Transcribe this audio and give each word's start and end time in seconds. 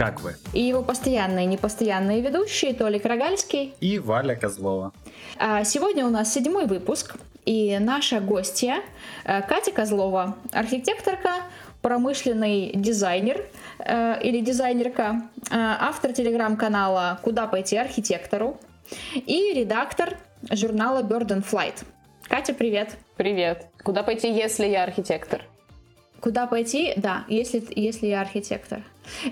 как 0.00 0.22
вы» 0.22 0.34
и 0.54 0.62
его 0.62 0.82
постоянные 0.82 1.44
и 1.44 1.48
непостоянные 1.48 2.22
ведущие 2.22 2.72
Толик 2.72 3.04
Рогальский 3.04 3.74
и 3.80 3.98
Валя 3.98 4.34
Козлова. 4.34 4.92
А 5.38 5.62
Сегодня 5.64 6.06
у 6.06 6.10
нас 6.10 6.32
седьмой 6.32 6.66
выпуск, 6.66 7.16
и 7.44 7.78
наша 7.78 8.20
гостья 8.20 8.76
э, 9.24 9.42
Катя 9.42 9.72
Козлова, 9.72 10.36
архитекторка, 10.52 11.34
промышленный 11.82 12.72
дизайнер 12.74 13.44
э, 13.78 14.22
или 14.22 14.40
дизайнерка, 14.40 15.22
э, 15.50 15.54
автор 15.54 16.12
телеграм-канала 16.12 17.18
«Куда 17.22 17.46
пойти 17.46 17.76
архитектору» 17.76 18.58
и 19.14 19.52
редактор 19.54 20.16
журнала 20.50 21.02
Bird 21.02 21.28
and 21.28 21.44
Flight. 21.44 21.84
Катя, 22.26 22.54
привет! 22.54 22.96
Привет. 23.16 23.66
Куда 23.82 24.02
пойти, 24.02 24.32
если 24.32 24.66
я 24.66 24.82
архитектор? 24.84 25.42
Куда 26.20 26.46
пойти? 26.46 26.94
Да, 26.96 27.24
если, 27.28 27.62
если 27.74 28.06
я 28.06 28.20
архитектор. 28.20 28.82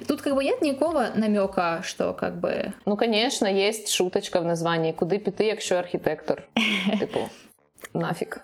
Тут 0.07 0.23
как 0.23 0.35
бы 0.35 0.45
нет 0.45 0.63
никакого 0.63 1.09
намека, 1.15 1.83
что 1.83 2.13
как 2.13 2.41
бы... 2.41 2.73
Ну, 2.87 2.97
конечно, 2.97 3.47
есть 3.47 3.91
шуточка 3.91 4.41
в 4.41 4.45
названии. 4.45 4.93
Куди 4.93 5.19
піти, 5.19 5.45
якщо 5.45 5.75
архітектор? 5.75 6.43
Типу, 6.99 7.21
нафиг. 7.95 8.41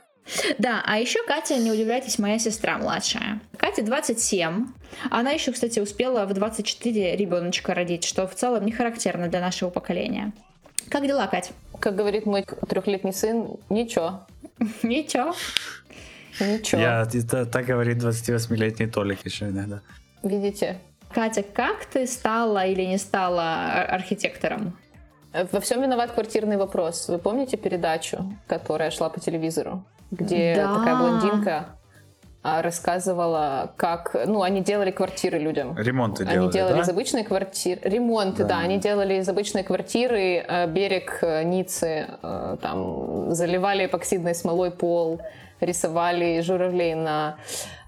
Да, 0.59 0.83
а 0.87 0.98
еще 0.98 1.19
Катя, 1.27 1.56
не 1.59 1.70
удивляйтесь, 1.70 2.19
моя 2.19 2.39
сестра 2.39 2.78
младшая. 2.78 3.41
Кате 3.59 3.83
27. 3.83 4.66
Она 5.11 5.33
еще, 5.33 5.52
кстати, 5.52 5.80
успела 5.80 6.25
в 6.25 6.33
24 6.33 7.16
ребеночка 7.16 7.75
родить, 7.75 8.05
что 8.05 8.27
в 8.27 8.34
целом 8.34 8.64
не 8.64 8.72
характерно 8.72 9.28
для 9.28 9.41
нашего 9.41 9.70
поколения. 9.70 10.33
Как 10.89 11.06
дела, 11.06 11.27
Кать? 11.27 11.53
Как 11.78 11.94
говорит 11.94 12.27
мой 12.27 12.44
трехлетний 12.69 13.12
сын, 13.12 13.48
ничего. 13.69 14.27
Ничего. 14.83 15.34
Ничего. 16.41 16.81
Я, 16.81 17.09
это, 17.12 17.47
так 17.47 17.66
говорит 17.66 17.98
28-летний 17.98 18.87
Толик 18.87 19.25
еще 19.25 19.47
иногда. 19.47 19.83
Видите? 20.22 20.78
Катя, 21.15 21.43
как 21.43 21.84
ты 21.87 22.07
стала 22.07 22.67
или 22.67 22.83
не 22.83 22.98
стала 22.98 23.43
ар- 23.43 23.95
архитектором? 23.95 24.77
Во 25.53 25.61
всем 25.61 25.83
виноват 25.83 26.11
квартирный 26.12 26.56
вопрос. 26.56 27.09
Вы 27.09 27.19
помните 27.19 27.56
передачу, 27.56 28.25
которая 28.47 28.91
шла 28.91 29.09
по 29.09 29.21
телевизору? 29.21 29.84
Где 30.11 30.55
Да. 30.56 30.75
такая 30.75 30.97
блондинка 30.97 31.67
а, 32.43 32.61
рассказывала, 32.62 33.73
как... 33.77 34.15
Ну, 34.27 34.43
они 34.43 34.61
делали 34.61 34.91
квартиры 34.91 35.39
людям. 35.39 35.77
Ремонты 35.79 36.25
Они 36.25 36.33
делали, 36.34 36.53
делали 36.53 36.73
да? 36.75 36.81
из 36.81 36.89
обычной 36.91 37.25
квартиры, 37.25 37.81
ремонты, 37.84 38.43
Да. 38.45 38.49
да. 38.51 38.59
они 38.59 38.78
делали 38.78 39.15
из 39.15 39.28
обычной 39.28 39.62
квартиры 39.65 40.45
э, 40.47 40.67
берег 40.67 41.19
э, 41.23 41.43
Ниццы, 41.43 42.06
э, 42.23 42.56
там 42.61 43.33
заливали 43.34 43.87
эпоксидной 43.87 44.34
смолой 44.34 44.71
пол, 44.73 45.21
рисовали 45.61 46.41
журавлей 46.43 46.95
на 46.95 47.37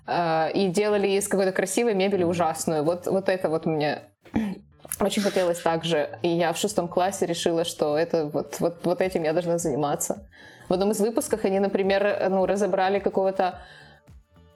и 0.09 0.69
делали 0.69 1.09
из 1.09 1.29
какой-то 1.29 1.53
красивой 1.53 1.95
мебели 1.95 2.25
ужасную. 2.25 2.85
Вот, 2.85 3.07
вот 3.07 3.29
это 3.29 3.49
вот 3.49 3.67
мне 3.67 4.03
очень 5.01 5.23
хотелось 5.23 5.61
так 5.61 5.85
же. 5.85 6.19
И 6.23 6.29
я 6.29 6.53
в 6.53 6.59
шестом 6.59 6.89
классе 6.89 7.27
решила, 7.27 7.65
что 7.65 7.99
это 7.99 8.27
вот, 8.27 8.57
вот, 8.61 8.79
вот 8.84 9.01
этим 9.01 9.25
я 9.25 9.33
должна 9.33 9.59
заниматься. 9.59 10.29
В 10.69 10.73
одном 10.73 10.91
из 10.91 11.01
выпусков 11.01 11.45
они, 11.45 11.61
например, 11.61 12.29
ну, 12.31 12.47
разобрали 12.47 12.99
какого-то 12.99 13.61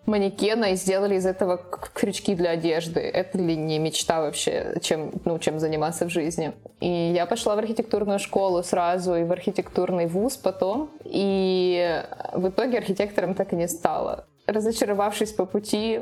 манекена 0.06 0.73
и 0.73 0.77
сделали 0.77 1.17
из 1.17 1.27
этого 1.27 1.56
крючки 1.56 2.34
для 2.34 2.51
одежды. 2.51 3.01
Это 3.01 3.39
ли 3.39 3.56
не 3.56 3.78
мечта 3.78 4.21
вообще, 4.21 4.77
чем, 4.83 5.12
ну, 5.25 5.39
чем 5.39 5.59
заниматься 5.59 6.06
в 6.06 6.11
жизни? 6.11 6.53
И 6.81 7.12
я 7.15 7.27
пошла 7.27 7.55
в 7.55 7.59
архитектурную 7.59 8.19
школу 8.19 8.62
сразу 8.62 9.15
и 9.15 9.25
в 9.25 9.33
архитектурный 9.33 10.06
вуз 10.06 10.37
потом. 10.37 10.91
И 11.05 12.03
в 12.32 12.49
итоге 12.49 12.78
архитектором 12.78 13.34
так 13.34 13.53
и 13.53 13.56
не 13.56 13.69
стала. 13.69 14.27
Разочаровавшись 14.50 15.33
по 15.33 15.47
пути, 15.47 16.00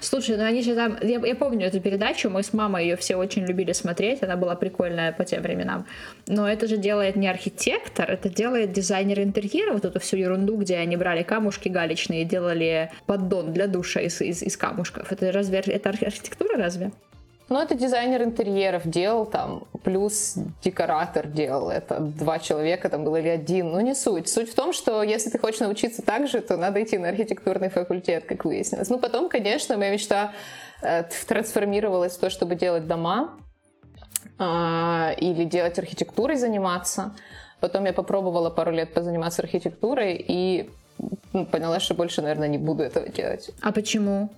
Слушай, 0.00 0.36
ну 0.36 0.44
они 0.44 0.62
же 0.62 0.74
там... 0.74 0.98
Я, 1.02 1.24
я 1.24 1.34
помню 1.34 1.66
эту 1.66 1.80
передачу, 1.80 2.28
мы 2.28 2.42
с 2.42 2.52
мамой 2.52 2.84
ее 2.84 2.96
все 2.96 3.16
очень 3.16 3.44
любили 3.44 3.72
смотреть, 3.72 4.22
она 4.22 4.36
была 4.36 4.56
прикольная 4.56 5.12
по 5.12 5.24
тем 5.24 5.42
временам. 5.42 5.86
Но 6.26 6.48
это 6.48 6.66
же 6.66 6.76
делает 6.76 7.16
не 7.16 7.28
архитектор, 7.28 8.10
это 8.10 8.28
делает 8.28 8.72
дизайнер 8.72 9.20
интерьера, 9.20 9.72
вот 9.72 9.84
эту 9.84 10.00
всю 10.00 10.16
ерунду, 10.16 10.56
где 10.56 10.76
они 10.76 10.96
брали 10.96 11.22
камушки 11.22 11.68
галечные 11.68 12.22
и 12.22 12.24
делали 12.24 12.90
поддон 13.06 13.52
для 13.52 13.66
душа 13.66 14.00
из, 14.00 14.20
из, 14.20 14.42
из 14.42 14.56
камушков. 14.56 15.12
Это 15.12 15.30
разве 15.32 15.58
это 15.58 15.90
архи- 15.90 16.06
архитектура 16.06 16.56
разве? 16.56 16.90
Ну, 17.50 17.60
это 17.60 17.74
дизайнер 17.74 18.22
интерьеров 18.22 18.88
делал 18.88 19.26
там, 19.26 19.64
плюс 19.82 20.34
декоратор 20.62 21.26
делал. 21.26 21.68
Это 21.68 21.98
два 21.98 22.38
человека, 22.38 22.88
там 22.88 23.02
был 23.02 23.16
или 23.16 23.26
один, 23.26 23.72
ну 23.72 23.80
не 23.80 23.96
суть. 23.96 24.28
Суть 24.28 24.52
в 24.52 24.54
том, 24.54 24.72
что 24.72 25.02
если 25.02 25.30
ты 25.30 25.38
хочешь 25.40 25.58
научиться 25.58 26.00
так 26.00 26.28
же, 26.28 26.42
то 26.42 26.56
надо 26.56 26.80
идти 26.80 26.96
на 26.96 27.08
архитектурный 27.08 27.68
факультет, 27.68 28.24
как 28.24 28.44
выяснилось. 28.44 28.88
Ну, 28.88 29.00
потом, 29.00 29.28
конечно, 29.28 29.76
моя 29.76 29.90
мечта 29.90 30.32
э, 30.80 31.02
трансформировалась 31.26 32.16
в 32.16 32.20
то, 32.20 32.30
чтобы 32.30 32.54
делать 32.54 32.86
дома 32.86 33.36
а, 34.38 35.12
или 35.18 35.42
делать 35.42 35.76
архитектурой, 35.76 36.36
заниматься. 36.36 37.16
Потом 37.58 37.84
я 37.84 37.92
попробовала 37.92 38.50
пару 38.50 38.70
лет 38.70 38.94
позаниматься 38.94 39.42
архитектурой 39.42 40.24
и 40.24 40.70
ну, 41.32 41.46
поняла, 41.46 41.80
что 41.80 41.94
больше, 41.94 42.22
наверное, 42.22 42.46
не 42.46 42.58
буду 42.58 42.84
этого 42.84 43.08
делать. 43.08 43.50
А 43.60 43.72
почему? 43.72 44.30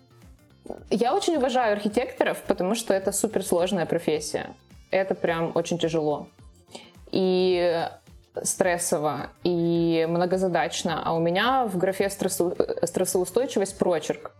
Я 0.90 1.14
очень 1.14 1.36
уважаю 1.36 1.72
архитекторов, 1.72 2.42
потому 2.46 2.74
что 2.74 2.94
это 2.94 3.12
суперсложная 3.12 3.86
профессия. 3.86 4.54
Это 4.90 5.14
прям 5.14 5.52
очень 5.54 5.78
тяжело. 5.78 6.28
И 7.10 7.88
стрессово, 8.42 9.30
и 9.44 10.06
многозадачно. 10.08 11.02
А 11.04 11.14
у 11.14 11.20
меня 11.20 11.66
в 11.66 11.76
графе 11.76 12.08
э, 12.08 12.86
стрессоустойчивость 12.86 13.78
прочерк 13.78 14.32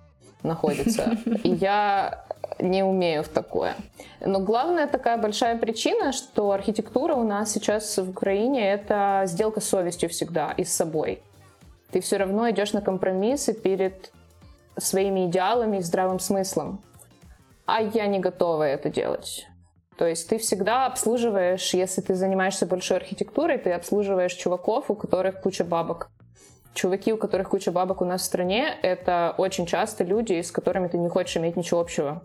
находится. 0.43 1.17
И 1.43 1.49
я 1.61 2.25
не 2.59 2.83
умею 2.83 3.23
в 3.23 3.29
такое. 3.29 3.75
Но 4.21 4.41
главная 4.41 4.87
такая 4.87 5.19
большая 5.19 5.59
причина, 5.59 6.13
что 6.13 6.53
архитектура 6.53 7.15
у 7.15 7.25
нас 7.25 7.53
сейчас 7.53 7.99
в 7.99 8.11
Украине 8.11 8.73
это 8.73 9.23
сделка 9.27 9.61
с 9.61 9.69
совестью 9.69 10.09
всегда 10.09 10.53
и 10.53 10.65
с 10.65 10.73
собой. 10.73 11.23
Ты 11.91 12.01
все 12.01 12.17
равно 12.17 12.49
идешь 12.51 12.73
на 12.73 12.81
компромиссы 12.81 13.53
перед 13.53 14.13
своими 14.79 15.27
идеалами 15.27 15.79
и 15.79 15.83
здравым 15.83 16.19
смыслом. 16.19 16.83
А 17.67 17.81
я 17.81 18.07
не 18.07 18.19
готова 18.19 18.65
это 18.65 18.91
делать. 18.91 19.47
То 19.97 20.07
есть 20.07 20.29
ты 20.29 20.39
всегда 20.39 20.87
обслуживаешь, 20.87 21.75
если 21.75 22.01
ты 22.01 22.15
занимаешься 22.15 22.67
большой 22.67 22.97
архитектурой, 22.97 23.59
ты 23.59 23.73
обслуживаешь 23.73 24.33
чуваков, 24.33 24.91
у 24.91 24.95
которых 24.95 25.41
куча 25.41 25.65
бабок. 25.65 26.11
Чуваки, 26.75 27.13
у 27.13 27.19
которых 27.19 27.51
куча 27.51 27.71
бабок 27.71 28.01
у 28.01 28.05
нас 28.05 28.23
в 28.23 28.25
стране, 28.25 28.75
это 28.83 29.35
очень 29.37 29.67
часто 29.67 30.05
люди, 30.05 30.41
с 30.41 30.51
которыми 30.51 30.89
ты 30.89 30.97
не 30.97 31.09
хочешь 31.09 31.37
иметь 31.37 31.57
ничего 31.57 31.81
общего. 31.81 32.23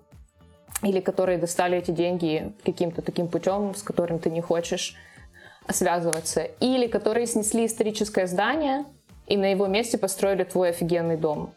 Или 0.82 1.02
которые 1.02 1.38
достали 1.38 1.78
эти 1.78 1.92
деньги 1.92 2.54
каким-то 2.64 3.02
таким 3.02 3.28
путем, 3.28 3.76
с 3.76 3.84
которым 3.84 4.20
ты 4.20 4.30
не 4.30 4.42
хочешь 4.42 4.96
связываться. 5.70 6.44
Или 6.60 6.88
которые 6.88 7.28
снесли 7.28 7.66
историческое 7.66 8.28
здание 8.28 8.86
и 9.28 9.36
на 9.36 9.52
его 9.52 9.68
месте 9.68 9.98
построили 9.98 10.46
твой 10.46 10.70
офигенный 10.70 11.18
дом. 11.18 11.54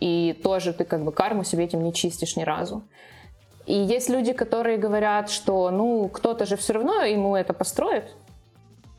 И 0.00 0.38
тоже 0.42 0.72
ты 0.72 0.84
как 0.84 1.02
бы 1.04 1.12
карму 1.12 1.44
себе 1.44 1.64
этим 1.64 1.82
не 1.82 1.92
чистишь 1.92 2.36
ни 2.36 2.42
разу. 2.42 2.82
И 3.66 3.74
есть 3.74 4.10
люди, 4.10 4.32
которые 4.32 4.76
говорят, 4.76 5.30
что 5.30 5.70
ну 5.70 6.08
кто-то 6.08 6.44
же 6.46 6.56
все 6.56 6.74
равно 6.74 7.02
ему 7.02 7.34
это 7.34 7.54
построит, 7.54 8.04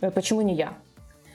Э, 0.01 0.11
почему 0.11 0.41
не 0.41 0.55
я? 0.55 0.73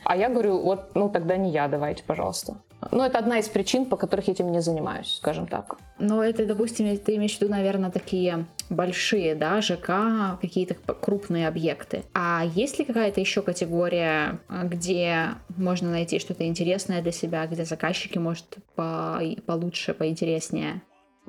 А 0.04 0.16
я 0.16 0.28
говорю, 0.28 0.60
вот, 0.62 0.94
ну 0.94 1.08
тогда 1.08 1.36
не 1.36 1.50
я, 1.50 1.68
давайте, 1.68 2.02
пожалуйста. 2.02 2.56
Ну, 2.90 3.02
это 3.04 3.18
одна 3.18 3.38
из 3.38 3.48
причин, 3.48 3.84
по 3.84 3.96
которых 3.96 4.28
я 4.28 4.32
этим 4.32 4.50
не 4.50 4.62
занимаюсь, 4.62 5.16
скажем 5.16 5.46
так. 5.46 5.76
Ну, 5.98 6.22
это, 6.22 6.46
допустим, 6.46 6.96
ты 6.96 7.16
имеешь 7.16 7.36
в 7.36 7.40
виду, 7.40 7.50
наверное, 7.50 7.90
такие 7.90 8.46
большие, 8.70 9.34
да, 9.34 9.60
ЖК, 9.60 10.38
какие-то 10.40 10.74
крупные 10.74 11.48
объекты. 11.48 12.04
А 12.14 12.44
есть 12.54 12.78
ли 12.78 12.84
какая-то 12.84 13.20
еще 13.20 13.42
категория, 13.42 14.38
а, 14.48 14.64
где 14.64 15.30
можно 15.56 15.90
найти 15.90 16.18
что-то 16.18 16.46
интересное 16.46 17.02
для 17.02 17.12
себя, 17.12 17.46
где 17.46 17.64
заказчики, 17.64 18.16
может, 18.18 18.46
по- 18.76 19.20
получше, 19.44 19.92
поинтереснее? 19.92 20.80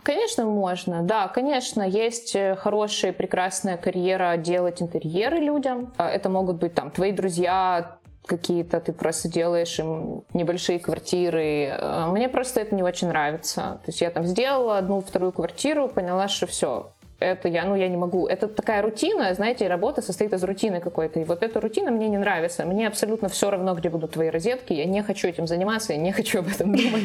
Конечно, 0.04 0.46
можно. 0.46 1.04
Да, 1.04 1.28
конечно, 1.28 1.84
есть 1.84 2.36
э, 2.36 2.56
хорошая, 2.56 3.14
прекрасная 3.14 3.78
карьера 3.78 4.38
делать 4.38 4.82
интерьеры 4.82 5.38
людям. 5.38 5.94
А 5.98 6.10
Это 6.10 6.30
могут 6.30 6.58
быть 6.58 6.74
там 6.74 6.90
твои 6.92 7.12
друзья, 7.12 7.98
какие-то 8.26 8.80
ты 8.80 8.94
просто 8.94 9.30
делаешь 9.30 9.78
им 9.80 10.24
небольшие 10.34 10.80
квартиры. 10.80 11.66
Э, 11.66 12.08
Мне 12.10 12.30
просто 12.30 12.62
это 12.62 12.74
не 12.74 12.82
очень 12.84 13.10
нравится. 13.10 13.80
То 13.84 13.90
есть 13.90 14.02
я 14.02 14.10
там 14.10 14.26
сделала 14.26 14.78
одну, 14.78 15.02
вторую 15.02 15.34
квартиру, 15.34 15.88
поняла, 15.88 16.28
что 16.30 16.48
все, 16.48 16.94
это 17.22 17.48
я, 17.48 17.66
ну, 17.66 17.76
я 17.76 17.88
не 17.88 17.98
могу. 17.98 18.28
Это 18.28 18.48
такая 18.48 18.82
рутина, 18.82 19.34
знаете, 19.34 19.68
работа 19.68 20.02
состоит 20.02 20.34
из 20.34 20.44
рутины 20.44 20.80
какой-то. 20.80 21.20
И 21.20 21.24
вот 21.24 21.44
эта 21.44 21.62
рутина 21.62 21.92
мне 21.92 22.10
не 22.10 22.18
нравится. 22.18 22.66
Мне 22.66 22.88
абсолютно 22.88 23.30
все 23.30 23.52
равно, 23.52 23.76
где 23.76 23.90
будут 23.90 24.12
твои 24.12 24.30
розетки. 24.30 24.74
Я 24.74 24.86
не 24.86 25.04
хочу 25.04 25.28
этим 25.28 25.48
заниматься, 25.48 25.94
я 25.94 26.00
не 26.00 26.12
хочу 26.18 26.40
об 26.40 26.48
этом 26.48 26.76
думать. 26.76 27.04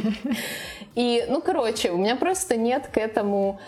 И, 0.94 1.24
ну, 1.28 1.42
короче, 1.42 1.90
у 1.90 1.98
меня 1.98 2.16
просто 2.16 2.56
нет 2.56 2.88
к 2.92 2.96
этому 2.96 3.60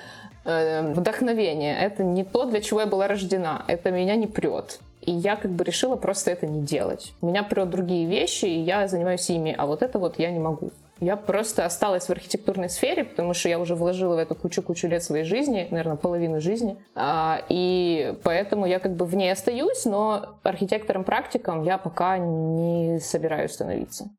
э, 0.45 0.93
вдохновения. 0.93 1.79
Это 1.79 2.03
не 2.03 2.25
то, 2.25 2.47
для 2.47 2.61
чего 2.61 2.81
я 2.81 2.87
была 2.87 3.09
рождена. 3.09 3.65
Это 3.69 3.91
меня 3.91 4.17
не 4.17 4.27
прет. 4.27 4.81
И 5.03 5.13
я 5.13 5.37
как 5.37 5.51
бы 5.51 5.65
решила 5.65 5.97
просто 5.97 6.31
это 6.31 6.47
не 6.47 6.63
делать. 6.63 7.13
Меня 7.23 7.43
прет 7.43 7.71
другие 7.71 8.07
вещи, 8.07 8.47
и 8.47 8.61
я 8.61 8.89
занимаюсь 8.89 9.29
ими, 9.31 9.55
а 9.57 9.67
вот 9.67 9.83
это 9.83 9.99
вот 9.99 10.19
я 10.19 10.31
не 10.31 10.39
могу. 10.39 10.71
Я 11.01 11.17
просто 11.17 11.65
осталась 11.65 12.07
в 12.07 12.11
архитектурной 12.11 12.69
сфере, 12.69 13.05
потому 13.05 13.35
что 13.35 13.49
я 13.49 13.59
уже 13.59 13.75
вложила 13.75 14.17
в 14.17 14.19
эту 14.19 14.35
кучу-кучу 14.35 14.89
лет 14.89 15.03
своей 15.03 15.25
жизни, 15.25 15.69
наверное, 15.71 15.97
половину 15.97 16.41
жизни. 16.41 16.77
А, 16.95 17.41
и 17.49 18.15
поэтому 18.25 18.67
я 18.67 18.81
как 18.81 18.97
бы 18.97 19.07
в 19.07 19.15
ней 19.15 19.31
остаюсь, 19.31 19.85
но 19.85 20.39
архитектором-практиком 20.43 21.63
я 21.63 21.79
пока 21.79 22.19
не 22.19 22.99
собираюсь 23.01 23.53
становиться. 23.53 24.11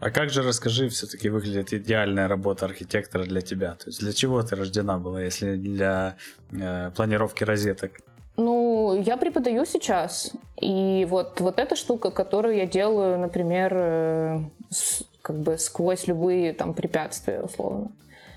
А 0.00 0.10
как 0.10 0.30
же, 0.30 0.42
расскажи, 0.42 0.88
все-таки 0.88 1.28
выглядит 1.28 1.72
идеальная 1.72 2.26
работа 2.26 2.66
архитектора 2.66 3.24
для 3.24 3.40
тебя? 3.40 3.74
То 3.74 3.86
есть 3.86 4.00
для 4.00 4.12
чего 4.12 4.42
ты 4.42 4.56
рождена 4.56 4.98
была, 4.98 5.22
если 5.22 5.54
для 5.54 6.16
э, 6.50 6.90
планировки 6.96 7.44
розеток? 7.44 7.92
Ну, 8.36 9.00
я 9.00 9.16
преподаю 9.16 9.64
сейчас. 9.64 10.32
И 10.60 11.06
вот, 11.08 11.40
вот 11.40 11.58
эта 11.58 11.76
штука, 11.76 12.10
которую 12.10 12.56
я 12.56 12.66
делаю, 12.66 13.18
например, 13.18 13.72
э, 13.76 14.38
с, 14.70 15.04
как 15.22 15.36
бы 15.36 15.56
сквозь 15.56 16.06
любые 16.06 16.52
там 16.52 16.74
препятствия, 16.74 17.40
условно. 17.40 17.92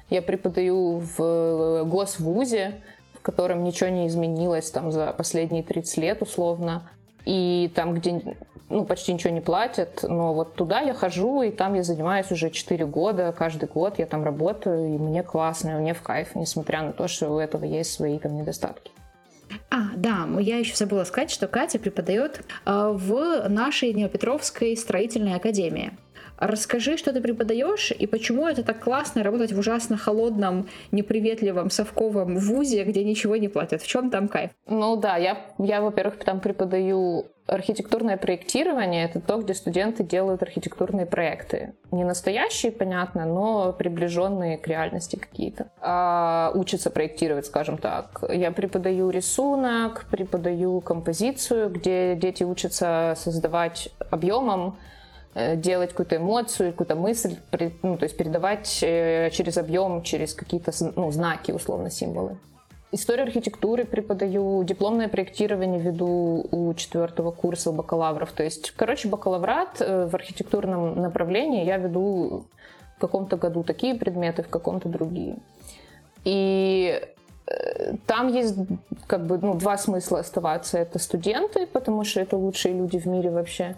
Я 0.09 0.21
преподаю 0.21 0.99
в 0.99 1.19
э, 1.19 1.83
госвузе, 1.85 2.75
в 3.15 3.21
котором 3.21 3.63
ничего 3.63 3.89
не 3.89 4.07
изменилось 4.07 4.69
там 4.69 4.91
за 4.91 5.11
последние 5.13 5.63
30 5.63 5.97
лет, 5.97 6.21
условно. 6.21 6.89
И 7.25 7.71
там, 7.73 7.95
где 7.95 8.21
ну, 8.69 8.85
почти 8.85 9.13
ничего 9.13 9.33
не 9.33 9.41
платят, 9.41 10.03
но 10.03 10.33
вот 10.33 10.53
туда 10.55 10.81
я 10.81 10.93
хожу, 10.93 11.41
и 11.41 11.51
там 11.51 11.73
я 11.73 11.83
занимаюсь 11.83 12.31
уже 12.31 12.51
4 12.51 12.85
года, 12.85 13.33
каждый 13.35 13.67
год 13.67 13.97
я 13.97 14.05
там 14.05 14.23
работаю, 14.23 14.93
и 14.93 14.97
мне 14.97 15.23
классно, 15.23 15.71
и 15.71 15.81
мне 15.81 15.93
в 15.95 16.01
кайф, 16.03 16.35
несмотря 16.35 16.83
на 16.83 16.93
то, 16.93 17.07
что 17.07 17.29
у 17.29 17.39
этого 17.39 17.65
есть 17.65 17.91
свои 17.91 18.19
там 18.19 18.35
недостатки. 18.35 18.91
А, 19.69 19.95
да, 19.95 20.27
я 20.39 20.57
еще 20.57 20.75
забыла 20.75 21.03
сказать, 21.03 21.31
что 21.31 21.47
Катя 21.47 21.79
преподает 21.79 22.43
э, 22.65 22.91
в 22.93 23.47
нашей 23.47 23.93
Днепропетровской 23.93 24.75
строительной 24.75 25.35
академии. 25.35 25.93
Расскажи, 26.37 26.97
что 26.97 27.13
ты 27.13 27.21
преподаешь 27.21 27.91
и 27.91 28.07
почему 28.07 28.47
это 28.47 28.63
так 28.63 28.79
классно 28.79 29.23
работать 29.23 29.53
в 29.53 29.59
ужасно 29.59 29.97
холодном, 29.97 30.67
неприветливом, 30.91 31.69
совковом 31.69 32.37
вузе, 32.37 32.83
где 32.83 33.03
ничего 33.03 33.37
не 33.37 33.47
платят. 33.47 33.81
В 33.81 33.87
чем 33.87 34.09
там 34.09 34.27
кайф? 34.27 34.51
Ну 34.67 34.95
да, 34.97 35.17
я, 35.17 35.37
я 35.59 35.81
во-первых, 35.81 36.17
там 36.23 36.39
преподаю 36.39 37.27
архитектурное 37.47 38.17
проектирование. 38.17 39.05
Это 39.05 39.19
то, 39.19 39.37
где 39.37 39.53
студенты 39.53 40.03
делают 40.03 40.41
архитектурные 40.41 41.05
проекты. 41.05 41.73
Не 41.91 42.03
настоящие, 42.03 42.71
понятно, 42.71 43.25
но 43.25 43.71
приближенные 43.71 44.57
к 44.57 44.67
реальности 44.67 45.15
какие-то. 45.15 45.69
А, 45.79 46.51
учатся 46.55 46.89
проектировать, 46.89 47.45
скажем 47.45 47.77
так. 47.77 48.23
Я 48.29 48.51
преподаю 48.51 49.09
рисунок, 49.09 50.05
преподаю 50.09 50.81
композицию, 50.81 51.69
где 51.69 52.15
дети 52.15 52.43
учатся 52.43 53.13
создавать 53.15 53.89
объемом 54.09 54.77
делать 55.35 55.89
какую-то 55.89 56.15
эмоцию, 56.15 56.71
какую-то 56.71 56.95
мысль, 56.95 57.35
ну, 57.83 57.97
то 57.97 58.05
есть 58.05 58.15
передавать 58.15 58.79
э, 58.81 59.29
через 59.31 59.57
объем, 59.57 60.01
через 60.01 60.33
какие-то 60.33 60.71
ну, 60.95 61.11
знаки, 61.11 61.51
условно, 61.51 61.89
символы. 61.89 62.37
Историю 62.93 63.25
архитектуры 63.25 63.83
преподаю, 63.83 64.63
дипломное 64.63 65.09
проектирование 65.09 65.81
веду 65.81 66.47
у 66.51 66.73
четвертого 66.75 67.31
курса 67.31 67.71
у 67.71 67.73
бакалавров. 67.73 68.31
То 68.31 68.43
есть, 68.43 68.71
короче, 68.71 69.09
бакалаврат 69.09 69.81
э, 69.81 70.07
в 70.07 70.15
архитектурном 70.15 71.01
направлении 71.01 71.65
я 71.65 71.77
веду 71.77 72.45
в 72.95 73.01
каком-то 73.01 73.35
году 73.35 73.63
такие 73.63 73.95
предметы, 73.95 74.41
в 74.41 74.47
каком-то 74.47 74.87
другие. 74.87 75.37
И 76.23 77.01
там 78.07 78.33
есть 78.33 78.55
как 79.05 79.27
бы 79.27 79.37
ну, 79.37 79.53
два 79.53 79.77
смысла 79.77 80.19
оставаться. 80.19 80.77
Это 80.79 80.97
студенты, 80.97 81.67
потому 81.67 82.03
что 82.03 82.21
это 82.21 82.37
лучшие 82.37 82.73
люди 82.73 82.97
в 82.97 83.05
мире 83.05 83.29
вообще. 83.29 83.75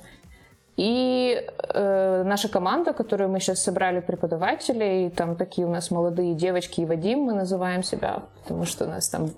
И 0.78 1.44
э, 1.74 2.24
наша 2.24 2.50
команда, 2.50 2.94
которую 2.94 3.32
мы 3.32 3.40
сейчас 3.40 3.64
собрали 3.64 4.00
преподавателей, 4.00 5.10
там 5.10 5.36
такие 5.36 5.68
у 5.68 5.72
нас 5.72 5.90
молодые 5.90 6.36
девочки 6.36 6.82
и 6.82 6.86
Вадим, 6.86 7.22
мы 7.22 7.34
называем 7.34 7.82
себя, 7.82 8.24
потому 8.44 8.66
что 8.66 8.86
у 8.86 8.88
нас 8.88 9.10
там 9.10 9.32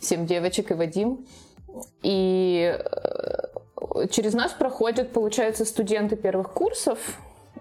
семь 0.00 0.26
девочек 0.26 0.72
и 0.72 0.74
Вадим. 0.74 1.24
И 2.02 2.76
э, 2.76 4.06
через 4.10 4.34
нас 4.34 4.50
проходят, 4.50 5.12
получается, 5.12 5.64
студенты 5.64 6.16
первых 6.16 6.50
курсов, 6.50 6.98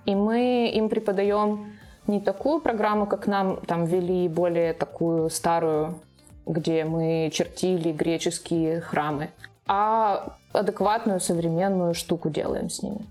и 0.06 0.16
мы 0.16 0.72
им 0.74 0.90
преподаем 0.90 1.74
не 2.08 2.20
такую 2.20 2.60
программу, 2.60 3.06
как 3.06 3.28
нам 3.28 3.58
там 3.58 3.86
вели, 3.86 4.28
более 4.28 4.74
такую 4.74 5.30
старую, 5.30 6.00
где 6.48 6.84
мы 6.84 7.30
чертили 7.32 7.92
греческие 7.92 8.82
храмы, 8.82 9.30
а 9.68 10.36
адекватную 10.52 11.20
современную 11.20 11.94
штуку 11.94 12.32
делаем 12.32 12.72
с 12.72 12.82
ними. 12.82 13.06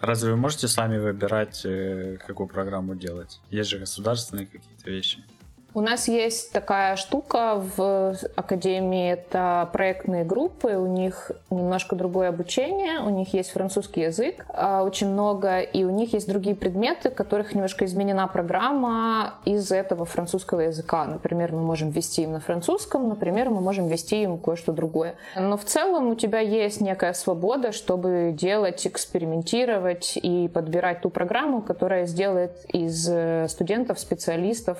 Разве 0.00 0.30
вы 0.30 0.36
можете 0.36 0.66
сами 0.66 0.98
выбирать, 0.98 1.62
э, 1.64 2.16
какую 2.26 2.48
программу 2.48 2.94
делать? 2.94 3.40
Есть 3.50 3.70
же 3.70 3.78
государственные 3.78 4.46
какие-то 4.46 4.90
вещи. 4.90 5.22
У 5.72 5.80
нас 5.80 6.08
есть 6.08 6.50
такая 6.50 6.96
штука 6.96 7.62
в 7.76 8.16
академии, 8.34 9.12
это 9.12 9.68
проектные 9.72 10.24
группы, 10.24 10.76
у 10.76 10.86
них 10.86 11.30
немножко 11.48 11.94
другое 11.94 12.30
обучение, 12.30 13.00
у 13.00 13.10
них 13.10 13.34
есть 13.34 13.50
французский 13.50 14.02
язык 14.02 14.44
а, 14.48 14.82
очень 14.82 15.08
много, 15.08 15.60
и 15.60 15.84
у 15.84 15.90
них 15.90 16.12
есть 16.12 16.28
другие 16.28 16.56
предметы, 16.56 17.10
в 17.10 17.14
которых 17.14 17.54
немножко 17.54 17.84
изменена 17.84 18.26
программа 18.26 19.34
из 19.44 19.70
этого 19.70 20.04
французского 20.04 20.60
языка. 20.60 21.04
Например, 21.04 21.52
мы 21.52 21.60
можем 21.60 21.90
ввести 21.90 22.22
им 22.22 22.32
на 22.32 22.40
французском, 22.40 23.08
например, 23.08 23.50
мы 23.50 23.60
можем 23.60 23.86
ввести 23.86 24.22
им 24.22 24.38
кое-что 24.38 24.72
другое. 24.72 25.14
Но 25.36 25.56
в 25.56 25.64
целом 25.64 26.08
у 26.08 26.16
тебя 26.16 26.40
есть 26.40 26.80
некая 26.80 27.12
свобода, 27.12 27.70
чтобы 27.70 28.34
делать, 28.36 28.84
экспериментировать 28.86 30.18
и 30.20 30.48
подбирать 30.48 31.02
ту 31.02 31.10
программу, 31.10 31.62
которая 31.62 32.06
сделает 32.06 32.64
из 32.72 33.08
э, 33.08 33.46
студентов 33.48 34.00
специалистов 34.00 34.78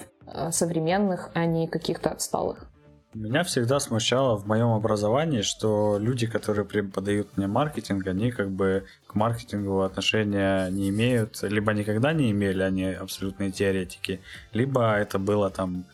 современных, 0.50 1.30
а 1.34 1.46
не 1.46 1.66
каких-то 1.68 2.10
отсталых. 2.10 2.70
Меня 3.12 3.42
всегда 3.42 3.80
смущало 3.80 4.36
в 4.36 4.46
моем 4.46 4.68
образовании, 4.68 5.42
что 5.42 5.98
люди, 5.98 6.28
которые 6.28 6.64
преподают 6.64 7.36
мне 7.36 7.48
маркетинг, 7.48 8.06
они 8.06 8.30
как 8.30 8.50
бы 8.52 8.84
к 9.08 9.16
маркетингу 9.16 9.80
отношения 9.80 10.70
не 10.70 10.90
имеют, 10.90 11.42
либо 11.42 11.72
никогда 11.72 12.12
не 12.12 12.30
имели, 12.30 12.62
они 12.62 12.84
абсолютные 12.84 13.50
теоретики, 13.50 14.20
либо 14.52 14.94
это 14.94 15.18
было 15.18 15.50
там 15.50 15.86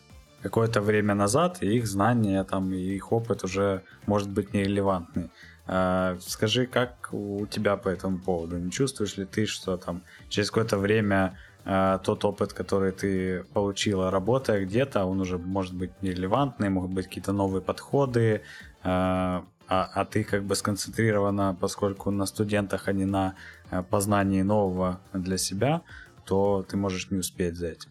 какое-то 0.43 0.79
время 0.79 1.15
назад, 1.15 1.57
и 1.61 1.77
их 1.77 1.87
знания 1.87 2.43
там, 2.43 2.71
и 2.71 2.77
их 2.77 3.11
опыт 3.11 3.43
уже 3.43 3.81
может 4.05 4.29
быть 4.29 4.53
нерелевантный. 4.53 5.31
А, 5.65 6.17
скажи, 6.21 6.67
как 6.67 7.09
у 7.11 7.47
тебя 7.47 7.77
по 7.77 7.89
этому 7.89 8.19
поводу? 8.19 8.57
Не 8.57 8.71
чувствуешь 8.71 9.17
ли 9.17 9.25
ты, 9.25 9.45
что 9.47 9.77
там 9.77 10.03
через 10.29 10.49
какое-то 10.51 10.77
время 10.77 11.37
Э, 11.69 11.99
тот 12.01 12.23
опыт, 12.23 12.53
который 12.53 12.91
ты 12.93 13.43
получила, 13.53 14.09
работая 14.09 14.65
где-то, 14.65 15.03
он 15.05 15.19
уже 15.19 15.37
может 15.37 15.73
быть 15.73 15.91
нерелевантный, 16.01 16.69
могут 16.69 16.91
быть 16.91 17.07
какие-то 17.07 17.33
новые 17.33 17.61
подходы, 17.61 18.23
э, 18.23 18.39
а, 18.83 19.43
а 19.67 20.05
ты 20.05 20.23
как 20.23 20.43
бы 20.43 20.55
сконцентрирована, 20.55 21.57
поскольку 21.59 22.09
на 22.09 22.25
студентах, 22.25 22.87
а 22.87 22.93
не 22.93 23.05
на 23.05 23.33
э, 23.69 23.83
познании 23.83 24.43
нового 24.43 25.01
для 25.11 25.37
себя, 25.37 25.81
то 26.25 26.63
ты 26.69 26.77
можешь 26.77 27.11
не 27.11 27.17
успеть 27.17 27.55
за 27.55 27.67
этим. 27.67 27.89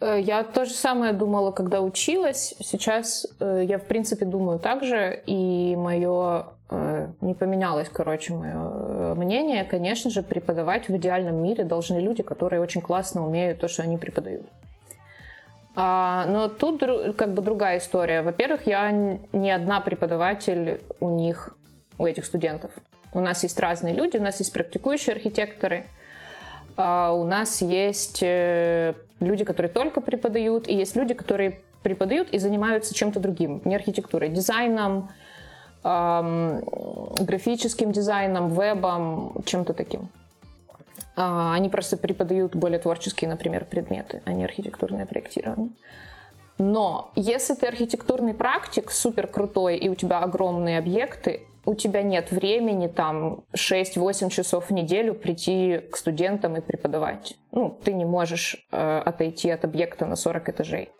Я 0.00 0.44
то 0.44 0.64
же 0.64 0.72
самое 0.72 1.12
думала, 1.12 1.52
когда 1.52 1.80
училась. 1.80 2.54
Сейчас 2.60 3.26
я, 3.40 3.78
в 3.78 3.86
принципе, 3.86 4.26
думаю 4.26 4.58
так 4.58 4.84
же, 4.84 5.22
и 5.26 5.76
мое 5.76 6.46
Э, 6.61 6.61
не 7.20 7.34
поменялось, 7.34 7.88
короче, 7.88 8.34
мое 8.34 8.54
э, 8.54 9.14
мнение. 9.14 9.64
Конечно 9.64 10.10
же, 10.10 10.22
преподавать 10.22 10.88
в 10.88 10.96
идеальном 10.96 11.42
мире 11.42 11.64
должны 11.64 11.98
люди, 11.98 12.22
которые 12.22 12.60
очень 12.60 12.80
классно 12.80 13.26
умеют 13.26 13.60
то, 13.60 13.68
что 13.68 13.82
они 13.82 13.96
преподают. 13.98 14.46
А, 15.74 16.26
но 16.26 16.48
тут 16.48 16.82
как 17.16 17.32
бы 17.32 17.42
другая 17.42 17.78
история. 17.78 18.22
Во-первых, 18.22 18.66
я 18.66 18.90
не 18.90 19.50
одна 19.50 19.80
преподаватель 19.80 20.80
у 21.00 21.10
них, 21.10 21.56
у 21.98 22.06
этих 22.06 22.26
студентов. 22.26 22.70
У 23.14 23.20
нас 23.20 23.42
есть 23.42 23.58
разные 23.60 23.94
люди, 23.94 24.16
у 24.16 24.22
нас 24.22 24.38
есть 24.38 24.52
практикующие 24.52 25.14
архитекторы, 25.14 25.84
а 26.76 27.12
у 27.12 27.24
нас 27.24 27.60
есть 27.60 28.22
э, 28.22 28.94
люди, 29.20 29.44
которые 29.44 29.70
только 29.70 30.00
преподают, 30.00 30.68
и 30.68 30.74
есть 30.74 30.96
люди, 30.96 31.14
которые 31.14 31.60
преподают 31.82 32.30
и 32.30 32.38
занимаются 32.38 32.94
чем-то 32.94 33.20
другим, 33.20 33.60
не 33.64 33.74
архитектурой, 33.74 34.30
дизайном, 34.30 35.10
графическим 35.82 37.92
дизайном, 37.92 38.50
вебом, 38.50 39.42
чем-то 39.44 39.74
таким. 39.74 40.08
А, 41.16 41.54
они 41.54 41.68
просто 41.68 41.96
преподают 41.96 42.56
более 42.56 42.78
творческие, 42.78 43.28
например, 43.28 43.64
предметы, 43.64 44.22
а 44.24 44.32
не 44.32 44.44
архитектурное 44.44 45.06
проектирование. 45.06 45.70
Но 46.58 47.10
если 47.16 47.54
ты 47.54 47.66
архитектурный 47.66 48.34
практик, 48.34 48.90
супер 48.90 49.26
крутой, 49.26 49.76
и 49.76 49.88
у 49.88 49.94
тебя 49.94 50.20
огромные 50.20 50.78
объекты, 50.78 51.46
у 51.64 51.74
тебя 51.74 52.02
нет 52.02 52.30
времени 52.30 52.88
там 52.88 53.44
6-8 53.54 54.30
часов 54.30 54.68
в 54.68 54.72
неделю 54.72 55.14
прийти 55.14 55.78
к 55.90 55.96
студентам 55.96 56.56
и 56.56 56.60
преподавать. 56.60 57.36
Ну, 57.52 57.78
ты 57.84 57.92
не 57.92 58.04
можешь 58.04 58.66
э, 58.72 59.02
отойти 59.04 59.50
от 59.50 59.64
объекта 59.64 60.06
на 60.06 60.16
40 60.16 60.48
этажей. 60.48 60.90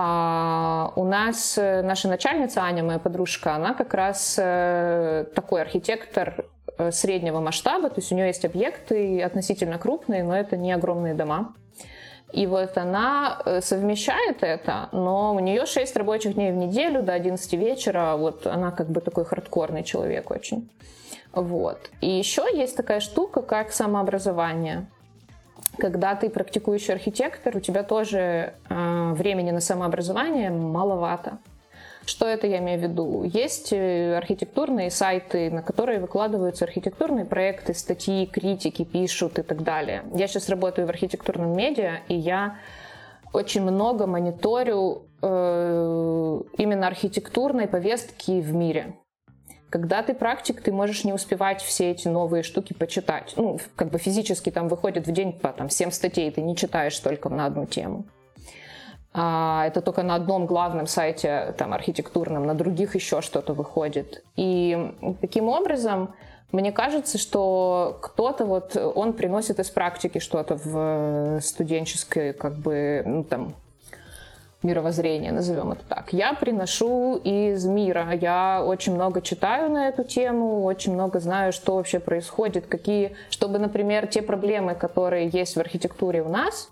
А 0.00 0.92
у 0.94 1.04
нас 1.04 1.58
э, 1.58 1.82
наша 1.82 2.06
начальница 2.06 2.62
Аня, 2.62 2.84
моя 2.84 3.00
подружка, 3.00 3.56
она 3.56 3.74
как 3.74 3.94
раз 3.94 4.36
э, 4.38 5.24
такой 5.34 5.60
архитектор 5.60 6.44
э, 6.78 6.92
среднего 6.92 7.40
масштаба, 7.40 7.88
то 7.88 7.96
есть 7.96 8.12
у 8.12 8.14
нее 8.14 8.28
есть 8.28 8.44
объекты 8.44 9.20
относительно 9.20 9.76
крупные, 9.76 10.22
но 10.22 10.36
это 10.36 10.56
не 10.56 10.70
огромные 10.70 11.14
дома. 11.14 11.52
И 12.32 12.46
вот 12.46 12.78
она 12.78 13.42
совмещает 13.60 14.44
это, 14.44 14.88
но 14.92 15.34
у 15.34 15.40
нее 15.40 15.66
6 15.66 15.96
рабочих 15.96 16.34
дней 16.34 16.52
в 16.52 16.56
неделю 16.56 17.02
до 17.02 17.14
11 17.14 17.52
вечера, 17.54 18.14
вот 18.16 18.46
она 18.46 18.70
как 18.70 18.90
бы 18.90 19.00
такой 19.00 19.24
хардкорный 19.24 19.82
человек 19.82 20.30
очень. 20.30 20.70
Вот. 21.32 21.90
И 22.00 22.08
еще 22.08 22.46
есть 22.54 22.76
такая 22.76 23.00
штука, 23.00 23.42
как 23.42 23.72
самообразование. 23.72 24.86
Когда 25.78 26.16
ты 26.16 26.28
практикующий 26.28 26.92
архитектор, 26.92 27.56
у 27.56 27.60
тебя 27.60 27.84
тоже 27.84 28.54
э, 28.68 29.12
времени 29.12 29.52
на 29.52 29.60
самообразование 29.60 30.50
маловато. 30.50 31.38
Что 32.04 32.26
это 32.26 32.46
я 32.46 32.58
имею 32.58 32.80
в 32.80 32.82
виду? 32.82 33.22
Есть 33.22 33.72
э, 33.72 34.16
архитектурные 34.16 34.90
сайты, 34.90 35.50
на 35.50 35.62
которые 35.62 36.00
выкладываются 36.00 36.64
архитектурные 36.64 37.24
проекты, 37.24 37.74
статьи, 37.74 38.26
критики 38.26 38.84
пишут 38.84 39.38
и 39.38 39.42
так 39.42 39.62
далее. 39.62 40.02
Я 40.14 40.26
сейчас 40.26 40.48
работаю 40.48 40.86
в 40.86 40.90
архитектурном 40.90 41.54
медиа, 41.54 42.00
и 42.08 42.14
я 42.14 42.56
очень 43.32 43.62
много 43.62 44.06
мониторю 44.06 45.06
э, 45.22 46.40
именно 46.56 46.86
архитектурной 46.86 47.68
повестки 47.68 48.40
в 48.40 48.54
мире. 48.54 48.96
Когда 49.70 50.02
ты 50.02 50.14
практик, 50.14 50.62
ты 50.62 50.72
можешь 50.72 51.04
не 51.04 51.12
успевать 51.12 51.60
все 51.60 51.90
эти 51.90 52.08
новые 52.08 52.42
штуки 52.42 52.72
почитать. 52.72 53.34
Ну, 53.36 53.58
как 53.76 53.90
бы 53.90 53.98
физически 53.98 54.50
там 54.50 54.68
выходит 54.68 55.06
в 55.06 55.12
день 55.12 55.32
по 55.32 55.52
там, 55.52 55.68
7 55.68 55.90
статей, 55.90 56.30
ты 56.30 56.40
не 56.40 56.56
читаешь 56.56 56.98
только 56.98 57.28
на 57.28 57.46
одну 57.46 57.66
тему. 57.66 58.04
А, 59.12 59.66
это 59.66 59.82
только 59.82 60.02
на 60.02 60.14
одном 60.14 60.46
главном 60.46 60.86
сайте 60.86 61.54
там, 61.58 61.74
архитектурном, 61.74 62.46
на 62.46 62.54
других 62.54 62.94
еще 62.94 63.20
что-то 63.20 63.52
выходит. 63.52 64.24
И 64.36 64.94
таким 65.20 65.48
образом, 65.48 66.14
мне 66.50 66.72
кажется, 66.72 67.18
что 67.18 67.98
кто-то 68.00 68.46
вот, 68.46 68.76
он 68.76 69.12
приносит 69.12 69.58
из 69.60 69.68
практики 69.68 70.18
что-то 70.18 70.56
в 70.56 71.40
студенческое, 71.42 72.32
как 72.32 72.56
бы, 72.56 73.02
ну, 73.04 73.24
там, 73.24 73.54
мировоззрение, 74.62 75.30
назовем 75.30 75.72
это 75.72 75.84
так. 75.88 76.12
Я 76.12 76.34
приношу 76.34 77.16
из 77.16 77.64
мира. 77.64 78.12
Я 78.12 78.64
очень 78.64 78.94
много 78.94 79.22
читаю 79.22 79.70
на 79.70 79.88
эту 79.88 80.02
тему, 80.02 80.64
очень 80.64 80.94
много 80.94 81.20
знаю, 81.20 81.52
что 81.52 81.76
вообще 81.76 82.00
происходит, 82.00 82.66
какие, 82.66 83.14
чтобы, 83.30 83.58
например, 83.58 84.08
те 84.08 84.20
проблемы, 84.20 84.74
которые 84.74 85.28
есть 85.28 85.56
в 85.56 85.60
архитектуре 85.60 86.22
у 86.22 86.28
нас, 86.28 86.70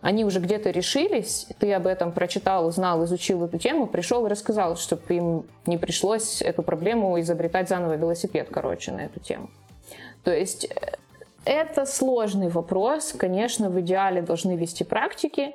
они 0.00 0.24
уже 0.24 0.40
где-то 0.40 0.70
решились, 0.70 1.46
ты 1.60 1.72
об 1.72 1.86
этом 1.86 2.10
прочитал, 2.10 2.66
узнал, 2.66 3.04
изучил 3.04 3.44
эту 3.44 3.58
тему, 3.58 3.86
пришел 3.86 4.26
и 4.26 4.28
рассказал, 4.28 4.76
чтобы 4.76 5.02
им 5.14 5.44
не 5.64 5.78
пришлось 5.78 6.42
эту 6.42 6.64
проблему 6.64 7.20
изобретать 7.20 7.68
заново 7.68 7.94
велосипед, 7.94 8.48
короче, 8.50 8.90
на 8.90 9.02
эту 9.02 9.20
тему. 9.20 9.48
То 10.24 10.34
есть 10.34 10.64
э, 10.64 10.96
это 11.44 11.86
сложный 11.86 12.48
вопрос. 12.48 13.14
Конечно, 13.16 13.70
в 13.70 13.80
идеале 13.80 14.22
должны 14.22 14.56
вести 14.56 14.82
практики, 14.82 15.54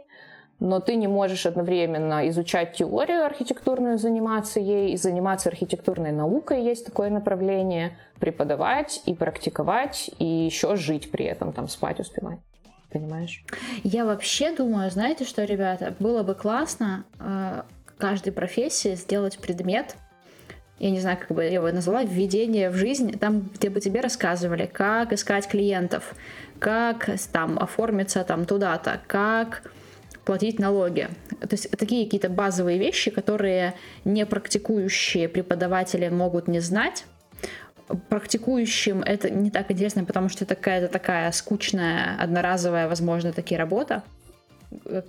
но 0.60 0.80
ты 0.80 0.96
не 0.96 1.08
можешь 1.08 1.46
одновременно 1.46 2.28
изучать 2.30 2.74
теорию 2.74 3.26
архитектурную, 3.26 3.98
заниматься 3.98 4.60
ей, 4.60 4.94
и 4.94 4.98
заниматься 4.98 5.50
архитектурной 5.50 6.12
наукой, 6.12 6.64
есть 6.64 6.86
такое 6.86 7.10
направление, 7.10 7.98
преподавать 8.20 9.02
и 9.06 9.14
практиковать, 9.14 10.10
и 10.18 10.26
еще 10.26 10.76
жить 10.76 11.12
при 11.12 11.26
этом, 11.26 11.54
там 11.54 11.68
спать 11.68 12.00
успевать. 12.00 12.40
Понимаешь? 12.92 13.44
Я 13.84 14.06
вообще 14.06 14.56
думаю, 14.56 14.90
знаете 14.90 15.26
что, 15.26 15.44
ребята, 15.44 15.94
было 16.00 16.24
бы 16.24 16.34
классно 16.34 17.06
э, 17.20 17.62
каждой 17.98 18.32
профессии 18.32 18.96
сделать 18.96 19.38
предмет, 19.38 19.96
я 20.80 20.92
не 20.92 21.00
знаю, 21.00 21.18
как 21.18 21.32
бы 21.32 21.44
я 21.44 21.50
его 21.50 21.72
назвала, 21.72 22.04
введение 22.04 22.70
в 22.70 22.76
жизнь, 22.76 23.18
там, 23.18 23.50
где 23.54 23.70
бы 23.70 23.82
тебе 23.82 24.00
рассказывали, 24.00 24.68
как 24.72 25.12
искать 25.12 25.48
клиентов, 25.48 26.16
как 26.60 27.10
там 27.32 27.58
оформиться 27.60 28.24
там 28.24 28.46
туда-то, 28.46 29.02
как 29.08 29.64
платить 30.28 30.60
налоги. 30.60 31.08
То 31.40 31.54
есть 31.54 31.72
такие 31.72 32.04
какие-то 32.04 32.28
базовые 32.28 32.78
вещи, 32.78 33.12
которые 33.12 33.76
не 34.04 34.26
практикующие 34.26 35.30
преподаватели 35.30 36.10
могут 36.10 36.50
не 36.50 36.60
знать. 36.60 37.06
Практикующим 38.10 39.02
это 39.04 39.30
не 39.30 39.50
так 39.52 39.72
интересно, 39.72 40.04
потому 40.04 40.28
что 40.28 40.44
это 40.44 40.56
какая-то 40.56 40.90
такая 40.90 41.32
скучная, 41.32 42.18
одноразовая, 42.20 42.90
возможно, 42.90 43.32
такие 43.32 43.58
работа. 43.58 44.04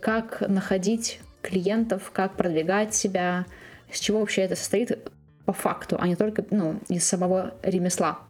Как 0.00 0.40
находить 0.42 1.18
клиентов, 1.42 2.12
как 2.12 2.37
продвигать 2.37 2.94
себя, 2.94 3.44
с 3.92 3.98
чего 3.98 4.20
вообще 4.20 4.42
это 4.42 4.54
состоит 4.54 5.10
по 5.44 5.52
факту, 5.52 5.96
а 5.98 6.06
не 6.06 6.14
только 6.14 6.44
ну, 6.52 6.78
из 6.88 7.04
самого 7.04 7.54
ремесла. 7.64 8.20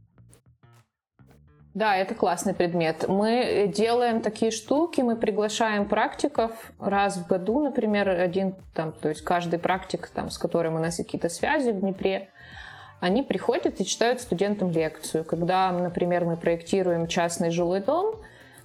Да, 1.75 1.97
это 1.97 2.15
классный 2.15 2.55
предмет. 2.55 3.07
Мы 3.09 3.71
делаем 3.73 4.21
такие 4.21 4.51
штуки, 4.51 5.01
мы 5.01 5.17
приглашаем 5.17 5.87
практиков 5.89 6.51
раз 6.81 7.17
в 7.17 7.27
году, 7.27 7.61
например, 7.61 8.09
один 8.09 8.55
там, 8.75 8.93
то 8.93 9.09
есть 9.09 9.23
каждый 9.23 9.59
практик, 9.59 10.09
там, 10.09 10.31
с 10.31 10.39
которым 10.39 10.77
у 10.77 10.79
нас 10.79 10.97
какие-то 10.97 11.29
связи 11.29 11.71
в 11.71 11.81
Днепре, 11.81 12.31
они 13.01 13.23
приходят 13.23 13.81
и 13.81 13.85
читают 13.85 14.21
студентам 14.21 14.71
лекцию. 14.71 15.25
Когда, 15.25 15.71
например, 15.71 16.25
мы 16.25 16.37
проектируем 16.37 17.07
частный 17.07 17.51
жилой 17.51 17.81
дом, 17.81 18.17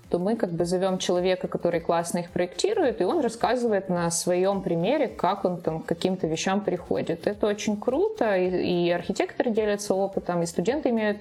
то 0.10 0.20
мы 0.20 0.36
как 0.36 0.52
бы 0.52 0.66
зовем 0.66 0.98
человека, 0.98 1.48
который 1.48 1.80
классно 1.80 2.20
их 2.20 2.30
проектирует, 2.30 3.02
и 3.02 3.04
он 3.04 3.20
рассказывает 3.22 3.90
на 3.90 4.10
своем 4.12 4.62
примере, 4.62 5.08
как 5.08 5.46
он 5.46 5.62
там 5.62 5.82
к 5.82 5.86
каким-то 5.86 6.28
вещам 6.28 6.62
приходит. 6.62 7.28
Это 7.28 7.48
очень 7.48 7.80
круто, 7.80 8.36
и, 8.36 8.88
и 8.88 8.92
архитекторы 8.92 9.52
делятся 9.52 9.94
опытом, 9.94 10.42
и 10.42 10.46
студенты 10.46 10.90
имеют 10.90 11.18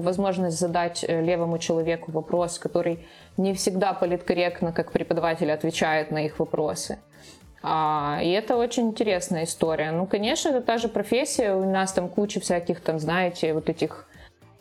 возможность 0.00 0.58
задать 0.58 1.04
э, 1.06 1.22
левому 1.22 1.58
человеку 1.58 2.12
вопрос, 2.12 2.58
который 2.58 3.06
не 3.36 3.54
всегда 3.54 3.92
политкорректно, 3.92 4.72
как 4.72 4.92
преподаватель, 4.92 5.50
отвечает 5.50 6.10
на 6.10 6.24
их 6.24 6.38
вопросы. 6.38 6.98
А, 7.62 8.20
и 8.22 8.30
это 8.30 8.56
очень 8.56 8.88
интересная 8.88 9.44
история. 9.44 9.90
Ну, 9.90 10.06
конечно, 10.06 10.50
это 10.50 10.60
та 10.60 10.78
же 10.78 10.88
профессия. 10.88 11.54
У 11.54 11.64
нас 11.64 11.92
там 11.92 12.08
куча 12.08 12.38
всяких, 12.40 12.80
там, 12.80 12.98
знаете, 12.98 13.54
вот 13.54 13.70
этих 13.70 14.06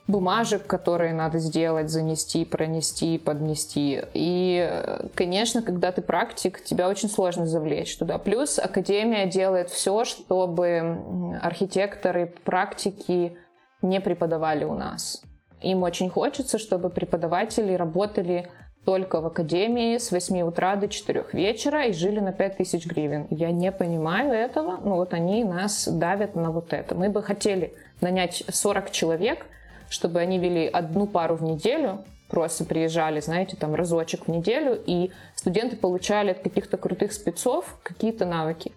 бумажек, 0.07 0.65
которые 0.67 1.13
надо 1.13 1.39
сделать, 1.39 1.89
занести, 1.89 2.45
пронести, 2.45 3.17
поднести. 3.17 4.01
И, 4.13 4.71
конечно, 5.15 5.61
когда 5.61 5.91
ты 5.91 6.01
практик, 6.01 6.63
тебя 6.63 6.89
очень 6.89 7.09
сложно 7.09 7.45
завлечь 7.45 7.97
туда. 7.97 8.17
Плюс 8.17 8.59
Академия 8.59 9.27
делает 9.27 9.69
все, 9.69 10.03
чтобы 10.05 10.99
архитекторы, 11.41 12.33
практики 12.43 13.37
не 13.83 14.01
преподавали 14.01 14.63
у 14.63 14.73
нас. 14.73 15.21
Им 15.61 15.83
очень 15.83 16.09
хочется, 16.09 16.57
чтобы 16.57 16.89
преподаватели 16.89 17.73
работали 17.73 18.49
только 18.85 19.21
в 19.21 19.27
академии 19.27 19.97
с 19.97 20.11
8 20.11 20.41
утра 20.41 20.75
до 20.75 20.87
4 20.87 21.25
вечера 21.31 21.85
и 21.85 21.93
жили 21.93 22.19
на 22.19 22.33
5000 22.33 22.85
гривен. 22.85 23.27
Я 23.29 23.51
не 23.51 23.71
понимаю 23.71 24.33
этого, 24.33 24.77
но 24.83 24.95
вот 24.95 25.13
они 25.13 25.43
нас 25.43 25.87
давят 25.87 26.35
на 26.35 26.51
вот 26.51 26.73
это. 26.73 26.95
Мы 26.95 27.09
бы 27.09 27.23
хотели 27.23 27.73
нанять 28.01 28.43
40 28.49 28.91
человек, 28.91 29.45
чтобы 29.89 30.19
они 30.19 30.37
вели 30.37 30.67
одну 30.67 31.07
пару 31.07 31.35
в 31.35 31.43
неделю, 31.43 32.03
просто 32.29 32.65
приезжали, 32.65 33.21
знаете, 33.21 33.55
там 33.55 33.75
разочек 33.75 34.25
в 34.25 34.27
неделю, 34.27 34.81
и 34.85 35.11
студенты 35.35 35.77
получали 35.77 36.31
от 36.31 36.39
каких-то 36.39 36.77
крутых 36.77 37.13
спецов 37.13 37.77
какие-то 37.83 38.25
навыки. 38.25 38.73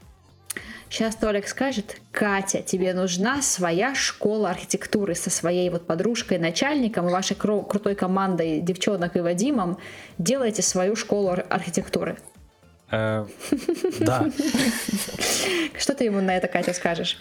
Сейчас 0.88 1.16
Толик 1.16 1.48
скажет, 1.48 1.96
Катя, 2.12 2.62
тебе 2.62 2.94
нужна 2.94 3.42
своя 3.42 3.94
школа 3.94 4.50
архитектуры 4.50 5.14
со 5.14 5.30
своей 5.30 5.68
вот 5.68 5.86
подружкой, 5.86 6.38
начальником 6.38 7.08
и 7.08 7.12
вашей 7.12 7.36
кру- 7.36 7.66
крутой 7.68 7.94
командой 7.96 8.60
девчонок 8.60 9.16
и 9.16 9.20
Вадимом. 9.20 9.78
Делайте 10.18 10.62
свою 10.62 10.94
школу 10.96 11.30
ар- 11.30 11.46
архитектуры. 11.50 12.16
Э, 12.90 13.26
Да. 14.00 14.26
Что 15.78 15.94
ты 15.94 16.04
ему 16.04 16.20
на 16.20 16.36
это, 16.36 16.46
Катя, 16.46 16.72
скажешь? 16.72 17.18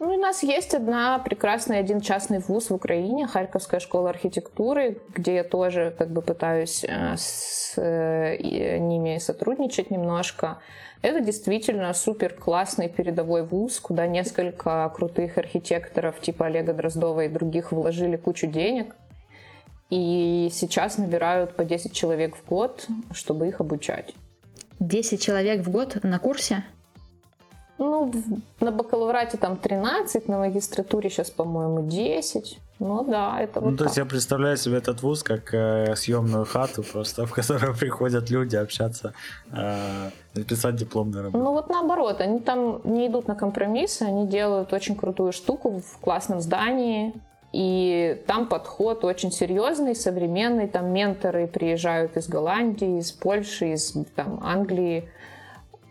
Ну, 0.00 0.14
у 0.14 0.18
нас 0.18 0.42
есть 0.42 0.74
одна 0.74 1.18
прекрасный 1.20 1.78
один 1.78 2.00
частный 2.00 2.40
вуз 2.40 2.70
в 2.70 2.74
Украине, 2.74 3.26
Харьковская 3.26 3.80
школа 3.80 4.10
архитектуры, 4.10 5.00
где 5.14 5.36
я 5.36 5.44
тоже 5.44 5.94
как 5.96 6.10
бы 6.10 6.20
пытаюсь 6.20 6.84
э, 6.84 7.14
с 7.16 7.74
э, 7.76 8.36
ними 8.78 9.18
сотрудничать 9.18 9.90
немножко. 9.90 10.58
Это 11.00 11.20
действительно 11.20 11.92
супер 11.94 12.34
классный 12.34 12.88
передовой 12.88 13.44
вуз, 13.44 13.78
куда 13.78 14.06
несколько 14.06 14.90
крутых 14.94 15.38
архитекторов 15.38 16.20
типа 16.20 16.46
Олега 16.46 16.72
Дроздова 16.72 17.26
и 17.26 17.28
других 17.28 17.70
вложили 17.70 18.16
кучу 18.16 18.46
денег. 18.46 18.96
И 19.90 20.48
сейчас 20.50 20.98
набирают 20.98 21.54
по 21.54 21.64
10 21.64 21.92
человек 21.92 22.36
в 22.36 22.44
год, 22.48 22.86
чтобы 23.12 23.48
их 23.48 23.60
обучать. 23.60 24.14
10 24.80 25.22
человек 25.22 25.64
в 25.64 25.70
год 25.70 26.02
на 26.02 26.18
курсе? 26.18 26.64
Ну, 27.78 28.12
на 28.60 28.70
бакалаврате 28.70 29.36
там 29.36 29.56
13, 29.56 30.28
на 30.28 30.38
магистратуре 30.38 31.10
сейчас, 31.10 31.30
по-моему, 31.30 31.82
10. 31.88 32.60
Ну 32.80 33.04
да, 33.04 33.40
это 33.40 33.60
вот 33.60 33.70
Ну, 33.70 33.76
то 33.76 33.84
есть 33.84 33.96
так. 33.96 34.04
я 34.04 34.10
представляю 34.10 34.56
себе 34.56 34.78
этот 34.78 35.02
вуз 35.02 35.22
как 35.22 35.54
э, 35.54 35.94
съемную 35.96 36.44
хату, 36.44 36.82
просто 36.82 37.26
в 37.26 37.32
которую 37.32 37.74
приходят 37.74 38.30
люди 38.30 38.56
общаться, 38.56 39.12
э, 39.52 40.10
писать 40.48 40.76
дипломную 40.76 41.24
работу. 41.24 41.44
Ну 41.44 41.52
вот 41.52 41.68
наоборот, 41.68 42.20
они 42.20 42.40
там 42.40 42.80
не 42.84 43.06
идут 43.06 43.28
на 43.28 43.34
компромиссы, 43.34 44.02
они 44.02 44.26
делают 44.26 44.72
очень 44.72 44.96
крутую 44.96 45.32
штуку 45.32 45.80
в 45.80 45.98
классном 46.00 46.40
здании, 46.40 47.12
И 47.52 48.20
там 48.26 48.48
подход 48.48 49.04
очень 49.04 49.30
серьезный, 49.30 49.94
современный. 49.94 50.66
Там 50.66 50.92
менторы 50.92 51.46
приезжают 51.46 52.16
из 52.16 52.28
Голландии, 52.28 52.98
из 52.98 53.12
Польши, 53.12 53.74
из 53.74 53.94
там, 54.16 54.40
Англии 54.42 55.08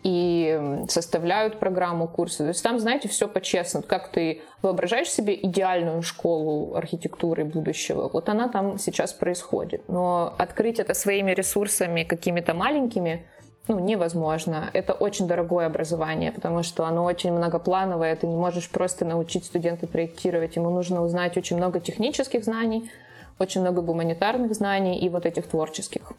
и 0.04 0.84
составляют 0.88 1.58
программу 1.58 2.06
курса. 2.06 2.38
То 2.38 2.48
есть 2.48 2.62
там, 2.62 2.78
знаете, 2.78 3.08
все 3.08 3.26
по-честному. 3.26 3.84
Как 3.86 4.08
ты 4.08 4.42
воображаешь 4.60 5.08
себе 5.08 5.34
идеальную 5.34 6.02
школу 6.02 6.76
архитектуры 6.76 7.44
будущего, 7.44 8.10
вот 8.12 8.28
она 8.28 8.48
там 8.48 8.78
сейчас 8.78 9.14
происходит. 9.14 9.88
Но 9.88 10.34
открыть 10.38 10.78
это 10.78 10.92
своими 10.92 11.32
ресурсами 11.32 12.04
какими-то 12.04 12.52
маленькими 12.52 13.26
ну, 13.66 13.78
невозможно. 13.78 14.68
Это 14.74 14.92
очень 14.92 15.26
дорогое 15.26 15.66
образование, 15.66 16.32
потому 16.32 16.62
что 16.62 16.84
оно 16.84 17.02
очень 17.04 17.32
многоплановое. 17.32 18.14
Ты 18.14 18.26
не 18.26 18.36
можешь 18.36 18.68
просто 18.68 19.06
научить 19.06 19.46
студента 19.46 19.86
проектировать. 19.86 20.56
Ему 20.56 20.68
нужно 20.68 21.02
узнать 21.02 21.38
очень 21.38 21.56
много 21.56 21.80
технических 21.80 22.44
знаний, 22.44 22.90
очень 23.38 23.62
много 23.62 23.80
гуманитарных 23.80 24.54
знаний 24.54 24.98
и 24.98 25.08
вот 25.08 25.24
этих 25.24 25.46
творческих. 25.46 26.12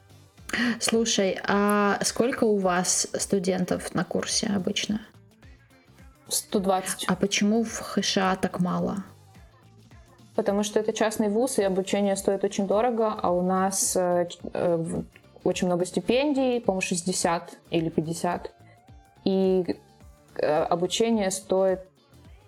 Слушай, 0.80 1.40
а 1.48 2.00
сколько 2.04 2.44
у 2.44 2.58
вас 2.58 3.08
студентов 3.14 3.94
на 3.94 4.04
курсе 4.04 4.48
обычно? 4.48 5.02
120. 6.28 7.06
А 7.08 7.16
почему 7.16 7.64
в 7.64 7.80
ХША 7.80 8.36
так 8.42 8.60
мало? 8.60 9.04
Потому 10.36 10.64
что 10.64 10.80
это 10.80 10.92
частный 10.92 11.30
вуз, 11.30 11.60
и 11.60 11.64
обучение 11.64 12.16
стоит 12.16 12.44
очень 12.44 12.68
дорого, 12.68 13.14
а 13.22 13.32
у 13.32 13.42
нас 13.42 13.96
э, 13.96 14.28
э 14.54 15.02
очень 15.44 15.68
много 15.68 15.86
стипендий, 15.86 16.60
по-моему, 16.60 16.82
60 16.82 17.54
или 17.70 17.90
50. 17.90 18.52
И 19.26 19.78
э, 20.38 20.64
обучение 20.64 21.30
стоит 21.30 21.82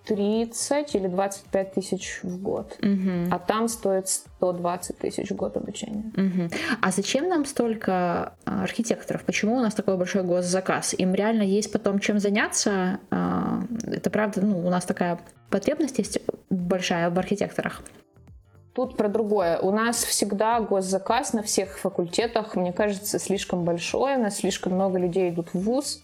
30 0.07 0.95
или 0.95 1.07
25 1.07 1.73
тысяч 1.73 2.19
в 2.23 2.41
год. 2.41 2.77
Угу. 2.81 3.29
А 3.31 3.39
там 3.39 3.67
стоит 3.67 4.07
120 4.07 4.97
тысяч 4.97 5.29
в 5.29 5.35
год 5.35 5.57
обучения. 5.57 6.11
Угу. 6.15 6.49
А 6.81 6.91
зачем 6.91 7.27
нам 7.27 7.45
столько 7.45 8.33
а, 8.45 8.63
архитекторов? 8.63 9.23
Почему 9.23 9.57
у 9.57 9.59
нас 9.59 9.73
такой 9.73 9.97
большой 9.97 10.23
госзаказ? 10.23 10.95
Им 10.97 11.13
реально 11.13 11.43
есть 11.43 11.71
потом 11.71 11.99
чем 11.99 12.19
заняться? 12.19 12.99
А, 13.11 13.63
это 13.85 14.09
правда, 14.09 14.41
ну, 14.41 14.65
у 14.65 14.69
нас 14.69 14.85
такая 14.85 15.19
потребность 15.49 15.97
есть 15.97 16.19
большая 16.49 17.09
в 17.09 17.19
архитекторах. 17.19 17.81
Тут 18.73 18.95
про 18.95 19.09
другое. 19.09 19.57
У 19.57 19.71
нас 19.71 20.03
всегда 20.03 20.59
госзаказ 20.59 21.33
на 21.33 21.41
всех 21.41 21.79
факультетах, 21.79 22.55
мне 22.55 22.71
кажется, 22.71 23.17
слишком 23.17 23.65
большой, 23.65 24.17
у 24.17 24.19
нас 24.19 24.37
слишком 24.37 24.73
много 24.73 24.99
людей 24.99 25.31
идут 25.31 25.49
в 25.53 25.59
ВУЗ, 25.59 26.03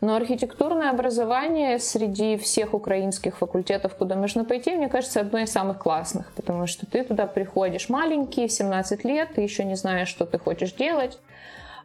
но 0.00 0.14
архитектурное 0.14 0.90
образование 0.90 1.78
среди 1.78 2.36
всех 2.36 2.72
украинских 2.74 3.38
факультетов, 3.38 3.96
куда 3.96 4.14
можно 4.14 4.44
пойти, 4.44 4.74
мне 4.76 4.88
кажется, 4.88 5.20
одно 5.20 5.38
из 5.38 5.50
самых 5.50 5.78
классных, 5.78 6.32
потому 6.36 6.66
что 6.66 6.86
ты 6.86 7.02
туда 7.02 7.26
приходишь 7.26 7.88
маленький, 7.88 8.48
17 8.48 9.04
лет, 9.04 9.30
ты 9.34 9.40
еще 9.40 9.64
не 9.64 9.74
знаешь, 9.74 10.08
что 10.08 10.24
ты 10.24 10.38
хочешь 10.38 10.72
делать, 10.72 11.18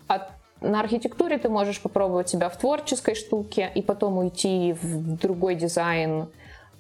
а 0.08 0.30
на 0.62 0.80
архитектуре 0.80 1.38
ты 1.40 1.50
можешь 1.50 1.82
попробовать 1.82 2.30
себя 2.30 2.50
в 2.50 2.58
творческой 2.58 3.16
штуке 3.16 3.72
и 3.74 3.82
потом 3.82 4.18
уйти 4.18 4.74
в 4.74 5.18
другой 5.18 5.56
дизайн, 5.56 6.28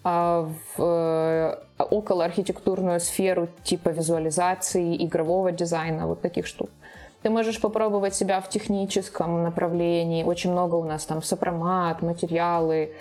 а, 0.06 0.50
в 0.76 0.84
э, 0.84 1.84
около 1.84 2.26
архитектурную 2.26 3.00
сферу 3.00 3.48
типа 3.64 3.90
визуализации, 3.90 5.04
игрового 5.04 5.52
дизайна, 5.52 6.08
вот 6.08 6.22
таких 6.22 6.46
штук. 6.46 6.70
Ты 7.24 7.30
можешь 7.30 7.62
попробовать 7.62 8.14
себя 8.16 8.42
в 8.42 8.50
техническом 8.50 9.44
направлении. 9.44 10.24
Очень 10.24 10.52
много 10.52 10.76
у 10.76 10.84
нас 10.84 11.06
там 11.06 11.24
сопромат, 11.24 12.02
материалы, 12.02 12.94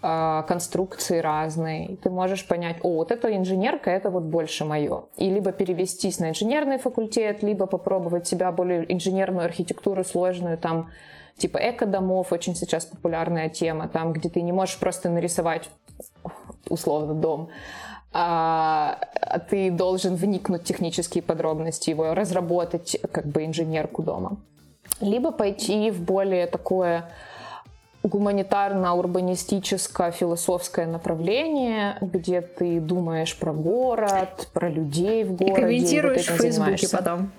а, 0.00 0.42
конструкции 0.42 1.18
разные. 1.18 1.96
Ты 1.96 2.10
можешь 2.10 2.46
понять, 2.46 2.76
о, 2.82 2.94
вот 2.94 3.10
это 3.10 3.34
инженерка, 3.34 3.90
это 3.90 4.10
вот 4.10 4.22
больше 4.22 4.64
мое. 4.64 5.04
И 5.16 5.28
либо 5.28 5.50
перевестись 5.50 6.20
на 6.20 6.30
инженерный 6.30 6.78
факультет, 6.78 7.42
либо 7.42 7.66
попробовать 7.66 8.28
себя 8.28 8.52
более 8.52 8.92
инженерную 8.92 9.46
архитектуру 9.46 10.04
сложную, 10.04 10.56
там 10.56 10.90
типа 11.36 11.58
эко-домов, 11.58 12.32
очень 12.32 12.54
сейчас 12.54 12.84
популярная 12.84 13.48
тема, 13.48 13.88
там, 13.88 14.12
где 14.12 14.28
ты 14.28 14.42
не 14.42 14.52
можешь 14.52 14.78
просто 14.78 15.08
нарисовать 15.08 15.68
условно 16.68 17.14
дом, 17.14 17.48
а, 18.12 18.63
ты 19.38 19.70
должен 19.70 20.14
вникнуть 20.14 20.62
в 20.62 20.64
технические 20.64 21.22
подробности 21.22 21.90
его, 21.90 22.14
разработать 22.14 22.96
как 23.12 23.26
бы 23.26 23.44
инженерку 23.44 24.02
дома. 24.02 24.38
Либо 25.00 25.32
пойти 25.32 25.90
в 25.90 26.00
более 26.00 26.46
такое 26.46 27.10
гуманитарно-урбанистическое 28.04 30.12
философское 30.12 30.86
направление, 30.86 31.98
где 32.00 32.42
ты 32.42 32.80
думаешь 32.80 33.36
про 33.36 33.52
город, 33.52 34.48
про 34.52 34.68
людей 34.68 35.24
в 35.24 35.34
городе. 35.34 35.52
И 35.52 35.54
комментируешь 35.54 36.30
вот 36.30 36.38
в 36.38 36.42
Фейсбуке 36.42 36.88
потом. 36.90 37.32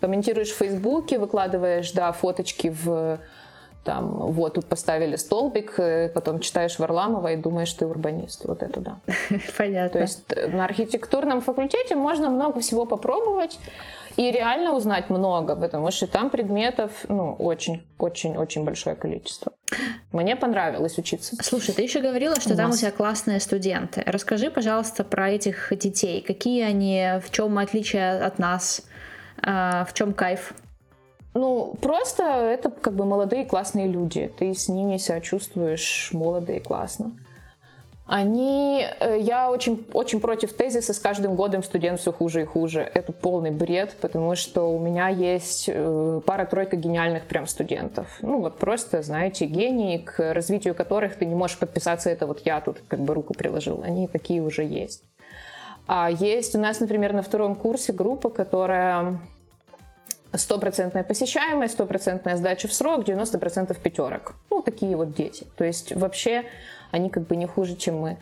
Комментируешь 0.00 0.50
в 0.50 0.56
Фейсбуке, 0.56 1.18
выкладываешь, 1.18 1.92
да, 1.92 2.10
фоточки 2.12 2.74
в 2.82 3.20
там, 3.84 4.32
вот, 4.32 4.54
тут 4.54 4.66
поставили 4.66 5.16
столбик, 5.16 5.74
э, 5.78 6.08
потом 6.08 6.40
читаешь 6.40 6.78
Варламова 6.78 7.32
и 7.32 7.36
думаешь, 7.36 7.72
ты 7.72 7.86
урбанист. 7.86 8.44
Вот 8.44 8.62
это 8.62 8.80
да. 8.80 9.00
Понятно. 9.58 9.90
То 9.90 10.00
есть 10.00 10.24
э, 10.28 10.48
на 10.48 10.64
архитектурном 10.64 11.40
факультете 11.40 11.96
можно 11.96 12.30
много 12.30 12.60
всего 12.60 12.86
попробовать 12.86 13.58
и 14.16 14.30
реально 14.30 14.74
узнать 14.74 15.10
много, 15.10 15.56
потому 15.56 15.90
что 15.90 16.06
там 16.06 16.30
предметов, 16.30 16.90
ну, 17.08 17.34
очень-очень-очень 17.34 18.64
большое 18.64 18.94
количество. 18.94 19.52
Мне 20.12 20.36
понравилось 20.36 20.98
учиться. 20.98 21.36
Слушай, 21.42 21.74
ты 21.74 21.82
еще 21.82 22.00
говорила, 22.00 22.36
что 22.38 22.52
у 22.52 22.56
там 22.56 22.68
нас. 22.68 22.76
у 22.76 22.80
тебя 22.80 22.90
классные 22.90 23.40
студенты. 23.40 24.02
Расскажи, 24.06 24.50
пожалуйста, 24.50 25.04
про 25.04 25.30
этих 25.30 25.72
детей. 25.76 26.20
Какие 26.20 26.62
они, 26.64 27.20
в 27.24 27.30
чем 27.30 27.58
отличие 27.58 28.20
от 28.20 28.38
нас, 28.38 28.82
а, 29.42 29.86
в 29.86 29.94
чем 29.94 30.12
кайф? 30.12 30.52
Ну, 31.34 31.74
просто 31.80 32.24
это 32.24 32.70
как 32.70 32.94
бы 32.94 33.04
молодые 33.04 33.44
классные 33.44 33.86
люди. 33.86 34.30
Ты 34.38 34.54
с 34.54 34.68
ними 34.68 34.98
себя 34.98 35.20
чувствуешь 35.20 36.10
молодо 36.12 36.52
и 36.52 36.60
классно. 36.60 37.12
Они, 38.04 38.84
э, 39.00 39.18
я 39.20 39.50
очень, 39.50 39.86
очень 39.94 40.20
против 40.20 40.52
тезиса 40.52 40.92
с 40.92 40.98
каждым 40.98 41.34
годом 41.34 41.62
студент 41.62 42.00
все 42.00 42.12
хуже 42.12 42.42
и 42.42 42.44
хуже. 42.44 42.80
Это 42.80 43.12
полный 43.12 43.50
бред, 43.50 43.96
потому 44.00 44.34
что 44.34 44.64
у 44.64 44.78
меня 44.78 45.08
есть 45.08 45.70
э, 45.72 46.20
пара-тройка 46.26 46.76
гениальных 46.76 47.24
прям 47.24 47.46
студентов. 47.46 48.18
Ну 48.20 48.40
вот 48.40 48.58
просто, 48.58 49.02
знаете, 49.02 49.46
гении, 49.46 49.96
к 49.96 50.34
развитию 50.34 50.74
которых 50.74 51.16
ты 51.16 51.24
не 51.24 51.34
можешь 51.34 51.58
подписаться, 51.58 52.10
это 52.10 52.26
вот 52.26 52.42
я 52.44 52.60
тут 52.60 52.82
как 52.86 53.00
бы 53.00 53.14
руку 53.14 53.32
приложил. 53.32 53.82
Они 53.82 54.08
такие 54.08 54.42
уже 54.42 54.64
есть. 54.64 55.04
А 55.86 56.10
есть 56.10 56.54
у 56.54 56.58
нас, 56.58 56.80
например, 56.80 57.12
на 57.12 57.22
втором 57.22 57.54
курсе 57.54 57.92
группа, 57.92 58.30
которая 58.30 59.20
стопроцентная 60.34 61.04
посещаемость, 61.04 61.74
стопроцентная 61.74 62.36
сдача 62.36 62.68
в 62.68 62.72
срок, 62.72 63.06
90% 63.06 63.78
пятерок. 63.80 64.34
Ну, 64.50 64.62
такие 64.62 64.96
вот 64.96 65.14
дети. 65.14 65.46
То 65.56 65.64
есть 65.64 65.94
вообще 65.94 66.44
они 66.90 67.10
как 67.10 67.26
бы 67.26 67.36
не 67.36 67.46
хуже, 67.46 67.76
чем 67.76 67.98
мы. 67.98 68.18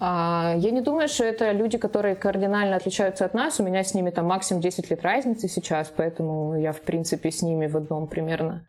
А, 0.00 0.54
я 0.56 0.70
не 0.70 0.80
думаю, 0.80 1.08
что 1.08 1.24
это 1.24 1.52
люди, 1.52 1.78
которые 1.78 2.16
кардинально 2.16 2.76
отличаются 2.76 3.24
от 3.24 3.34
нас. 3.34 3.60
У 3.60 3.62
меня 3.62 3.84
с 3.84 3.94
ними 3.94 4.10
там 4.10 4.26
максимум 4.26 4.60
10 4.60 4.90
лет 4.90 5.02
разницы 5.02 5.48
сейчас, 5.48 5.92
поэтому 5.94 6.58
я, 6.58 6.72
в 6.72 6.80
принципе, 6.80 7.30
с 7.30 7.42
ними 7.42 7.66
в 7.66 7.76
одном 7.76 8.08
примерно 8.08 8.66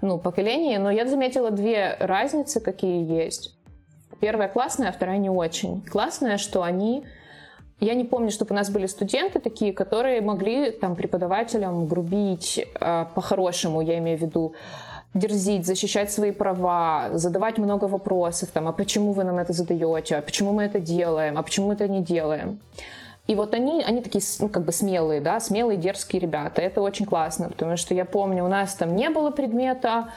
ну, 0.00 0.18
поколении. 0.18 0.76
Но 0.78 0.90
я 0.90 1.06
заметила 1.06 1.50
две 1.50 1.96
разницы, 2.00 2.60
какие 2.60 3.04
есть. 3.04 3.56
Первая 4.20 4.48
классная, 4.48 4.88
а 4.88 4.92
вторая 4.92 5.18
не 5.18 5.30
очень. 5.30 5.82
Классная, 5.82 6.38
что 6.38 6.62
они 6.62 7.04
я 7.80 7.94
не 7.94 8.04
помню, 8.04 8.30
чтобы 8.30 8.52
у 8.52 8.54
нас 8.54 8.70
были 8.70 8.86
студенты 8.86 9.40
такие, 9.40 9.72
которые 9.72 10.20
могли 10.20 10.70
там 10.70 10.94
преподавателям 10.96 11.86
грубить 11.86 12.64
э, 12.80 13.06
по-хорошему, 13.14 13.80
я 13.80 13.98
имею 13.98 14.18
в 14.18 14.22
виду, 14.22 14.54
дерзить, 15.14 15.66
защищать 15.66 16.10
свои 16.10 16.30
права, 16.30 17.10
задавать 17.12 17.58
много 17.58 17.84
вопросов, 17.84 18.50
там, 18.52 18.68
а 18.68 18.72
почему 18.72 19.12
вы 19.12 19.24
нам 19.24 19.38
это 19.38 19.52
задаете, 19.52 20.16
а 20.16 20.22
почему 20.22 20.52
мы 20.52 20.64
это 20.64 20.80
делаем, 20.80 21.36
а 21.36 21.42
почему 21.42 21.68
мы 21.68 21.74
это 21.74 21.88
не 21.88 22.02
делаем. 22.02 22.60
И 23.28 23.34
вот 23.34 23.54
они, 23.54 23.84
они 23.84 24.00
такие, 24.00 24.22
ну, 24.40 24.48
как 24.48 24.64
бы 24.64 24.72
смелые, 24.72 25.20
да, 25.20 25.38
смелые, 25.38 25.76
дерзкие 25.76 26.20
ребята. 26.20 26.60
Это 26.60 26.80
очень 26.80 27.06
классно, 27.06 27.48
потому 27.48 27.76
что 27.76 27.94
я 27.94 28.04
помню, 28.04 28.44
у 28.44 28.48
нас 28.48 28.74
там 28.74 28.96
не 28.96 29.10
было 29.10 29.30
предмета, 29.30 30.08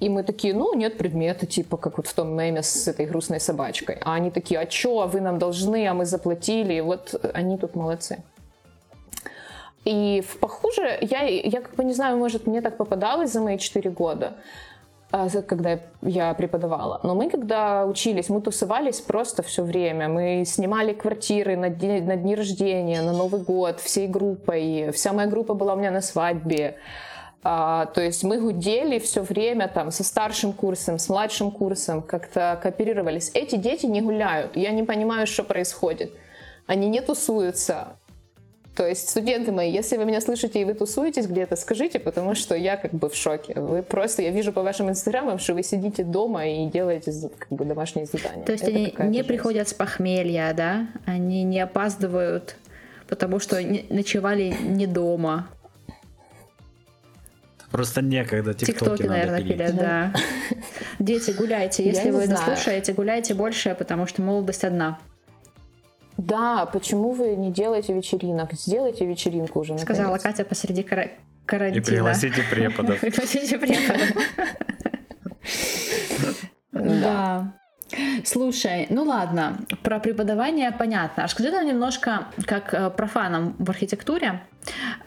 и 0.00 0.08
мы 0.08 0.22
такие, 0.22 0.54
ну, 0.54 0.74
нет 0.74 0.96
предмета, 0.96 1.46
типа, 1.46 1.76
как 1.76 1.98
вот 1.98 2.06
в 2.06 2.14
том 2.14 2.34
меме 2.34 2.62
с 2.62 2.88
этой 2.88 3.04
грустной 3.04 3.38
собачкой. 3.38 3.98
А 4.02 4.14
они 4.14 4.30
такие, 4.30 4.58
а 4.58 4.66
чё, 4.66 5.06
вы 5.06 5.20
нам 5.20 5.38
должны, 5.38 5.86
а 5.86 5.94
мы 5.94 6.06
заплатили. 6.06 6.74
И 6.74 6.80
вот 6.80 7.14
они 7.34 7.58
тут 7.58 7.76
молодцы. 7.76 8.22
И 9.84 10.22
в 10.26 10.38
похуже, 10.38 10.98
я, 11.02 11.22
я 11.22 11.60
как 11.60 11.74
бы 11.74 11.84
не 11.84 11.92
знаю, 11.92 12.16
может, 12.16 12.46
мне 12.46 12.62
так 12.62 12.78
попадалось 12.78 13.32
за 13.32 13.40
мои 13.40 13.58
4 13.58 13.90
года, 13.90 14.34
а, 15.10 15.28
когда 15.42 15.80
я 16.02 16.32
преподавала. 16.32 17.00
Но 17.02 17.14
мы, 17.14 17.28
когда 17.28 17.84
учились, 17.84 18.30
мы 18.30 18.40
тусовались 18.40 19.00
просто 19.00 19.42
все 19.42 19.62
время. 19.62 20.08
Мы 20.08 20.44
снимали 20.46 20.94
квартиры 20.94 21.56
на 21.56 21.68
дни, 21.68 22.00
на 22.00 22.16
дни 22.16 22.34
рождения, 22.34 23.02
на 23.02 23.12
Новый 23.12 23.42
год, 23.42 23.80
всей 23.80 24.06
группой. 24.06 24.92
Вся 24.92 25.12
моя 25.12 25.28
группа 25.28 25.52
была 25.52 25.74
у 25.74 25.76
меня 25.76 25.90
на 25.90 26.00
свадьбе. 26.00 26.76
А, 27.42 27.86
то 27.86 28.02
есть 28.02 28.22
мы 28.22 28.38
гудели 28.38 28.98
все 28.98 29.22
время 29.22 29.66
там 29.68 29.90
со 29.90 30.04
старшим 30.04 30.52
курсом, 30.52 30.98
с 30.98 31.08
младшим 31.08 31.50
курсом, 31.50 32.02
как-то 32.02 32.58
кооперировались. 32.62 33.30
Эти 33.34 33.56
дети 33.56 33.86
не 33.86 34.02
гуляют. 34.02 34.56
Я 34.56 34.72
не 34.72 34.82
понимаю, 34.82 35.26
что 35.26 35.42
происходит. 35.42 36.12
они 36.66 36.88
не 36.88 37.00
тусуются. 37.00 37.96
То 38.76 38.86
есть, 38.86 39.08
студенты 39.10 39.52
мои, 39.52 39.70
если 39.70 39.96
вы 39.96 40.04
меня 40.04 40.20
слышите 40.20 40.60
и 40.60 40.64
вы 40.64 40.74
тусуетесь 40.74 41.26
где-то, 41.26 41.56
скажите, 41.56 41.98
потому 41.98 42.34
что 42.34 42.54
я 42.54 42.76
как 42.76 42.92
бы 42.92 43.08
в 43.10 43.14
шоке. 43.16 43.52
Вы 43.54 43.82
просто, 43.82 44.22
я 44.22 44.30
вижу 44.30 44.52
по 44.52 44.62
вашим 44.62 44.88
инстаграмам, 44.88 45.38
что 45.38 45.54
вы 45.54 45.62
сидите 45.62 46.04
дома 46.04 46.46
и 46.46 46.66
делаете 46.66 47.12
как 47.38 47.48
бы 47.50 47.64
домашние 47.64 48.06
задания. 48.06 48.44
То 48.44 48.52
есть 48.52 48.64
Это 48.64 48.72
они 48.76 48.94
не 49.10 49.18
жесть. 49.18 49.28
приходят 49.28 49.68
с 49.68 49.74
похмелья, 49.74 50.52
да? 50.56 50.86
Они 51.04 51.42
не 51.42 51.60
опаздывают, 51.60 52.56
потому 53.08 53.38
что 53.40 53.60
ночевали 53.90 54.54
не 54.62 54.86
дома. 54.86 55.48
Просто 57.70 58.02
некогда, 58.02 58.52
тиктоки, 58.54 58.78
Тиктоки, 58.78 59.02
надо 59.02 59.12
наверное, 59.12 59.38
пилить. 59.42 59.56
пилят, 59.56 59.76
да. 59.76 60.12
Дети, 60.98 61.30
гуляйте. 61.30 61.84
Если 61.84 62.10
вы 62.10 62.26
нас 62.26 62.40
знаю. 62.40 62.56
слушаете, 62.56 62.92
гуляйте 62.92 63.34
больше, 63.34 63.74
потому 63.78 64.06
что 64.06 64.22
молодость 64.22 64.64
одна. 64.64 64.98
Да, 66.16 66.66
почему 66.66 67.12
вы 67.12 67.36
не 67.36 67.50
делаете 67.52 67.94
вечеринок? 67.94 68.52
Сделайте 68.52 69.06
вечеринку 69.06 69.60
уже, 69.60 69.78
Сказала 69.78 70.12
наконец. 70.12 70.22
Катя 70.36 70.44
посреди 70.48 70.82
кара- 70.82 71.04
И 71.04 71.10
карантина. 71.46 71.84
пригласите 71.84 72.42
преподов. 72.50 73.00
Пригласите 73.00 73.58
преподов. 73.58 74.08
Да. 76.72 77.52
Слушай, 78.24 78.86
ну 78.90 79.02
ладно, 79.02 79.58
про 79.82 79.98
преподавание 79.98 80.70
понятно. 80.70 81.24
Расскажи 81.24 81.50
нам 81.50 81.66
немножко, 81.66 82.28
как 82.46 82.72
э, 82.72 82.88
профанам 82.90 83.56
в 83.58 83.68
архитектуре, 83.68 84.42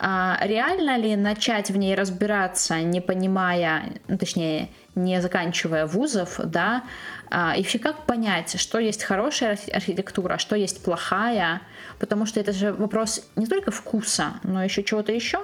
а 0.06 0.38
реально 0.42 0.98
ли 0.98 1.16
начать 1.16 1.72
в 1.72 1.78
ней 1.78 1.96
разбираться, 1.96 2.82
не 2.82 3.00
понимая, 3.00 3.84
ну, 4.10 4.18
точнее, 4.18 4.68
не 4.96 5.22
заканчивая 5.22 5.86
вузов, 5.86 6.42
да, 6.44 6.84
а, 7.32 7.56
и 7.56 7.62
вообще 7.62 7.80
как 7.80 8.06
понять, 8.06 8.60
что 8.60 8.80
есть 8.80 9.02
хорошая 9.02 9.52
архи- 9.52 9.72
архитектура, 9.72 10.34
а 10.34 10.38
что 10.38 10.58
есть 10.58 10.84
плохая, 10.84 11.62
потому 12.00 12.26
что 12.26 12.42
это 12.42 12.52
же 12.52 12.74
вопрос 12.74 13.26
не 13.38 13.48
только 13.48 13.72
вкуса, 13.72 14.34
но 14.44 14.62
еще 14.62 14.84
чего-то 14.84 15.13
еще. 15.13 15.39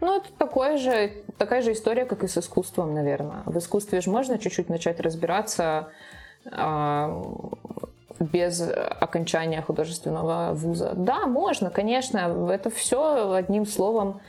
Ну, 0.00 0.16
это 0.16 0.28
такое 0.38 0.78
же, 0.78 1.12
такая 1.36 1.60
же 1.60 1.74
история, 1.74 2.06
как 2.06 2.24
и 2.24 2.28
с 2.28 2.38
искусством, 2.38 2.94
наверное. 2.94 3.42
В 3.44 3.58
искусстве 3.58 4.00
же 4.00 4.08
можно 4.08 4.38
чуть-чуть 4.38 4.70
начать 4.70 5.00
разбираться 5.00 5.90
а, 6.50 7.10
без 8.20 8.60
окончания 8.60 9.62
художественного 9.62 10.52
вуза. 10.54 10.92
Да, 10.94 11.26
можно, 11.26 11.70
конечно. 11.70 12.50
Это 12.50 12.70
все 12.70 13.32
одним 13.32 13.66
словом 13.66 14.20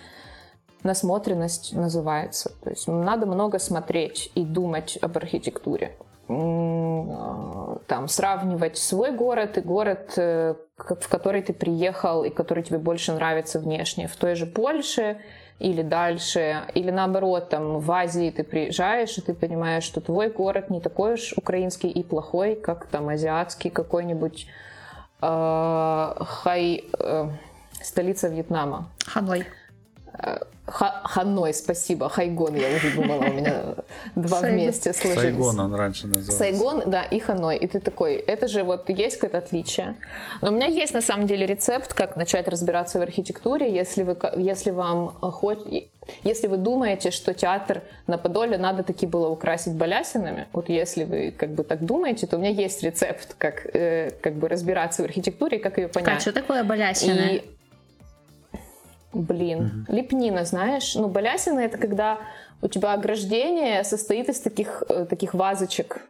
насмотренность 0.83 1.73
называется. 1.73 2.51
То 2.63 2.69
есть 2.69 2.87
надо 2.87 3.25
много 3.25 3.59
смотреть 3.59 4.31
и 4.35 4.43
думать 4.43 4.97
об 5.01 5.17
архитектуре. 5.17 5.97
Там 6.27 8.07
сравнивать 8.07 8.77
свой 8.77 9.11
город 9.11 9.57
и 9.57 9.61
город, 9.61 10.13
э, 10.15 10.53
в 10.77 11.09
который 11.09 11.41
ты 11.41 11.53
приехал 11.53 12.23
и 12.23 12.29
который 12.29 12.63
тебе 12.63 12.77
больше 12.77 13.13
нравится 13.13 13.59
внешне. 13.59 14.07
В 14.07 14.15
той 14.15 14.35
же 14.35 14.45
Польше 14.45 15.17
или 15.59 15.81
дальше, 15.81 16.63
или 16.73 16.89
наоборот, 16.89 17.49
там 17.49 17.79
в 17.79 17.91
Азии 17.91 18.31
ты 18.31 18.43
приезжаешь, 18.43 19.17
и 19.17 19.21
ты 19.21 19.33
понимаешь, 19.33 19.83
что 19.83 20.01
твой 20.01 20.29
город 20.29 20.69
не 20.69 20.79
такой 20.79 21.13
уж 21.13 21.33
украинский 21.35 21.89
и 21.89 22.03
плохой, 22.03 22.55
как 22.55 22.87
там 22.87 23.09
азиатский 23.09 23.69
какой-нибудь 23.69 24.47
э, 25.21 26.13
хай, 26.19 26.85
э, 26.97 27.29
столица 27.81 28.29
Вьетнама. 28.29 28.89
Ханой. 29.05 29.45
Ха- 30.71 31.01
Ханой, 31.03 31.53
спасибо. 31.53 32.09
Хайгон, 32.09 32.55
я 32.55 32.67
уже 32.75 32.91
думала, 32.91 33.23
у 33.23 33.33
меня 33.33 33.75
два 34.15 34.39
Сайгон. 34.39 34.59
вместе 34.59 34.93
сложились. 34.93 35.21
Сайгон 35.23 35.59
он 35.59 35.75
раньше 35.75 36.07
назывался. 36.07 36.37
Сайгон, 36.37 36.83
да, 36.85 37.03
и 37.03 37.19
Ханой. 37.19 37.57
И 37.57 37.67
ты 37.67 37.79
такой, 37.79 38.15
это 38.15 38.47
же 38.47 38.63
вот 38.63 38.89
есть 38.89 39.15
какое-то 39.17 39.37
отличие. 39.39 39.95
Но 40.41 40.49
у 40.49 40.51
меня 40.51 40.67
есть 40.67 40.93
на 40.93 41.01
самом 41.01 41.27
деле 41.27 41.45
рецепт, 41.45 41.93
как 41.93 42.15
начать 42.15 42.47
разбираться 42.47 42.99
в 42.99 43.01
архитектуре, 43.01 43.73
если 43.73 44.03
вы, 44.03 44.17
если 44.37 44.71
вам 44.71 45.09
хоть, 45.09 45.59
если 46.23 46.47
вы 46.47 46.57
думаете, 46.57 47.11
что 47.11 47.33
театр 47.33 47.81
на 48.07 48.17
Подоле 48.17 48.57
надо 48.57 48.83
таки 48.83 49.05
было 49.05 49.29
украсить 49.29 49.73
балясинами, 49.73 50.47
вот 50.53 50.69
если 50.69 51.03
вы 51.03 51.31
как 51.31 51.49
бы 51.51 51.63
так 51.63 51.85
думаете, 51.85 52.27
то 52.27 52.37
у 52.37 52.39
меня 52.39 52.51
есть 52.51 52.83
рецепт, 52.83 53.35
как, 53.37 53.65
э, 53.73 54.11
как 54.21 54.33
бы 54.35 54.47
разбираться 54.49 55.01
в 55.01 55.05
архитектуре, 55.05 55.59
как 55.59 55.77
ее 55.77 55.87
понять. 55.87 56.09
Кать, 56.09 56.21
что 56.21 56.31
такое 56.33 56.63
балясины? 56.63 57.35
И, 57.37 57.58
блин, 59.13 59.85
лепнина, 59.89 60.45
знаешь, 60.45 60.95
ну, 60.95 61.07
балясины 61.07 61.61
это 61.61 61.77
когда 61.77 62.19
у 62.61 62.67
тебя 62.67 62.93
ограждение 62.93 63.83
состоит 63.83 64.29
из 64.29 64.39
таких, 64.39 64.83
э, 64.89 65.05
таких 65.05 65.33
вазочек. 65.33 66.01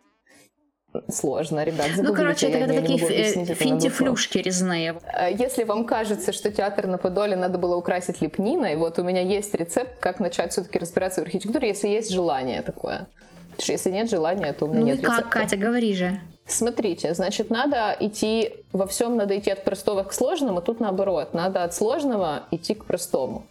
Сложно, 1.07 1.63
ребят, 1.63 1.87
Ну, 1.97 2.15
короче, 2.15 2.47
это 2.47 2.59
когда 2.65 2.81
такие 2.81 2.97
э, 2.99 3.45
финтифлюшки 3.53 4.39
резные. 4.39 4.99
Э, 5.13 5.31
Если 5.31 5.63
вам 5.63 5.85
кажется, 5.85 6.33
что 6.33 6.51
театр 6.51 6.87
на 6.87 6.97
Подоле 6.97 7.35
надо 7.35 7.59
было 7.59 7.75
украсить 7.75 8.21
лепниной, 8.21 8.75
вот 8.75 8.97
у 8.97 9.03
меня 9.03 9.21
есть 9.21 9.53
рецепт, 9.53 9.99
как 9.99 10.19
начать 10.19 10.51
все-таки 10.51 10.79
разбираться 10.79 11.21
в 11.21 11.25
архитектуре, 11.25 11.67
если 11.67 11.89
есть 11.89 12.11
желание 12.11 12.63
такое. 12.63 13.07
Потому 13.51 13.63
что 13.63 13.71
если 13.73 13.91
нет 13.91 14.09
желания, 14.09 14.51
то 14.53 14.65
у 14.65 14.69
меня 14.69 14.79
Ну 14.79 14.87
и 14.87 14.91
нет 14.91 15.01
как, 15.01 15.17
рецепта. 15.17 15.39
Катя, 15.39 15.57
говори 15.57 15.93
же. 15.93 16.19
Смотрите, 16.51 17.13
значит, 17.13 17.49
надо 17.51 17.95
идти, 17.99 18.55
во 18.73 18.87
всем 18.87 19.17
надо 19.17 19.37
идти 19.37 19.51
от 19.51 19.63
простого 19.63 20.03
к 20.03 20.13
сложному, 20.13 20.61
тут 20.61 20.79
наоборот, 20.79 21.33
надо 21.33 21.63
от 21.63 21.75
сложного 21.75 22.43
идти 22.51 22.73
к 22.73 22.85
простому. 22.85 23.43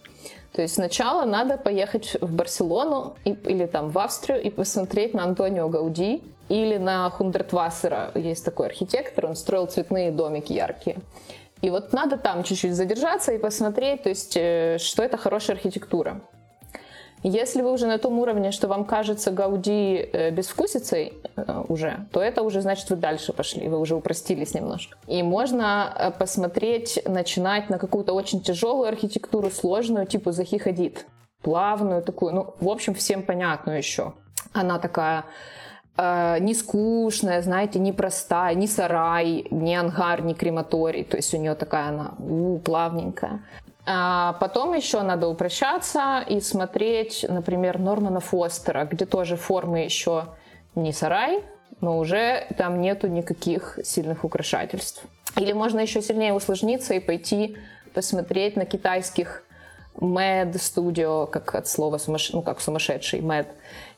То 0.53 0.63
есть 0.63 0.75
сначала 0.75 1.25
надо 1.25 1.57
поехать 1.57 2.17
в 2.21 2.33
Барселону 2.33 3.17
и- 3.25 3.37
или 3.47 3.67
там 3.67 3.91
в 3.91 3.99
Австрию 3.99 4.43
и 4.43 4.51
посмотреть 4.51 5.15
на 5.15 5.23
Антонио 5.23 5.69
Гауди 5.69 6.23
или 6.49 6.77
на 6.79 7.09
Хундертвассера. 7.11 8.11
Есть 8.15 8.45
такой 8.45 8.67
архитектор, 8.67 9.27
он 9.27 9.37
строил 9.37 9.67
цветные 9.67 10.11
домики 10.11 10.53
яркие. 10.53 10.97
И 11.61 11.71
вот 11.71 11.93
надо 11.93 12.17
там 12.17 12.43
чуть-чуть 12.43 12.75
задержаться 12.75 13.33
и 13.33 13.39
посмотреть, 13.39 14.03
то 14.03 14.09
есть, 14.09 14.37
э, 14.37 14.79
что 14.79 15.03
это 15.03 15.17
хорошая 15.17 15.57
архитектура. 15.57 16.21
Если 17.23 17.63
вы 17.63 17.73
уже 17.73 17.87
на 17.87 17.99
том 17.99 18.19
уровне, 18.19 18.53
что 18.53 18.69
вам 18.69 18.85
кажется 18.85 19.31
Гауди 19.31 20.09
э, 20.13 20.31
безвкусицей 20.31 21.15
э, 21.37 21.65
уже, 21.69 22.07
то 22.13 22.21
это 22.21 22.43
уже 22.43 22.61
значит 22.61 22.89
вы 22.91 22.97
дальше 22.97 23.33
пошли, 23.33 23.69
вы 23.69 23.79
уже 23.79 23.95
упростились 23.97 24.55
немножко. 24.55 24.97
И 25.09 25.23
можно 25.23 25.93
э, 25.95 26.11
посмотреть, 26.13 27.03
начинать 27.05 27.71
на 27.71 27.79
какую-то 27.79 28.13
очень 28.13 28.41
тяжелую 28.41 28.89
архитектуру, 28.89 29.51
сложную, 29.51 30.07
типа 30.07 30.33
Захи 30.33 30.59
Хадид, 30.59 31.07
плавную 31.43 32.03
такую, 32.03 32.35
ну, 32.35 32.55
в 32.61 32.69
общем, 32.69 32.95
всем 32.95 33.23
понятную 33.23 33.79
еще. 33.79 34.13
Она 34.53 34.79
такая 34.79 35.25
э, 35.97 36.39
не 36.41 36.55
скучная, 36.55 37.43
знаете, 37.43 37.81
не 37.81 37.93
простая, 37.93 38.55
не 38.55 38.69
сарай, 38.69 39.47
не 39.51 39.75
ангар, 39.75 40.23
не 40.23 40.35
крематорий. 40.35 41.05
То 41.05 41.17
есть 41.17 41.35
у 41.35 41.37
нее 41.37 41.55
такая 41.55 41.89
она 41.89 42.15
у, 42.19 42.59
плавненькая. 42.59 43.41
А 43.91 44.35
потом 44.35 44.75
еще 44.75 45.01
надо 45.01 45.29
упрощаться 45.29 46.23
и 46.29 46.41
смотреть, 46.41 47.25
например, 47.27 47.79
Нормана 47.79 48.21
Фостера, 48.21 48.85
где 48.85 49.07
тоже 49.07 49.37
формы 49.37 49.79
еще 49.79 50.27
не 50.75 50.93
сарай, 50.93 51.43
но 51.81 51.99
уже 51.99 52.47
там 52.59 52.83
нету 52.83 53.07
никаких 53.07 53.79
сильных 53.83 54.25
украшательств. 54.25 55.05
Или 55.37 55.53
можно 55.53 55.81
еще 55.81 56.03
сильнее 56.03 56.35
усложниться 56.35 56.93
и 56.93 57.01
пойти 57.01 57.57
посмотреть 57.95 58.57
на 58.57 58.67
китайских 58.67 59.43
Mad 59.95 60.53
Studio, 60.53 61.27
как 61.27 61.55
от 61.55 61.67
слова 61.67 61.97
сумасш... 61.97 62.33
ну, 62.35 62.43
как 62.43 62.61
сумасшедший 62.61 63.21
Mad, 63.21 63.47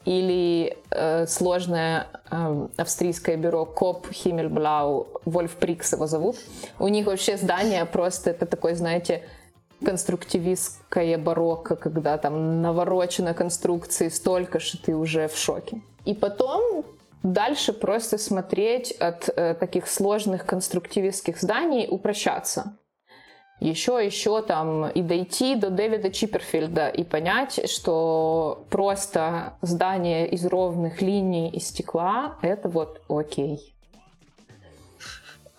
или 0.05 0.79
э, 0.93 1.27
сложное 1.27 2.07
э, 2.31 2.69
австрийское 2.77 3.37
бюро 3.37 3.67
Коп 3.67 4.07
Химмельблау, 4.13 5.09
Вольф 5.25 5.57
Прикс 5.57 5.93
его 5.93 6.07
зовут. 6.07 6.37
У 6.79 6.87
них 6.87 7.07
вообще 7.07 7.37
здание 7.37 7.85
просто 7.87 8.31
это 8.31 8.47
такой, 8.47 8.75
знаете, 8.75 9.25
конструктивистское 9.85 11.19
барокко, 11.19 11.77
когда 11.77 12.19
там 12.19 12.63
наворочено 12.63 13.35
конструкции 13.35 14.09
столько, 14.09 14.61
что 14.61 14.79
ты 14.83 14.95
уже 14.95 15.29
в 15.29 15.37
шоке. 15.37 15.81
И 16.05 16.15
потом 16.15 16.85
дальше 17.23 17.73
просто 17.73 18.19
смотреть 18.19 18.93
от 18.93 19.29
э, 19.29 19.55
таких 19.55 19.89
сложных 19.89 20.47
конструктивистских 20.47 21.41
зданий, 21.41 21.87
упрощаться. 21.91 22.77
Еще, 23.61 24.03
еще 24.03 24.41
там 24.41 24.89
и 24.89 25.03
дойти 25.03 25.55
до 25.55 25.69
Дэвида 25.69 26.11
Чипперфильда 26.11 26.89
и 26.89 27.05
понять, 27.05 27.71
что 27.71 28.65
просто 28.71 29.53
здание 29.61 30.27
из 30.31 30.47
ровных 30.47 31.03
линий 31.03 31.51
и 31.51 31.61
стекла— 31.61 32.39
это 32.43 32.71
вот 32.71 33.03
окей. 33.09 33.75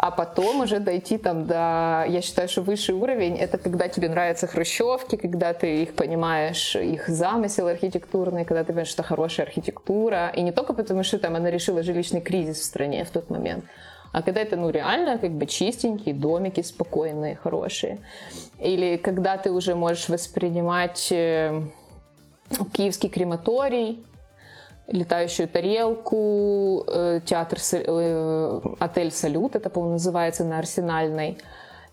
А 0.02 0.10
потом 0.10 0.62
уже 0.62 0.80
дойти 0.80 1.20
там 1.20 1.46
до, 1.46 2.06
я 2.10 2.22
считаю, 2.24 2.50
что 2.50 2.64
высший 2.64 2.96
уровень 2.96 3.38
это 3.38 3.60
когда 3.60 3.88
тебе 3.88 4.10
нравятся 4.10 4.48
хрущевки, 4.48 5.16
когда 5.16 5.54
ты 5.54 5.84
их 5.84 5.94
понимаешь, 5.94 6.76
их 6.76 7.08
замысел 7.08 7.68
архитектурный, 7.68 8.44
когда 8.44 8.62
ты 8.64 8.70
понимаешь, 8.70 8.88
что 8.88 9.04
хорошая 9.04 9.46
архитектура. 9.46 10.32
И 10.36 10.42
не 10.42 10.52
только 10.52 10.74
потому, 10.74 11.04
что 11.04 11.20
там 11.20 11.36
она 11.36 11.52
решила 11.52 11.84
жилищный 11.84 12.20
кризис 12.20 12.58
в 12.58 12.64
стране 12.64 13.06
в 13.06 13.12
тот 13.12 13.30
момент, 13.30 13.64
а 14.12 14.24
когда 14.24 14.42
это, 14.42 14.56
ну, 14.56 14.72
реально, 14.72 15.20
как 15.20 15.34
бы 15.34 15.46
чистенькие 15.46 16.16
домики, 16.16 16.62
спокойные, 16.62 17.36
хорошие. 17.36 18.00
Или 18.60 18.98
когда 18.98 19.38
ты 19.38 19.52
уже 19.52 19.76
можешь 19.76 20.10
воспринимать 20.10 21.12
э, 21.12 21.62
киевский 22.74 23.10
крематорий, 23.10 24.04
летающую 24.92 25.48
тарелку, 25.48 26.86
э, 26.88 27.22
театр, 27.26 27.60
э, 27.74 28.62
отель 28.80 29.12
«Салют», 29.12 29.56
это, 29.56 29.70
по-моему, 29.70 29.94
называется 29.94 30.44
на 30.44 30.60
Арсенальной, 30.60 31.38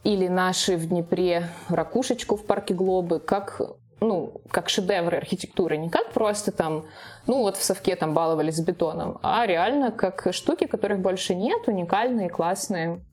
или 0.04 0.28
наши 0.28 0.76
в 0.76 0.88
Днепре 0.88 1.48
ракушечку 1.68 2.36
в 2.36 2.44
парке 2.44 2.74
Глобы, 2.74 3.20
как 3.20 3.60
ну, 4.00 4.40
как 4.52 4.68
шедевры 4.68 5.16
архитектуры, 5.16 5.76
не 5.76 5.90
как 5.90 6.12
просто 6.12 6.52
там, 6.52 6.86
ну 7.26 7.40
вот 7.42 7.56
в 7.56 7.64
совке 7.64 7.96
там 7.96 8.14
баловались 8.14 8.54
с 8.54 8.60
бетоном, 8.60 9.18
а 9.22 9.44
реально 9.44 9.90
как 9.90 10.28
штуки, 10.30 10.68
которых 10.68 11.00
больше 11.00 11.34
нет, 11.34 11.66
уникальные, 11.66 12.30
классные. 12.30 13.04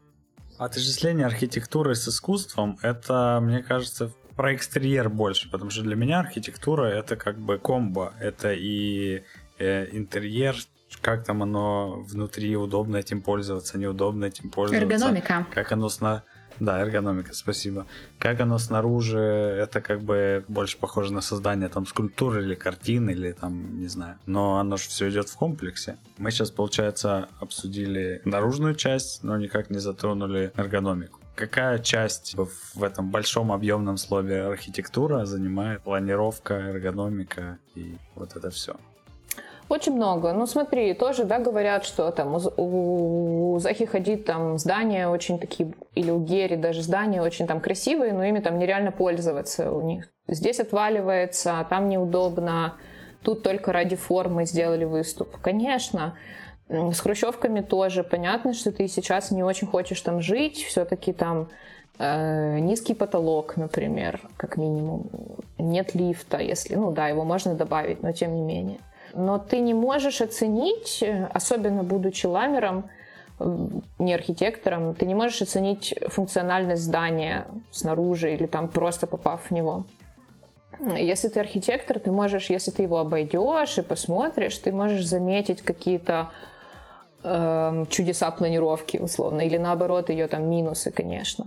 Отождествление 0.60 1.26
архитектуры 1.26 1.96
с 1.96 2.08
искусством, 2.08 2.78
это, 2.84 3.40
мне 3.42 3.64
кажется, 3.64 4.12
про 4.36 4.54
экстерьер 4.54 5.10
больше, 5.10 5.50
потому 5.50 5.72
что 5.72 5.82
для 5.82 5.96
меня 5.96 6.20
архитектура 6.20 6.86
это 6.86 7.16
как 7.16 7.40
бы 7.40 7.58
комбо, 7.58 8.14
это 8.20 8.54
и 8.54 9.24
э, 9.60 9.88
интерьер, 9.92 10.56
как 11.02 11.24
там 11.26 11.44
оно 11.44 12.04
внутри, 12.08 12.56
удобно 12.56 12.98
этим 12.98 13.22
пользоваться, 13.22 13.78
неудобно 13.78 14.26
этим 14.26 14.50
пользоваться. 14.50 14.86
Эргономика. 14.86 15.46
Как 15.54 15.72
оно 15.72 15.90
сна... 15.90 16.24
Да, 16.58 16.80
эргономика, 16.80 17.34
спасибо. 17.34 17.86
Как 18.18 18.40
оно 18.40 18.58
снаружи, 18.60 19.20
это 19.20 19.82
как 19.82 20.02
бы 20.02 20.46
больше 20.48 20.78
похоже 20.78 21.12
на 21.12 21.20
создание 21.20 21.68
там 21.68 21.86
скульптуры 21.86 22.44
или 22.44 22.56
картины, 22.56 23.12
или 23.12 23.34
там, 23.34 23.78
не 23.78 23.88
знаю. 23.88 24.18
Но 24.26 24.58
оно 24.58 24.78
же 24.78 24.88
все 24.88 25.10
идет 25.10 25.28
в 25.28 25.36
комплексе. 25.36 25.98
Мы 26.18 26.32
сейчас, 26.32 26.52
получается, 26.52 27.28
обсудили 27.42 28.22
наружную 28.24 28.74
часть, 28.76 29.22
но 29.22 29.36
никак 29.36 29.70
не 29.70 29.80
затронули 29.80 30.54
эргономику. 30.56 31.20
Какая 31.36 31.80
часть 31.80 32.36
в 32.38 32.82
этом 32.82 33.12
большом 33.12 33.52
объемном 33.52 33.98
слове 33.98 34.44
архитектура 34.44 35.26
занимает 35.26 35.82
планировка, 35.82 36.54
эргономика 36.54 37.58
и 37.76 37.98
вот 38.16 38.38
это 38.38 38.50
все? 38.50 38.78
Очень 39.68 39.96
много. 39.96 40.32
Ну, 40.34 40.46
смотри, 40.46 40.94
тоже, 40.94 41.24
да, 41.24 41.40
говорят, 41.40 41.86
что 41.86 42.12
там 42.12 42.38
у, 42.58 43.54
у 43.54 43.60
Захи 43.60 43.86
Хадид 43.86 44.26
там 44.26 44.60
здания 44.60 45.08
очень 45.08 45.40
такие, 45.40 45.74
или 45.96 46.12
у 46.12 46.20
Гери 46.20 46.56
даже 46.56 46.84
здания 46.84 47.22
очень 47.22 47.48
там 47.48 47.60
красивые, 47.60 48.14
но 48.14 48.24
ими 48.24 48.40
там 48.40 48.60
нереально 48.60 48.92
пользоваться 48.92 49.72
у 49.72 49.82
них. 49.82 50.08
Здесь 50.28 50.60
отваливается, 50.60 51.66
там 51.70 51.90
неудобно, 51.90 52.76
тут 53.24 53.42
только 53.42 53.72
ради 53.72 53.96
формы 53.96 54.46
сделали 54.46 54.86
выступ. 54.86 55.38
Конечно, 55.42 56.16
с 56.70 57.00
хрущевками 57.00 57.62
тоже 57.62 58.04
понятно, 58.04 58.54
что 58.54 58.72
ты 58.72 58.88
сейчас 58.88 59.32
не 59.32 59.44
очень 59.44 59.68
хочешь 59.68 60.02
там 60.02 60.22
жить, 60.22 60.64
все-таки 60.64 61.12
там 61.12 61.50
э, 61.98 62.60
низкий 62.60 62.94
потолок, 62.94 63.58
например, 63.58 64.20
как 64.38 64.58
минимум. 64.58 65.10
Нет 65.58 65.96
лифта, 65.96 66.38
если, 66.38 66.76
ну 66.76 66.92
да, 66.92 67.08
его 67.08 67.24
можно 67.24 67.56
добавить, 67.56 68.04
но 68.04 68.12
тем 68.12 68.36
не 68.36 68.42
менее 68.42 68.80
но 69.16 69.40
ты 69.40 69.60
не 69.60 69.74
можешь 69.74 70.22
оценить, 70.22 71.04
особенно 71.34 71.84
будучи 71.84 72.26
ламером, 72.26 72.90
не 74.00 74.14
архитектором, 74.14 74.94
ты 74.96 75.06
не 75.06 75.16
можешь 75.16 75.42
оценить 75.42 75.94
функциональность 76.08 76.84
здания 76.84 77.48
снаружи 77.72 78.34
или 78.34 78.46
там 78.46 78.68
просто 78.68 79.08
попав 79.08 79.50
в 79.50 79.52
него. 79.52 79.86
Если 80.80 81.30
ты 81.30 81.40
архитектор, 81.40 82.00
ты 82.00 82.12
можешь, 82.12 82.50
если 82.50 82.72
ты 82.72 82.84
его 82.84 83.00
обойдешь 83.00 83.78
и 83.78 83.82
посмотришь, 83.82 84.58
ты 84.58 84.72
можешь 84.72 85.06
заметить 85.06 85.62
какие-то 85.62 86.32
э, 87.24 87.86
чудеса 87.90 88.32
планировки, 88.32 88.98
условно, 88.98 89.42
или 89.42 89.58
наоборот 89.58 90.10
ее 90.10 90.28
там 90.28 90.50
минусы, 90.50 90.92
конечно. 90.92 91.46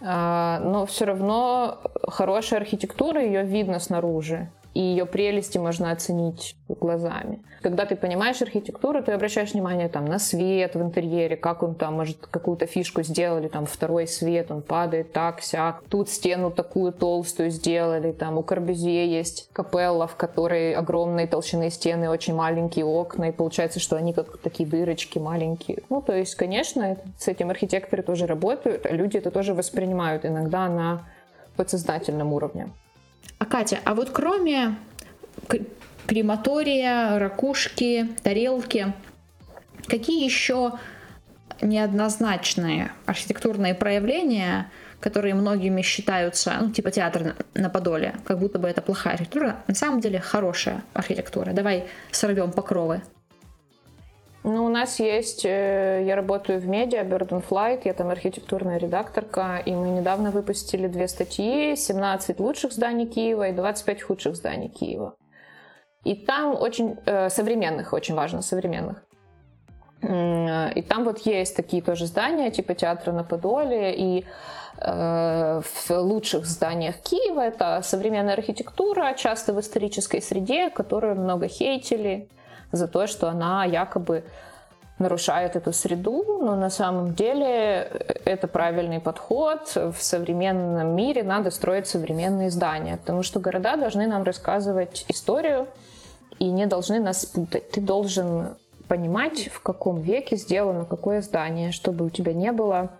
Э, 0.00 0.58
но 0.62 0.86
все 0.86 1.04
равно 1.04 1.78
хорошая 2.08 2.60
архитектура, 2.60 3.22
ее 3.22 3.42
видно 3.42 3.78
снаружи 3.78 4.50
и 4.76 4.78
ее 4.78 5.06
прелести 5.06 5.56
можно 5.56 5.90
оценить 5.90 6.54
глазами. 6.68 7.42
Когда 7.62 7.86
ты 7.86 7.96
понимаешь 7.96 8.42
архитектуру, 8.42 9.02
ты 9.02 9.12
обращаешь 9.12 9.52
внимание 9.54 9.88
там, 9.88 10.04
на 10.04 10.18
свет 10.18 10.74
в 10.74 10.82
интерьере, 10.82 11.34
как 11.34 11.62
он 11.62 11.74
там, 11.74 11.94
может, 11.94 12.26
какую-то 12.26 12.66
фишку 12.66 13.02
сделали, 13.02 13.48
там, 13.48 13.64
второй 13.64 14.06
свет, 14.06 14.50
он 14.50 14.60
падает 14.60 15.14
так, 15.14 15.40
сяк. 15.40 15.82
Тут 15.88 16.10
стену 16.10 16.50
такую 16.50 16.92
толстую 16.92 17.48
сделали, 17.48 18.12
там, 18.12 18.36
у 18.36 18.42
Корбюзье 18.42 19.10
есть 19.10 19.48
капелла, 19.54 20.06
в 20.06 20.16
которой 20.16 20.74
огромные 20.74 21.26
толщины 21.26 21.70
стены, 21.70 22.10
очень 22.10 22.34
маленькие 22.34 22.84
окна, 22.84 23.30
и 23.30 23.32
получается, 23.32 23.80
что 23.80 23.96
они 23.96 24.12
как 24.12 24.36
такие 24.36 24.68
дырочки 24.68 25.18
маленькие. 25.18 25.84
Ну, 25.88 26.02
то 26.02 26.14
есть, 26.14 26.34
конечно, 26.34 26.98
с 27.18 27.28
этим 27.28 27.48
архитекторы 27.48 28.02
тоже 28.02 28.26
работают, 28.26 28.84
а 28.84 28.90
люди 28.90 29.16
это 29.16 29.30
тоже 29.30 29.54
воспринимают 29.54 30.26
иногда 30.26 30.68
на 30.68 31.08
подсознательном 31.56 32.34
уровне. 32.34 32.68
А 33.38 33.44
Катя, 33.44 33.80
а 33.84 33.94
вот 33.94 34.10
кроме 34.10 34.76
крематория, 36.06 37.18
ракушки, 37.18 38.08
тарелки, 38.22 38.92
какие 39.86 40.24
еще 40.24 40.72
неоднозначные 41.60 42.92
архитектурные 43.06 43.74
проявления, 43.74 44.70
которые 45.00 45.34
многими 45.34 45.82
считаются, 45.82 46.54
ну, 46.60 46.70
типа 46.70 46.90
театр 46.90 47.34
на 47.54 47.70
Подоле, 47.70 48.14
как 48.24 48.38
будто 48.38 48.58
бы 48.58 48.68
это 48.68 48.82
плохая 48.82 49.14
архитектура, 49.14 49.56
на 49.66 49.74
самом 49.74 50.00
деле 50.00 50.20
хорошая 50.20 50.82
архитектура. 50.94 51.52
Давай 51.52 51.86
сорвем 52.10 52.52
покровы. 52.52 53.02
Ну, 54.48 54.64
у 54.64 54.68
нас 54.68 55.00
есть, 55.00 55.44
э, 55.44 56.04
я 56.06 56.14
работаю 56.14 56.60
в 56.60 56.68
медиа, 56.68 57.02
Bird 57.02 57.30
and 57.30 57.44
Flight, 57.44 57.80
я 57.84 57.92
там 57.94 58.10
архитектурная 58.10 58.78
редакторка, 58.78 59.60
и 59.66 59.72
мы 59.72 59.88
недавно 59.88 60.30
выпустили 60.30 60.86
две 60.86 61.08
статьи, 61.08 61.74
17 61.74 62.38
лучших 62.38 62.72
зданий 62.72 63.06
Киева 63.06 63.48
и 63.48 63.52
25 63.52 64.02
худших 64.02 64.36
зданий 64.36 64.68
Киева. 64.68 65.16
И 66.04 66.14
там 66.14 66.54
очень, 66.54 66.96
э, 67.06 67.28
современных, 67.28 67.92
очень 67.92 68.14
важно, 68.14 68.40
современных. 68.40 69.02
И 70.02 70.84
там 70.88 71.04
вот 71.04 71.26
есть 71.26 71.56
такие 71.56 71.82
тоже 71.82 72.06
здания, 72.06 72.52
типа 72.52 72.74
театра 72.74 73.10
на 73.10 73.24
Подоле, 73.24 73.96
и 73.96 74.24
э, 74.78 75.60
в 75.60 75.90
лучших 75.90 76.46
зданиях 76.46 76.98
Киева 76.98 77.40
это 77.40 77.80
современная 77.82 78.34
архитектура, 78.34 79.12
часто 79.16 79.52
в 79.52 79.58
исторической 79.58 80.22
среде, 80.22 80.70
которую 80.70 81.16
много 81.16 81.48
хейтили, 81.48 82.28
за 82.72 82.88
то, 82.88 83.06
что 83.06 83.28
она 83.28 83.64
якобы 83.64 84.24
нарушает 84.98 85.56
эту 85.56 85.72
среду, 85.72 86.24
но 86.40 86.56
на 86.56 86.70
самом 86.70 87.14
деле 87.14 87.90
это 88.24 88.48
правильный 88.48 89.00
подход. 89.00 89.72
В 89.74 89.96
современном 89.98 90.96
мире 90.96 91.22
надо 91.22 91.50
строить 91.50 91.86
современные 91.86 92.50
здания, 92.50 92.96
потому 92.96 93.22
что 93.22 93.40
города 93.40 93.76
должны 93.76 94.06
нам 94.06 94.22
рассказывать 94.22 95.04
историю 95.08 95.68
и 96.38 96.50
не 96.50 96.66
должны 96.66 96.98
нас 97.00 97.26
путать. 97.26 97.70
Ты 97.70 97.80
должен 97.80 98.56
понимать, 98.88 99.48
в 99.48 99.60
каком 99.60 100.00
веке 100.00 100.36
сделано 100.36 100.84
какое 100.84 101.20
здание, 101.20 101.72
чтобы 101.72 102.06
у 102.06 102.10
тебя 102.10 102.32
не 102.32 102.52
было 102.52 102.90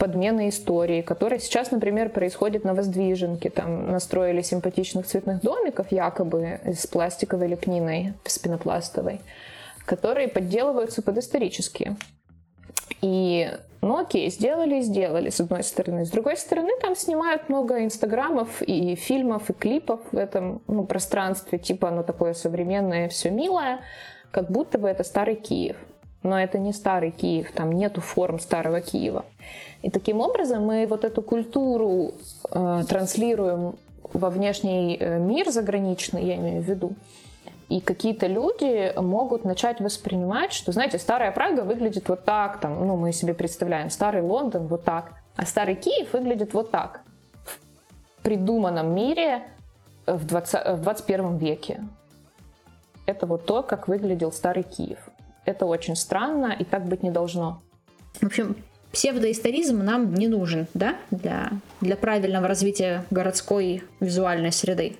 подмены 0.00 0.48
истории, 0.48 1.02
которая 1.02 1.38
сейчас, 1.38 1.70
например, 1.70 2.08
происходит 2.08 2.64
на 2.64 2.74
Воздвиженке. 2.74 3.50
Там 3.50 3.92
настроили 3.92 4.40
симпатичных 4.40 5.06
цветных 5.06 5.42
домиков, 5.42 5.92
якобы 5.92 6.58
из 6.64 6.86
пластиковой 6.86 7.48
лепниной, 7.48 8.14
спинопластовой, 8.24 9.20
которые 9.84 10.28
подделываются 10.28 11.02
под 11.02 11.18
исторические. 11.18 11.96
И, 13.02 13.50
ну 13.82 13.98
окей, 13.98 14.30
сделали 14.30 14.78
и 14.78 14.82
сделали, 14.82 15.28
с 15.28 15.40
одной 15.40 15.62
стороны. 15.62 16.06
С 16.06 16.10
другой 16.10 16.38
стороны, 16.38 16.70
там 16.80 16.96
снимают 16.96 17.50
много 17.50 17.84
инстаграмов 17.84 18.62
и 18.62 18.94
фильмов, 18.94 19.50
и 19.50 19.52
клипов 19.52 20.00
в 20.12 20.16
этом 20.16 20.62
ну, 20.66 20.84
пространстве, 20.84 21.58
типа 21.58 21.88
оно 21.88 22.02
такое 22.02 22.32
современное, 22.32 23.10
все 23.10 23.30
милое, 23.30 23.80
как 24.30 24.50
будто 24.50 24.78
бы 24.78 24.88
это 24.88 25.04
старый 25.04 25.36
Киев. 25.36 25.76
Но 26.22 26.38
это 26.38 26.58
не 26.58 26.72
старый 26.72 27.10
Киев, 27.10 27.50
там 27.52 27.72
нету 27.72 28.00
форм 28.00 28.38
старого 28.38 28.80
Киева. 28.80 29.24
И 29.82 29.90
таким 29.90 30.20
образом 30.20 30.64
мы 30.64 30.86
вот 30.86 31.04
эту 31.04 31.22
культуру 31.22 32.12
э, 32.50 32.82
транслируем 32.88 33.76
во 34.12 34.28
внешний 34.28 34.96
э, 35.00 35.18
мир 35.18 35.50
заграничный, 35.50 36.24
я 36.24 36.36
имею 36.36 36.62
в 36.62 36.66
виду. 36.66 36.92
И 37.70 37.80
какие-то 37.80 38.26
люди 38.26 38.92
могут 39.00 39.44
начать 39.44 39.80
воспринимать, 39.80 40.52
что, 40.52 40.72
знаете, 40.72 40.98
старая 40.98 41.30
Прага 41.30 41.62
выглядит 41.62 42.08
вот 42.08 42.24
так, 42.24 42.60
там, 42.60 42.86
ну, 42.86 42.96
мы 42.96 43.12
себе 43.12 43.32
представляем, 43.32 43.90
старый 43.90 44.22
Лондон 44.22 44.66
вот 44.66 44.84
так, 44.84 45.12
а 45.36 45.46
старый 45.46 45.76
Киев 45.76 46.12
выглядит 46.12 46.52
вот 46.52 46.70
так. 46.72 47.02
В 47.44 48.22
придуманном 48.22 48.92
мире 48.94 49.44
в, 50.06 50.26
20, 50.26 50.78
в 50.78 50.82
21 50.82 51.36
веке. 51.36 51.80
Это 53.06 53.26
вот 53.26 53.46
то, 53.46 53.62
как 53.62 53.88
выглядел 53.88 54.32
старый 54.32 54.64
Киев. 54.64 54.98
Это 55.44 55.66
очень 55.66 55.96
странно, 55.96 56.54
и 56.58 56.64
так 56.64 56.84
быть 56.84 57.02
не 57.02 57.10
должно. 57.10 57.62
В 58.20 58.26
общем, 58.26 58.56
псевдоисторизм 58.92 59.82
нам 59.82 60.14
не 60.14 60.28
нужен, 60.28 60.66
да, 60.74 60.96
для, 61.10 61.50
для 61.80 61.96
правильного 61.96 62.48
развития 62.48 63.04
городской 63.10 63.82
визуальной 64.00 64.52
среды. 64.52 64.96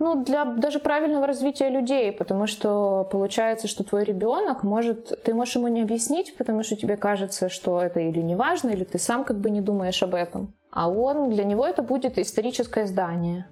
Ну, 0.00 0.24
для 0.24 0.44
даже 0.44 0.80
правильного 0.80 1.26
развития 1.26 1.68
людей, 1.68 2.10
потому 2.10 2.46
что 2.46 3.08
получается, 3.10 3.68
что 3.68 3.84
твой 3.84 4.04
ребенок 4.04 4.64
может, 4.64 5.22
ты 5.22 5.32
можешь 5.32 5.54
ему 5.54 5.68
не 5.68 5.82
объяснить, 5.82 6.36
потому 6.36 6.64
что 6.64 6.76
тебе 6.76 6.96
кажется, 6.96 7.48
что 7.48 7.80
это 7.80 8.00
или 8.00 8.20
не 8.20 8.34
важно, 8.34 8.70
или 8.70 8.84
ты 8.84 8.98
сам 8.98 9.24
как 9.24 9.38
бы 9.38 9.50
не 9.50 9.60
думаешь 9.60 10.02
об 10.02 10.14
этом. 10.14 10.52
А 10.72 10.90
он, 10.90 11.30
для 11.30 11.44
него 11.44 11.64
это 11.64 11.82
будет 11.82 12.18
историческое 12.18 12.86
здание. 12.86 13.46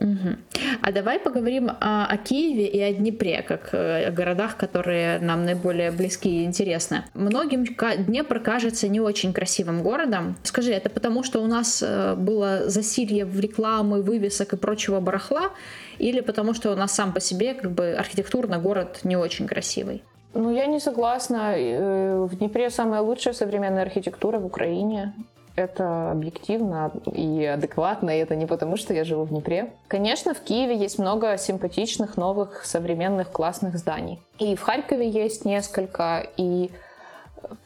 Угу. 0.00 0.36
А 0.82 0.92
давай 0.92 1.18
поговорим 1.18 1.70
о, 1.70 2.06
о 2.06 2.16
Киеве 2.16 2.66
и 2.66 2.80
о 2.80 2.92
Днепре, 2.92 3.42
как 3.42 3.70
э, 3.72 4.06
о 4.06 4.10
городах, 4.10 4.56
которые 4.56 5.18
нам 5.18 5.44
наиболее 5.44 5.90
близки 5.90 6.42
и 6.42 6.44
интересны. 6.44 7.04
Многим 7.14 7.64
Днепр 7.64 8.40
кажется 8.40 8.88
не 8.88 9.00
очень 9.00 9.32
красивым 9.32 9.82
городом. 9.82 10.36
Скажи, 10.44 10.72
это 10.72 10.88
потому, 10.88 11.24
что 11.24 11.42
у 11.42 11.46
нас 11.46 11.82
э, 11.82 12.14
было 12.14 12.68
засилье 12.68 13.24
в 13.24 13.40
рекламы, 13.40 14.02
вывесок 14.02 14.52
и 14.52 14.56
прочего 14.56 15.00
барахла, 15.00 15.50
или 15.98 16.20
потому, 16.20 16.54
что 16.54 16.72
у 16.72 16.76
нас 16.76 16.92
сам 16.92 17.12
по 17.12 17.20
себе 17.20 17.54
как 17.54 17.72
бы 17.72 17.92
архитектурно 17.92 18.58
город 18.58 19.00
не 19.04 19.16
очень 19.16 19.46
красивый? 19.46 20.02
Ну, 20.34 20.54
я 20.54 20.66
не 20.66 20.78
согласна. 20.78 21.54
Э, 21.56 22.24
в 22.24 22.36
Днепре 22.36 22.70
самая 22.70 23.00
лучшая 23.00 23.34
современная 23.34 23.82
архитектура 23.82 24.38
в 24.38 24.46
Украине 24.46 25.12
это 25.58 26.12
объективно 26.12 26.92
и 27.12 27.44
адекватно, 27.44 28.10
и 28.10 28.20
это 28.20 28.36
не 28.36 28.46
потому, 28.46 28.76
что 28.76 28.94
я 28.94 29.04
живу 29.04 29.24
в 29.24 29.30
Днепре. 29.30 29.72
Конечно, 29.88 30.34
в 30.34 30.40
Киеве 30.40 30.76
есть 30.76 30.98
много 30.98 31.36
симпатичных, 31.36 32.16
новых, 32.16 32.64
современных, 32.64 33.30
классных 33.30 33.76
зданий. 33.76 34.22
И 34.38 34.54
в 34.54 34.62
Харькове 34.62 35.08
есть 35.08 35.44
несколько, 35.44 36.26
и 36.36 36.70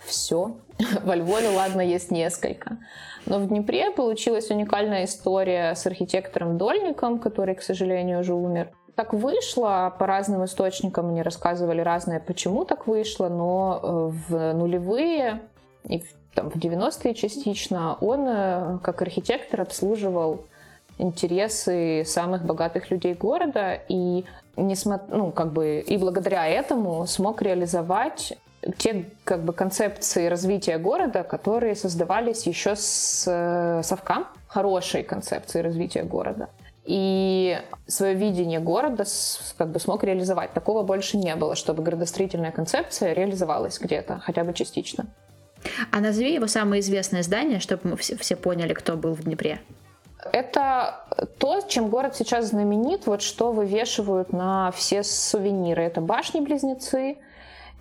все. 0.05 0.57
Во 1.05 1.14
Львове, 1.14 1.48
ладно, 1.50 1.81
есть 1.81 2.11
несколько. 2.11 2.78
Но 3.26 3.38
в 3.38 3.48
Днепре 3.48 3.90
получилась 3.90 4.50
уникальная 4.50 5.05
история 5.05 5.74
с 5.74 5.87
архитектором 5.87 6.59
Дольником, 6.59 7.18
который, 7.18 7.55
к 7.55 7.62
сожалению, 7.62 8.20
уже 8.20 8.35
умер. 8.35 8.70
Так 8.94 9.14
вышло, 9.14 9.94
по 9.98 10.07
разным 10.07 10.44
источникам 10.44 11.09
мне 11.09 11.22
рассказывали 11.22 11.81
разное, 11.81 12.20
почему 12.20 12.64
так 12.64 12.87
вышло, 12.87 13.28
но 13.28 13.81
э, 13.83 14.12
в 14.28 14.52
нулевые 14.52 15.40
и 15.85 16.00
в 16.00 16.22
там, 16.35 16.51
в 16.51 16.57
90-е 16.57 17.14
частично, 17.14 17.97
он 18.01 18.27
э, 18.27 18.79
как 18.83 19.03
архитектор 19.03 19.61
обслуживал 19.61 20.45
интересы 20.99 22.05
самых 22.07 22.45
богатых 22.45 22.90
людей 22.90 23.14
города 23.14 23.79
и 23.88 24.25
несмотря, 24.57 25.16
ну, 25.16 25.31
как 25.33 25.53
бы, 25.53 25.81
и 25.81 25.97
благодаря 25.97 26.47
этому 26.47 27.07
смог 27.07 27.42
реализовать 27.42 28.35
те 28.79 29.07
как 29.25 29.42
бы 29.42 29.53
концепции 29.53 30.27
развития 30.29 30.79
города, 30.79 31.25
которые 31.25 31.75
создавались 31.75 32.47
еще 32.47 32.77
с 32.77 33.25
э, 33.27 33.83
совка, 33.83 34.29
хорошие 34.47 35.03
концепции 35.03 35.61
развития 35.61 36.05
города. 36.05 36.49
И 36.85 37.61
свое 37.87 38.14
видение 38.14 38.61
города 38.61 39.05
как 39.57 39.71
бы 39.71 39.79
смог 39.79 40.03
реализовать. 40.05 40.53
Такого 40.53 40.83
больше 40.83 41.16
не 41.16 41.35
было, 41.37 41.55
чтобы 41.55 41.83
градостроительная 41.83 42.51
концепция 42.51 43.12
реализовалась 43.12 43.79
где-то, 43.79 44.18
хотя 44.18 44.45
бы 44.45 44.53
частично. 44.53 45.07
А 45.90 46.01
назови 46.01 46.35
его 46.35 46.46
самое 46.46 46.81
известное 46.81 47.22
здание, 47.22 47.61
чтобы 47.61 47.90
мы 47.90 47.96
все, 47.96 48.16
все 48.16 48.37
поняли, 48.37 48.72
кто 48.72 48.96
был 48.96 49.14
в 49.14 49.22
Днепре. 49.25 49.61
Это 50.33 51.05
то, 51.38 51.61
чем 51.62 51.88
город 51.88 52.14
сейчас 52.14 52.48
знаменит, 52.48 53.07
вот 53.07 53.22
что 53.22 53.53
вывешивают 53.53 54.33
на 54.33 54.70
все 54.70 55.03
сувениры. 55.03 55.83
Это 55.83 56.01
башни-близнецы 56.01 57.18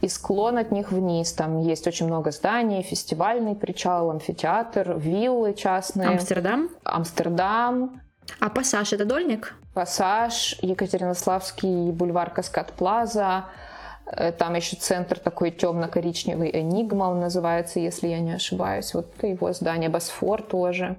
и 0.01 0.07
склон 0.07 0.57
от 0.57 0.71
них 0.71 0.91
вниз. 0.91 1.33
Там 1.33 1.59
есть 1.59 1.85
очень 1.87 2.07
много 2.07 2.31
зданий, 2.31 2.81
фестивальный 2.81 3.55
причал, 3.55 4.09
амфитеатр, 4.09 4.97
виллы 4.97 5.53
частные. 5.53 6.09
Амстердам? 6.09 6.69
Амстердам. 6.83 8.01
А 8.39 8.49
Пассаж— 8.49 8.93
это 8.93 9.05
Дольник? 9.05 9.53
Пассаж, 9.73 10.57
Екатеринославский 10.61 11.91
бульвар 11.91 12.31
Каскад 12.31 12.73
Плаза, 12.73 13.45
там 14.37 14.55
еще 14.55 14.75
центр 14.75 15.19
такой 15.19 15.51
темно-коричневый, 15.51 16.51
Энигма 16.53 17.05
он 17.05 17.19
называется, 17.19 17.79
если 17.79 18.07
я 18.07 18.19
не 18.19 18.33
ошибаюсь. 18.33 18.93
Вот 18.93 19.07
его 19.23 19.53
здание, 19.53 19.89
Босфор 19.89 20.41
тоже. 20.41 20.97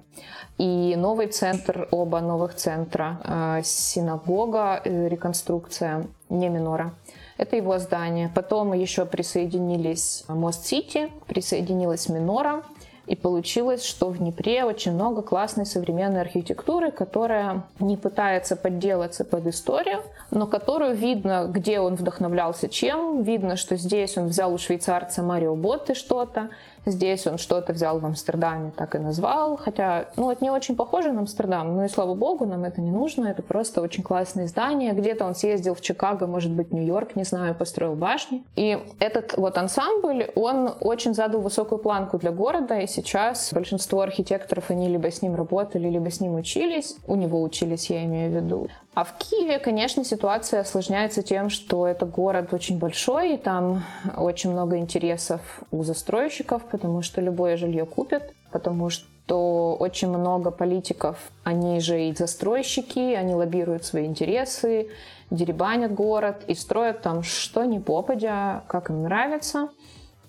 И 0.57 0.95
новый 0.95 1.27
центр, 1.27 1.87
оба 1.91 2.19
новых 2.21 2.55
центра. 2.55 3.19
Э, 3.23 3.61
синагога, 3.63 4.81
э, 4.83 5.07
реконструкция, 5.07 6.07
не 6.29 6.49
минора. 6.49 6.93
Это 7.37 7.55
его 7.55 7.79
здание. 7.79 8.29
Потом 8.33 8.73
еще 8.73 9.05
присоединились 9.05 10.23
Мост-Сити, 10.27 11.09
присоединилась 11.27 12.07
Минора. 12.09 12.63
И 13.05 13.17
получилось, 13.17 13.83
что 13.83 14.09
в 14.09 14.17
Днепре 14.17 14.63
очень 14.63 14.93
много 14.93 15.21
классной 15.21 15.65
современной 15.65 16.21
архитектуры, 16.21 16.89
которая 16.89 17.63
не 17.79 17.97
пытается 17.97 18.55
подделаться 18.55 19.25
под 19.25 19.45
историю, 19.47 20.03
но 20.31 20.47
которую 20.47 20.95
видно, 20.95 21.49
где 21.51 21.81
он 21.81 21.95
вдохновлялся 21.95 22.69
чем. 22.69 23.23
Видно, 23.23 23.57
что 23.57 23.75
здесь 23.75 24.17
он 24.17 24.27
взял 24.27 24.53
у 24.53 24.57
швейцарца 24.57 25.21
Марио 25.21 25.55
Ботты 25.55 25.95
что-то, 25.95 26.49
Здесь 26.85 27.25
он 27.27 27.37
что-то 27.37 27.73
взял 27.73 27.99
в 27.99 28.05
Амстердаме, 28.05 28.71
так 28.75 28.95
и 28.95 28.99
назвал. 28.99 29.57
Хотя, 29.57 30.09
ну, 30.17 30.31
это 30.31 30.43
не 30.43 30.49
очень 30.49 30.75
похоже 30.75 31.11
на 31.11 31.21
Амстердам. 31.21 31.75
Ну 31.75 31.85
и 31.85 31.87
слава 31.87 32.13
богу, 32.13 32.45
нам 32.45 32.63
это 32.65 32.81
не 32.81 32.91
нужно. 32.91 33.27
Это 33.27 33.41
просто 33.41 33.81
очень 33.81 34.03
классное 34.03 34.47
здание. 34.47 34.93
Где-то 34.93 35.25
он 35.25 35.35
съездил 35.35 35.75
в 35.75 35.81
Чикаго, 35.81 36.27
может 36.27 36.51
быть, 36.51 36.71
Нью-Йорк, 36.71 37.15
не 37.15 37.23
знаю, 37.23 37.55
построил 37.55 37.95
башни. 37.95 38.43
И 38.55 38.79
этот 38.99 39.37
вот 39.37 39.57
ансамбль, 39.57 40.31
он 40.35 40.73
очень 40.81 41.13
задал 41.13 41.41
высокую 41.41 41.79
планку 41.79 42.17
для 42.17 42.31
города. 42.31 42.79
И 42.79 42.87
сейчас 42.87 43.53
большинство 43.53 44.01
архитекторов, 44.01 44.69
они 44.69 44.89
либо 44.89 45.09
с 45.09 45.21
ним 45.21 45.35
работали, 45.35 45.87
либо 45.87 46.09
с 46.09 46.19
ним 46.19 46.35
учились. 46.35 46.97
У 47.07 47.15
него 47.15 47.41
учились, 47.41 47.89
я 47.89 48.03
имею 48.03 48.31
в 48.31 48.35
виду. 48.35 48.67
А 48.95 49.03
в 49.03 49.17
Киеве, 49.17 49.57
конечно, 49.57 50.03
ситуация 50.03 50.61
осложняется 50.61 51.23
тем, 51.23 51.49
что 51.49 51.87
это 51.87 52.05
город 52.05 52.53
очень 52.53 52.77
большой, 52.77 53.35
и 53.35 53.37
там 53.37 53.83
очень 54.15 54.51
много 54.51 54.77
интересов 54.77 55.41
у 55.71 55.83
застройщиков, 55.83 56.63
потому 56.65 57.01
что 57.01 57.19
любое 57.19 57.57
жилье 57.57 57.87
купят, 57.87 58.31
потому 58.51 58.91
что 58.91 59.75
очень 59.79 60.09
много 60.09 60.51
политиков, 60.51 61.17
они 61.43 61.79
же 61.79 62.07
и 62.07 62.13
застройщики, 62.13 63.15
они 63.15 63.33
лоббируют 63.33 63.83
свои 63.83 64.05
интересы, 64.05 64.89
деребанят 65.31 65.91
город 65.91 66.43
и 66.45 66.53
строят 66.53 67.01
там 67.01 67.23
что 67.23 67.65
ни 67.65 67.79
попадя, 67.79 68.63
как 68.67 68.91
им 68.91 69.01
нравится. 69.01 69.69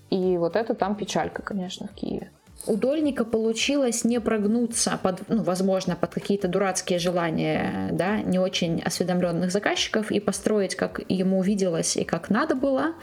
И 0.09 0.38
вот 0.38 0.57
это 0.57 0.74
там 0.74 0.94
печалька, 0.94 1.42
конечно, 1.42 1.88
в 1.88 1.94
Киеве 1.94 2.31
у 2.66 2.77
Дольника 2.77 3.24
получилось 3.24 4.05
не 4.05 4.20
прогнуться 4.20 4.98
под, 5.03 5.29
ну, 5.29 5.42
возможно, 5.42 5.96
под 5.96 6.14
какие-то 6.14 6.48
дурацкие 6.48 6.98
желания, 6.98 7.90
да, 7.92 8.18
не 8.18 8.38
очень 8.38 8.83
осведомленных 8.83 9.50
заказчиков 9.50 10.11
и 10.11 10.20
построить, 10.20 10.74
как 10.74 11.00
ему 11.09 11.42
виделось 11.42 11.96
и 11.96 12.05
как 12.05 12.31
надо 12.31 12.55
было. 12.55 12.94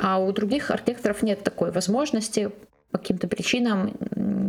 А 0.00 0.18
у 0.18 0.30
других 0.32 0.70
архитекторов 0.70 1.22
нет 1.22 1.42
такой 1.42 1.70
возможности 1.70 2.50
по 2.90 2.98
каким-то 2.98 3.28
причинам 3.28 3.92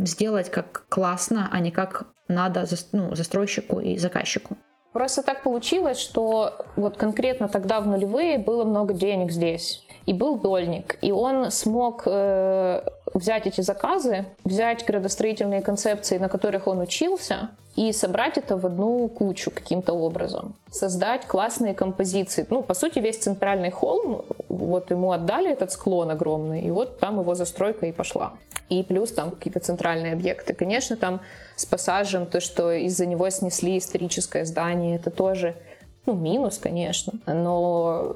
сделать 0.06 0.50
как 0.50 0.86
классно, 0.90 1.50
а 1.52 1.60
не 1.60 1.72
как 1.72 2.06
надо 2.28 2.66
ну, 2.92 3.16
застройщику 3.16 3.80
и 3.80 3.98
заказчику. 3.98 4.58
Просто 4.94 5.22
так 5.22 5.44
получилось, 5.44 6.00
что 6.00 6.66
вот 6.76 6.98
конкретно 6.98 7.48
тогда 7.48 7.80
в 7.80 7.88
нулевые 7.88 8.40
было 8.40 8.64
много 8.64 8.94
денег 8.94 9.32
здесь 9.32 9.86
и 10.08 10.14
был 10.14 10.40
дольник, 10.40 10.98
и 11.02 11.12
он 11.12 11.52
смог 11.52 12.04
э, 12.08 12.82
взять 13.14 13.48
эти 13.48 13.62
заказы, 13.62 14.26
взять 14.44 14.86
градостроительные 14.86 15.62
концепции, 15.62 16.18
на 16.18 16.30
которых 16.30 16.68
он 16.68 16.80
учился, 16.80 17.50
и 17.76 17.94
собрать 17.94 18.38
это 18.38 18.58
в 18.58 18.66
одну 18.66 19.08
кучу 19.08 19.52
каким-то 19.52 19.94
образом. 19.94 20.56
Создать 20.70 21.26
классные 21.26 21.74
композиции. 21.74 22.46
Ну, 22.50 22.62
по 22.62 22.74
сути, 22.74 23.00
весь 23.00 23.18
центральный 23.18 23.72
холм, 23.72 24.26
вот 24.50 24.92
ему 24.92 25.12
отдали 25.12 25.52
этот 25.52 25.72
склон 25.72 26.12
огромный, 26.12 26.62
и 26.62 26.72
вот 26.72 27.00
там 27.00 27.20
его 27.20 27.36
застройка 27.36 27.86
и 27.86 27.92
пошла. 27.92 28.34
И 28.68 28.84
плюс 28.84 29.14
там 29.14 29.32
какие-то 29.32 29.60
центральные 29.60 30.14
объекты. 30.14 30.54
Конечно, 30.54 30.98
там 30.98 31.22
с 31.56 31.66
пассажем, 31.66 32.26
то, 32.26 32.40
что 32.40 32.72
из-за 32.72 33.06
него 33.06 33.30
снесли 33.30 33.78
историческое 33.78 34.46
здание, 34.46 34.98
это 34.98 35.10
тоже 35.10 35.56
ну, 36.06 36.14
минус, 36.16 36.58
конечно, 36.58 37.14
но 37.28 38.14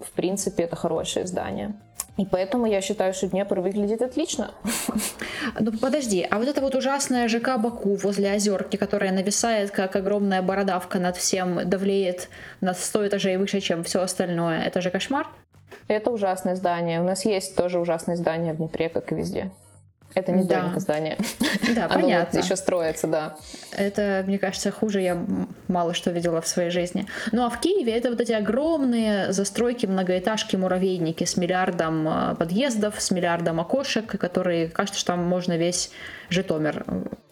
в 0.00 0.10
принципе 0.14 0.64
это 0.64 0.76
хорошее 0.76 1.26
здание. 1.26 1.74
И 2.18 2.26
поэтому 2.26 2.66
я 2.66 2.82
считаю, 2.82 3.14
что 3.14 3.26
Днепр 3.26 3.60
выглядит 3.60 4.02
отлично. 4.02 4.52
Ну 5.58 5.72
подожди, 5.72 6.26
а 6.30 6.38
вот 6.38 6.46
это 6.46 6.60
вот 6.60 6.74
ужасная 6.74 7.26
ЖК 7.26 7.58
Баку 7.58 7.96
возле 7.96 8.32
озерки, 8.32 8.76
которая 8.76 9.12
нависает 9.12 9.70
как 9.70 9.96
огромная 9.96 10.42
бородавка 10.42 10.98
над 10.98 11.16
всем, 11.16 11.68
давлеет 11.68 12.28
на 12.60 12.74
100 12.74 13.08
этажей 13.08 13.36
выше, 13.38 13.60
чем 13.60 13.82
все 13.82 14.02
остальное, 14.02 14.62
это 14.62 14.80
же 14.80 14.90
кошмар? 14.90 15.26
Это 15.88 16.10
ужасное 16.10 16.54
здание. 16.54 17.00
У 17.00 17.04
нас 17.04 17.24
есть 17.24 17.56
тоже 17.56 17.78
ужасное 17.78 18.16
здание 18.16 18.52
в 18.52 18.58
Днепре, 18.58 18.88
как 18.88 19.10
и 19.12 19.14
везде. 19.14 19.50
Это 20.14 20.32
не 20.32 20.44
да. 20.44 20.72
здание. 20.76 21.16
Да, 21.74 21.86
Оно 21.90 21.94
понятно. 21.94 22.38
Вот 22.38 22.44
еще 22.44 22.56
строится, 22.56 23.06
да. 23.06 23.36
Это, 23.72 24.24
мне 24.26 24.38
кажется, 24.38 24.70
хуже 24.70 25.00
я 25.00 25.24
мало 25.68 25.94
что 25.94 26.10
видела 26.10 26.40
в 26.40 26.46
своей 26.46 26.70
жизни. 26.70 27.06
Ну 27.32 27.44
а 27.44 27.50
в 27.50 27.60
Киеве 27.60 27.92
это 27.92 28.10
вот 28.10 28.20
эти 28.20 28.32
огромные 28.32 29.32
застройки, 29.32 29.86
многоэтажки, 29.86 30.56
муравейники 30.56 31.24
с 31.24 31.36
миллиардом 31.36 32.08
э, 32.08 32.34
подъездов, 32.36 33.00
с 33.00 33.10
миллиардом 33.10 33.60
окошек, 33.60 34.06
которые, 34.06 34.68
кажется, 34.68 35.00
что 35.00 35.12
там 35.12 35.24
можно 35.24 35.56
весь 35.56 35.90
Житомир 36.28 36.84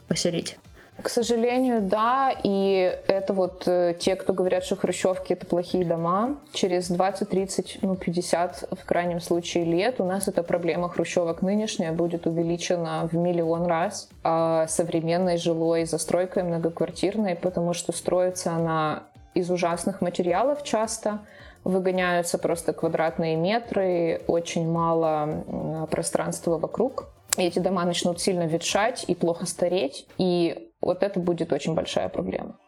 поселить 0.08 0.56
К 1.02 1.08
сожалению, 1.08 1.80
да. 1.80 2.32
И 2.42 2.98
это 3.06 3.32
вот 3.32 3.64
э, 3.66 3.94
те, 3.98 4.16
кто 4.16 4.32
говорят, 4.32 4.64
что 4.64 4.76
хрущевки— 4.76 5.32
это 5.34 5.46
плохие 5.46 5.84
дома. 5.84 6.36
Через 6.52 6.88
20, 6.88 7.28
30, 7.28 7.78
ну 7.82 7.96
50 7.96 8.68
в 8.72 8.84
крайнем 8.84 9.20
случае 9.20 9.64
лет 9.64 10.00
у 10.00 10.04
нас 10.04 10.28
эта 10.28 10.42
проблема 10.42 10.88
хрущевок 10.88 11.42
нынешняя 11.42 11.92
будет 11.92 12.26
увеличена 12.26 13.08
в 13.10 13.16
миллион 13.16 13.66
раз 13.66 14.08
а 14.22 14.66
современной 14.68 15.36
жилой 15.38 15.84
застройкой 15.84 16.42
многоквартирной, 16.42 17.36
потому 17.36 17.72
что 17.72 17.92
строится 17.92 18.52
она 18.52 19.04
из 19.34 19.50
ужасных 19.50 20.00
материалов 20.00 20.62
часто, 20.64 21.20
выгоняются 21.64 22.38
просто 22.38 22.72
квадратные 22.72 23.36
метры, 23.36 24.22
очень 24.26 24.68
мало 24.68 25.86
пространства 25.90 26.58
вокруг. 26.58 27.08
Эти 27.36 27.58
дома 27.58 27.84
начнут 27.84 28.20
сильно 28.20 28.46
ветшать 28.46 29.04
и 29.06 29.14
плохо 29.14 29.46
стареть, 29.46 30.06
и 30.18 30.69
вот 30.80 31.02
это 31.02 31.20
будет 31.20 31.52
очень 31.52 31.74
большая 31.74 32.08
проблема. 32.08 32.58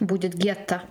Будет 0.00 0.34
гетто. 0.34 0.82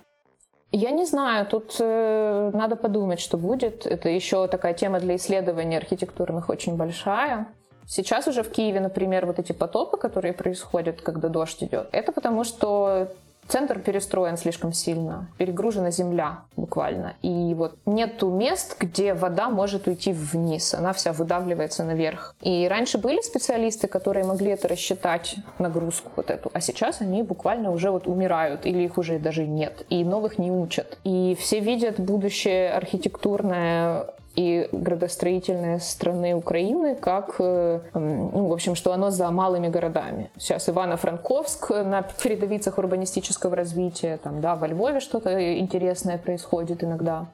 Я 0.70 0.90
не 0.90 1.06
знаю, 1.06 1.46
тут 1.46 1.76
э, 1.80 2.50
надо 2.52 2.76
подумать, 2.76 3.20
что 3.20 3.38
будет. 3.38 3.86
Это 3.86 4.10
еще 4.10 4.48
такая 4.48 4.74
тема 4.74 5.00
для 5.00 5.16
исследований 5.16 5.76
архитектурных 5.76 6.50
очень 6.50 6.76
большая. 6.76 7.48
Сейчас 7.86 8.28
уже 8.28 8.42
в 8.42 8.50
Киеве, 8.50 8.80
например, 8.80 9.24
вот 9.24 9.38
эти 9.38 9.52
потопы, 9.52 9.96
которые 9.96 10.34
происходят, 10.34 11.00
когда 11.00 11.28
дождь 11.28 11.62
идет, 11.62 11.88
это 11.92 12.12
потому 12.12 12.44
что 12.44 13.08
Центр 13.48 13.78
перестроен 13.78 14.36
слишком 14.36 14.74
сильно, 14.74 15.26
перегружена 15.38 15.90
земля 15.90 16.40
буквально. 16.56 17.14
И 17.22 17.54
вот 17.54 17.76
нету 17.86 18.28
мест, 18.30 18.76
где 18.78 19.14
вода 19.14 19.48
может 19.48 19.86
уйти 19.86 20.12
вниз, 20.12 20.74
она 20.74 20.92
вся 20.92 21.14
выдавливается 21.14 21.82
наверх. 21.82 22.34
И 22.42 22.68
раньше 22.68 22.98
были 22.98 23.22
специалисты, 23.22 23.88
которые 23.88 24.26
могли 24.26 24.50
это 24.50 24.68
рассчитать, 24.68 25.36
нагрузку 25.58 26.10
вот 26.16 26.30
эту, 26.30 26.50
а 26.52 26.60
сейчас 26.60 27.00
они 27.00 27.22
буквально 27.22 27.70
уже 27.70 27.90
вот 27.90 28.06
умирают, 28.06 28.66
или 28.66 28.82
их 28.82 28.98
уже 28.98 29.18
даже 29.18 29.46
нет, 29.46 29.86
и 29.88 30.04
новых 30.04 30.38
не 30.38 30.50
учат. 30.50 30.98
И 31.04 31.34
все 31.40 31.60
видят 31.60 31.98
будущее 31.98 32.70
архитектурное 32.72 34.08
и 34.36 34.68
градостроительной 34.72 35.80
страны 35.80 36.34
Украины, 36.34 36.94
как, 36.94 37.36
э, 37.38 37.80
ну, 37.94 38.46
в 38.46 38.52
общем, 38.52 38.74
что 38.74 38.92
оно 38.92 39.10
за 39.10 39.30
малыми 39.30 39.68
городами. 39.68 40.30
Сейчас 40.38 40.68
Ивано-Франковск 40.68 41.70
на 41.84 42.02
передовицах 42.02 42.78
урбанистического 42.78 43.56
развития, 43.56 44.18
там, 44.22 44.40
да, 44.40 44.54
во 44.54 44.68
Львове 44.68 45.00
что-то 45.00 45.58
интересное 45.58 46.18
происходит 46.18 46.84
иногда 46.84 47.26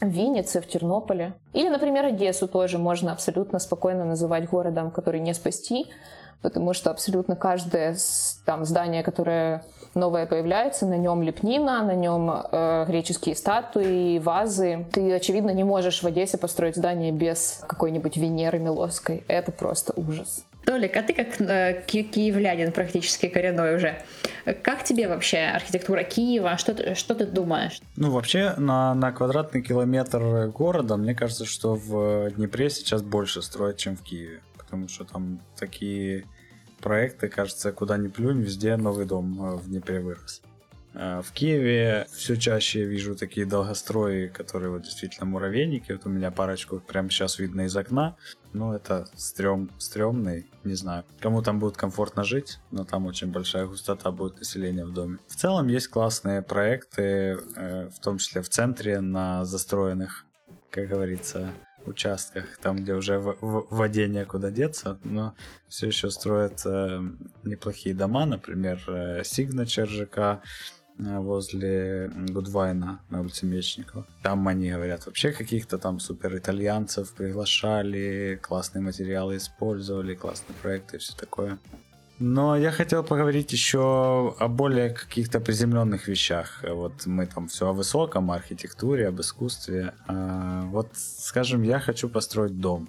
в 0.00 0.08
Виннице, 0.08 0.60
в 0.60 0.66
Тернополе. 0.66 1.32
Или, 1.52 1.68
например, 1.68 2.06
Одессу 2.06 2.48
тоже 2.48 2.78
можно 2.78 3.12
абсолютно 3.12 3.58
спокойно 3.58 4.04
называть 4.04 4.48
городом, 4.48 4.90
который 4.90 5.20
не 5.20 5.32
спасти, 5.34 5.86
потому 6.42 6.74
что 6.74 6.90
абсолютно 6.90 7.36
каждое 7.36 7.96
там, 8.44 8.64
здание, 8.64 9.02
которое 9.02 9.64
новое 9.94 10.26
появляется, 10.26 10.86
на 10.86 10.96
нем 10.96 11.22
лепнина, 11.22 11.82
на 11.82 11.94
нем 11.94 12.30
э, 12.30 12.84
греческие 12.88 13.34
статуи, 13.34 14.18
вазы. 14.18 14.86
Ты, 14.92 15.12
очевидно, 15.12 15.50
не 15.50 15.64
можешь 15.64 16.02
в 16.02 16.06
Одессе 16.06 16.38
построить 16.38 16.76
здание 16.76 17.12
без 17.12 17.62
какой-нибудь 17.66 18.16
Венеры 18.16 18.58
Милосской. 18.58 19.24
Это 19.28 19.52
просто 19.52 19.92
ужас. 19.96 20.44
Толик, 20.64 20.96
а 20.96 21.02
ты 21.02 21.12
как 21.12 21.40
э, 21.40 21.82
ки- 21.86 22.04
киевлянин 22.04 22.70
практически 22.70 23.28
коренной 23.28 23.74
уже, 23.74 24.00
как 24.62 24.84
тебе 24.84 25.08
вообще 25.08 25.38
архитектура 25.38 26.04
Киева? 26.04 26.56
Что 26.56 26.74
ты, 26.74 26.94
что 26.94 27.16
ты 27.16 27.26
думаешь? 27.26 27.80
Ну, 27.96 28.12
вообще, 28.12 28.54
на, 28.56 28.94
на 28.94 29.10
квадратный 29.10 29.60
километр 29.60 30.48
города, 30.54 30.96
мне 30.96 31.14
кажется, 31.14 31.46
что 31.46 31.74
в 31.74 32.30
Днепре 32.30 32.70
сейчас 32.70 33.02
больше 33.02 33.42
строят, 33.42 33.76
чем 33.78 33.96
в 33.96 34.02
Киеве. 34.02 34.40
Потому 34.56 34.88
что 34.88 35.04
там 35.04 35.40
такие 35.58 36.24
проекты, 36.82 37.28
кажется, 37.28 37.72
куда 37.72 37.96
ни 37.96 38.08
плюнь, 38.08 38.42
везде 38.42 38.76
новый 38.76 39.06
дом 39.06 39.42
э, 39.42 39.56
в 39.56 39.68
Днепре 39.68 40.00
вырос. 40.00 40.42
Э, 40.94 41.22
в 41.22 41.32
Киеве 41.32 42.06
все 42.12 42.36
чаще 42.36 42.80
я 42.80 42.86
вижу 42.86 43.14
такие 43.14 43.46
долгострои, 43.46 44.28
которые 44.28 44.70
вот 44.70 44.82
действительно 44.82 45.26
муравейники. 45.26 45.92
Вот 45.92 46.06
у 46.06 46.08
меня 46.10 46.30
парочку 46.30 46.80
прямо 46.80 47.10
сейчас 47.10 47.38
видно 47.38 47.62
из 47.62 47.76
окна. 47.76 48.16
Ну, 48.52 48.74
это 48.74 49.06
стрём, 49.16 49.70
стрёмный, 49.78 50.46
не 50.64 50.74
знаю. 50.74 51.04
Кому 51.20 51.42
там 51.42 51.58
будет 51.58 51.76
комфортно 51.76 52.24
жить, 52.24 52.58
но 52.70 52.84
там 52.84 53.06
очень 53.06 53.32
большая 53.32 53.66
густота 53.66 54.10
будет 54.10 54.38
населения 54.38 54.84
в 54.84 54.92
доме. 54.92 55.18
В 55.28 55.36
целом 55.36 55.68
есть 55.68 55.88
классные 55.88 56.42
проекты, 56.42 57.38
э, 57.56 57.88
в 57.88 57.98
том 58.00 58.18
числе 58.18 58.42
в 58.42 58.48
центре, 58.48 59.00
на 59.00 59.44
застроенных, 59.44 60.26
как 60.70 60.88
говорится, 60.88 61.52
участках, 61.88 62.58
там, 62.58 62.76
где 62.76 62.94
уже 62.94 63.18
в, 63.18 63.36
в 63.40 63.66
воде 63.70 64.08
некуда 64.08 64.50
деться, 64.50 64.98
но 65.04 65.34
все 65.68 65.88
еще 65.88 66.10
строят 66.10 66.62
э, 66.64 67.00
неплохие 67.44 67.94
дома, 67.94 68.26
например, 68.26 68.82
э, 68.86 69.20
Signature 69.22 69.86
ЖК 69.86 70.18
э, 70.18 71.18
возле 71.18 72.10
Гудвайна 72.28 73.00
на 73.10 73.20
улице 73.20 73.46
Мечникова. 73.46 74.06
Там 74.22 74.46
они 74.48 74.70
говорят, 74.70 75.06
вообще 75.06 75.32
каких-то 75.32 75.78
там 75.78 76.00
супер 76.00 76.36
итальянцев 76.36 77.14
приглашали, 77.14 78.38
классные 78.42 78.82
материалы 78.82 79.36
использовали, 79.36 80.14
классные 80.14 80.56
проекты 80.62 80.96
и 80.96 81.00
все 81.00 81.16
такое. 81.16 81.58
Но 82.24 82.56
я 82.56 82.70
хотел 82.70 83.02
поговорить 83.02 83.52
еще 83.52 84.36
о 84.38 84.46
более 84.46 84.90
каких-то 84.90 85.40
приземленных 85.40 86.06
вещах. 86.06 86.62
Вот 86.62 87.04
мы 87.04 87.26
там 87.26 87.48
все 87.48 87.70
о 87.70 87.72
высоком, 87.72 88.30
о 88.30 88.36
архитектуре, 88.36 89.08
об 89.08 89.20
искусстве. 89.20 89.92
А 90.06 90.62
вот, 90.66 90.90
скажем, 90.94 91.62
я 91.62 91.80
хочу 91.80 92.08
построить 92.08 92.60
дом. 92.60 92.88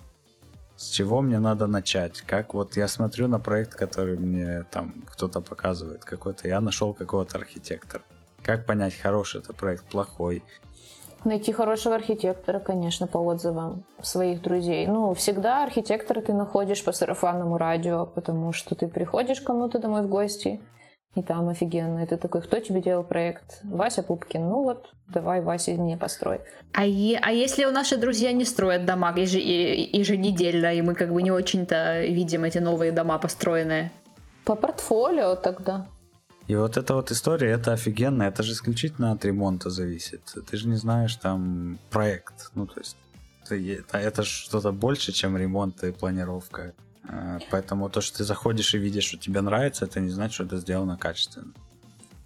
С 0.76 0.90
чего 0.90 1.22
мне 1.22 1.40
надо 1.40 1.66
начать? 1.66 2.22
Как 2.22 2.54
вот 2.54 2.78
я 2.78 2.88
смотрю 2.88 3.28
на 3.28 3.40
проект, 3.40 3.74
который 3.74 4.18
мне 4.18 4.66
там 4.70 5.04
кто-то 5.10 5.42
показывает 5.42 6.06
какой-то, 6.06 6.48
я 6.48 6.62
нашел 6.62 6.94
какого-то 6.94 7.40
архитектора. 7.40 8.04
Как 8.44 8.68
понять, 8.68 8.94
хороший 8.96 9.42
это 9.42 9.52
проект, 9.52 9.86
плохой? 9.86 10.44
Найти 11.26 11.54
хорошего 11.54 11.96
архитектора, 11.96 12.60
конечно, 12.60 13.08
по 13.08 13.18
отзывам 13.18 13.86
своих 14.02 14.42
друзей. 14.42 14.88
Ну, 14.88 15.14
всегда 15.14 15.64
архитектора 15.64 16.22
ты 16.22 16.34
находишь 16.34 16.84
по 16.84 16.92
сарафанному 16.92 17.58
радио, 17.58 18.06
потому 18.06 18.52
что 18.52 18.76
ты 18.76 18.88
приходишь 18.88 19.40
кому-то 19.40 19.80
домой 19.80 20.02
в 20.02 20.10
гости, 20.10 20.60
и 21.16 21.22
там 21.22 21.48
офигенно. 21.48 22.04
И 22.04 22.06
ты 22.08 22.18
такой, 22.18 22.42
кто 22.42 22.60
тебе 22.60 22.82
делал 22.82 23.04
проект? 23.04 23.62
Вася 23.64 24.04
Пупкин. 24.04 24.42
Ну 24.50 24.64
вот, 24.64 24.90
давай, 25.08 25.42
Вася, 25.42 25.72
мне 25.72 25.96
построй. 25.96 26.42
А, 26.74 26.86
е- 26.86 27.20
а 27.22 27.32
если 27.32 27.66
у 27.66 27.72
наши 27.72 27.98
друзья 27.98 28.32
не 28.34 28.46
строят 28.46 28.86
дома 28.86 29.14
еж- 29.16 29.36
еженедельно, 29.94 30.74
и 30.74 30.82
мы 30.82 30.96
как 30.96 31.14
бы 31.14 31.22
не 31.22 31.32
очень-то 31.32 32.02
видим 32.02 32.44
эти 32.44 32.58
новые 32.58 32.92
дома 32.92 33.18
построенные? 33.20 33.92
По 34.44 34.56
портфолио 34.56 35.36
тогда. 35.36 35.86
И 36.48 36.56
вот 36.56 36.76
эта 36.78 36.96
вот 36.96 37.12
история, 37.12 37.52
это 37.52 37.72
офигенно, 37.74 38.24
это 38.24 38.44
же 38.44 38.52
исключительно 38.52 39.12
от 39.12 39.24
ремонта 39.24 39.70
зависит. 39.70 40.22
Ты 40.50 40.58
же 40.58 40.68
не 40.68 40.76
знаешь 40.76 41.16
там 41.16 41.80
проект, 41.90 42.52
ну 42.54 42.68
то 42.68 42.80
есть 42.80 42.98
это, 43.50 43.98
это 43.98 44.24
же 44.24 44.30
что-то 44.30 44.72
больше, 44.72 45.12
чем 45.12 45.38
ремонт 45.38 45.84
и 45.84 45.92
планировка. 45.92 46.74
А, 47.08 47.40
поэтому 47.50 47.90
то, 47.90 48.02
что 48.02 48.18
ты 48.18 48.24
заходишь 48.24 48.74
и 48.74 48.78
видишь, 48.78 49.06
что 49.06 49.18
тебе 49.18 49.42
нравится, 49.42 49.86
это 49.86 50.00
не 50.00 50.10
значит, 50.10 50.34
что 50.34 50.44
это 50.44 50.58
сделано 50.58 50.98
качественно. 50.98 51.54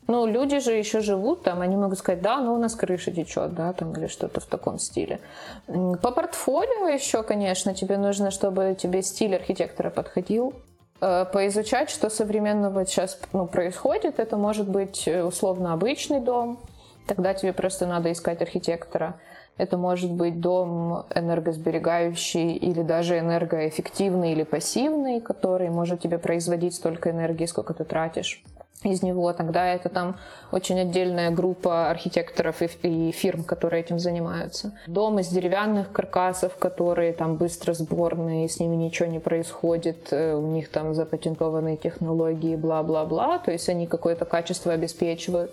Ну, 0.07 0.25
люди 0.25 0.59
же 0.59 0.71
еще 0.71 1.01
живут 1.01 1.43
там, 1.43 1.59
они 1.59 1.75
могут 1.75 1.99
сказать, 1.99 2.21
да, 2.21 2.39
ну 2.39 2.53
у 2.53 2.57
нас 2.57 2.75
крыша 2.75 3.11
течет, 3.11 3.53
да, 3.53 3.73
там, 3.73 3.91
или 3.93 4.07
что-то 4.07 4.39
в 4.39 4.45
таком 4.45 4.79
стиле. 4.79 5.19
По 5.67 6.11
портфолио 6.11 6.87
еще, 6.87 7.23
конечно, 7.23 7.73
тебе 7.75 7.97
нужно, 7.97 8.31
чтобы 8.31 8.75
тебе 8.79 9.03
стиль 9.03 9.35
архитектора 9.35 9.89
подходил, 9.89 10.53
Э, 10.53 10.76
поизучать, 10.99 11.89
что 11.89 12.09
современного 12.09 12.85
сейчас 12.85 13.19
ну, 13.33 13.47
происходит. 13.47 14.19
Это 14.19 14.37
может 14.37 14.67
быть 14.67 15.07
э, 15.07 15.23
условно 15.23 15.73
обычный 15.73 16.19
дом, 16.19 16.59
тогда 17.05 17.33
тебе 17.33 17.53
просто 17.53 17.85
надо 17.85 18.11
искать 18.11 18.41
архитектора. 18.41 19.15
Это 19.57 19.77
может 19.77 20.11
быть 20.11 20.39
дом 20.39 21.05
энергосберегающий 21.15 22.53
или 22.53 22.83
даже 22.83 23.17
энергоэффективный 23.17 24.33
или 24.33 24.43
пассивный, 24.43 25.19
который 25.19 25.69
может 25.69 26.01
тебе 26.01 26.19
производить 26.19 26.75
столько 26.75 27.09
энергии, 27.09 27.45
сколько 27.45 27.73
ты 27.73 27.83
тратишь 27.83 28.43
из 28.83 29.01
него. 29.01 29.31
Тогда 29.33 29.65
это 29.65 29.89
там 29.89 30.17
очень 30.51 30.79
отдельная 30.79 31.31
группа 31.31 31.89
архитекторов 31.89 32.61
и, 32.61 32.67
и 32.83 33.11
фирм, 33.11 33.43
которые 33.43 33.81
этим 33.81 33.99
занимаются. 33.99 34.71
Дом 34.87 35.19
из 35.19 35.27
деревянных 35.27 35.91
каркасов, 35.91 36.55
которые 36.57 37.13
там 37.13 37.35
быстро 37.37 37.73
сборные, 37.73 38.47
с 38.47 38.59
ними 38.59 38.75
ничего 38.75 39.09
не 39.09 39.19
происходит, 39.19 40.07
э, 40.11 40.35
у 40.35 40.47
них 40.47 40.69
там 40.69 40.93
запатентованные 40.93 41.77
технологии, 41.77 42.55
бла-бла-бла, 42.55 43.39
то 43.39 43.51
есть 43.51 43.67
они 43.69 43.87
какое-то 43.87 44.25
качество 44.25 44.73
обеспечивают. 44.73 45.51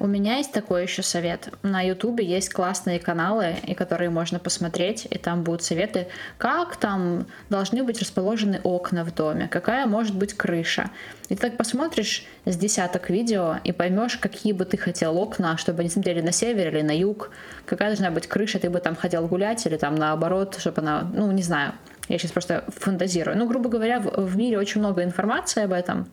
У 0.00 0.06
меня 0.06 0.36
есть 0.38 0.52
такой 0.52 0.82
еще 0.82 1.02
совет. 1.02 1.50
На 1.62 1.82
Ютубе 1.82 2.24
есть 2.24 2.52
классные 2.52 2.98
каналы, 2.98 3.54
и 3.64 3.74
которые 3.74 4.10
можно 4.10 4.38
посмотреть, 4.38 5.06
и 5.08 5.18
там 5.18 5.44
будут 5.44 5.62
советы, 5.62 6.08
как 6.36 6.76
там 6.76 7.26
должны 7.48 7.84
быть 7.84 8.00
расположены 8.00 8.60
окна 8.64 9.04
в 9.04 9.14
доме, 9.14 9.48
какая 9.48 9.86
может 9.86 10.14
быть 10.14 10.34
крыша. 10.34 10.90
И 11.28 11.34
ты 11.34 11.40
так 11.40 11.56
посмотришь 11.56 12.26
с 12.44 12.56
десяток 12.56 13.10
видео 13.10 13.56
и 13.62 13.72
поймешь, 13.72 14.16
какие 14.16 14.52
бы 14.52 14.64
ты 14.64 14.76
хотел 14.76 15.16
окна, 15.16 15.56
чтобы 15.56 15.80
они 15.80 15.90
смотрели 15.90 16.20
на 16.20 16.32
север 16.32 16.68
или 16.68 16.82
на 16.82 16.96
юг, 16.96 17.30
какая 17.64 17.90
должна 17.90 18.10
быть 18.10 18.26
крыша, 18.26 18.58
ты 18.58 18.70
бы 18.70 18.80
там 18.80 18.96
хотел 18.96 19.26
гулять 19.28 19.64
или 19.66 19.76
там 19.76 19.94
наоборот, 19.94 20.56
чтобы 20.58 20.80
она, 20.80 21.08
ну 21.12 21.30
не 21.30 21.42
знаю, 21.42 21.72
я 22.08 22.18
сейчас 22.18 22.32
просто 22.32 22.64
фантазирую. 22.68 23.36
Ну, 23.36 23.46
грубо 23.46 23.68
говоря, 23.68 24.00
в, 24.00 24.26
в 24.26 24.36
мире 24.36 24.58
очень 24.58 24.80
много 24.80 25.04
информации 25.04 25.64
об 25.64 25.72
этом. 25.72 26.08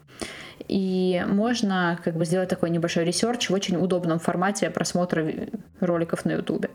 И 0.68 1.24
можно 1.28 2.00
как 2.04 2.16
бы 2.16 2.26
сделать 2.26 2.50
такой 2.50 2.70
небольшой 2.70 3.06
research 3.06 3.50
в 3.50 3.54
очень 3.54 3.78
удобном 3.78 4.20
формате 4.20 4.70
просмотра 4.70 5.26
роликов 5.80 6.26
на 6.26 6.34
ютубе. 6.34 6.70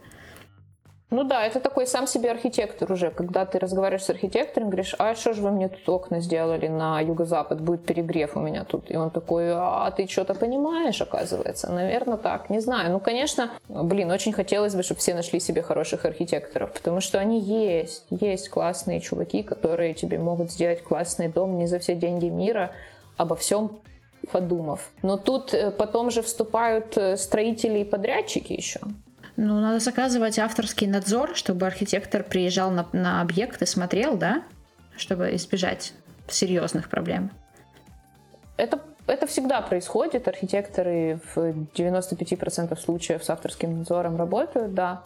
Ну 1.11 1.25
да, 1.25 1.45
это 1.45 1.59
такой 1.59 1.89
сам 1.89 2.07
себе 2.07 2.31
архитектор 2.31 2.91
уже, 2.93 3.11
когда 3.11 3.45
ты 3.45 3.59
разговариваешь 3.59 4.05
с 4.05 4.11
архитектором, 4.11 4.69
говоришь, 4.69 4.95
а 4.97 5.17
что 5.17 5.33
же 5.33 5.43
вы 5.43 5.51
мне 5.51 5.69
тут 5.69 5.89
окна 5.89 6.21
сделали 6.21 6.69
на 6.69 7.01
юго-запад, 7.01 7.61
будет 7.61 7.85
перегрев 7.85 8.37
у 8.37 8.41
меня 8.41 8.63
тут. 8.63 8.89
И 8.93 8.97
он 8.97 9.11
такой, 9.11 9.51
а 9.53 9.91
ты 9.91 10.07
что-то 10.07 10.35
понимаешь, 10.35 11.03
оказывается? 11.03 11.73
Наверное, 11.73 12.17
так, 12.17 12.49
не 12.49 12.61
знаю. 12.61 12.93
Ну, 12.93 13.01
конечно, 13.01 13.51
блин, 13.69 14.13
очень 14.13 14.33
хотелось 14.33 14.77
бы, 14.77 14.85
чтобы 14.85 15.01
все 15.01 15.15
нашли 15.15 15.41
себе 15.41 15.63
хороших 15.63 16.05
архитекторов, 16.05 16.73
потому 16.73 17.01
что 17.01 17.19
они 17.19 17.41
есть, 17.41 18.07
есть 18.11 18.49
классные 18.49 19.01
чуваки, 19.01 19.43
которые 19.43 19.95
тебе 19.95 20.17
могут 20.17 20.53
сделать 20.53 20.85
классный 20.85 21.27
дом 21.27 21.59
не 21.59 21.67
за 21.67 21.81
все 21.81 21.97
деньги 21.97 22.27
мира, 22.27 22.71
обо 23.21 23.37
всем 23.37 23.81
подумав. 24.33 24.91
Но 25.03 25.17
тут 25.17 25.55
э, 25.55 25.71
потом 25.71 26.11
же 26.11 26.23
вступают 26.23 26.97
э, 26.97 27.17
строители 27.17 27.81
и 27.81 27.85
подрядчики 27.85 28.53
еще. 28.53 28.81
Ну, 29.37 29.61
надо 29.61 29.79
заказывать 29.79 30.39
авторский 30.39 30.87
надзор, 30.87 31.35
чтобы 31.35 31.67
архитектор 31.67 32.23
приезжал 32.23 32.71
на, 32.71 32.87
на 32.93 33.21
объект 33.21 33.63
и 33.63 33.67
смотрел, 33.67 34.17
да? 34.17 34.43
Чтобы 34.97 35.35
избежать 35.37 35.93
серьезных 36.29 36.89
проблем. 36.89 37.31
Это, 38.57 38.81
это 39.07 39.27
всегда 39.27 39.63
происходит. 39.63 40.29
Архитекторы 40.29 41.21
в 41.35 41.39
95% 41.39 42.79
случаев 42.79 43.25
с 43.25 43.31
авторским 43.31 43.79
надзором 43.79 44.17
работают, 44.17 44.75
да. 44.75 45.03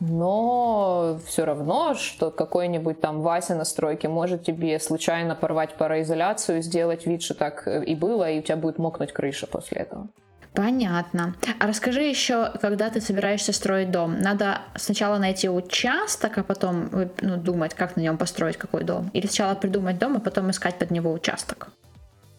Но 0.00 1.18
все 1.26 1.44
равно, 1.44 1.94
что 1.94 2.30
какой-нибудь 2.30 3.00
там 3.00 3.22
Вася 3.22 3.54
на 3.54 3.64
стройке 3.64 4.08
может 4.08 4.44
тебе 4.44 4.78
случайно 4.78 5.34
порвать 5.34 5.74
пароизоляцию, 5.74 6.62
сделать 6.62 7.06
вид, 7.06 7.22
что 7.22 7.34
так 7.34 7.66
и 7.66 7.94
было, 7.94 8.30
и 8.30 8.40
у 8.40 8.42
тебя 8.42 8.56
будет 8.56 8.78
мокнуть 8.78 9.12
крыша 9.12 9.46
после 9.46 9.78
этого. 9.78 10.08
Понятно. 10.56 11.34
А 11.60 11.66
расскажи 11.66 12.02
еще, 12.02 12.50
когда 12.62 12.88
ты 12.88 13.02
собираешься 13.02 13.52
строить 13.52 13.90
дом, 13.90 14.18
надо 14.18 14.62
сначала 14.74 15.18
найти 15.18 15.50
участок, 15.50 16.38
а 16.38 16.42
потом 16.42 16.88
ну, 17.20 17.36
думать, 17.36 17.74
как 17.74 17.96
на 17.96 18.00
нем 18.00 18.16
построить 18.16 18.56
какой 18.56 18.82
дом? 18.82 19.10
Или 19.12 19.26
сначала 19.26 19.54
придумать 19.54 19.98
дом, 19.98 20.16
а 20.16 20.20
потом 20.20 20.50
искать 20.50 20.78
под 20.78 20.90
него 20.90 21.12
участок? 21.12 21.68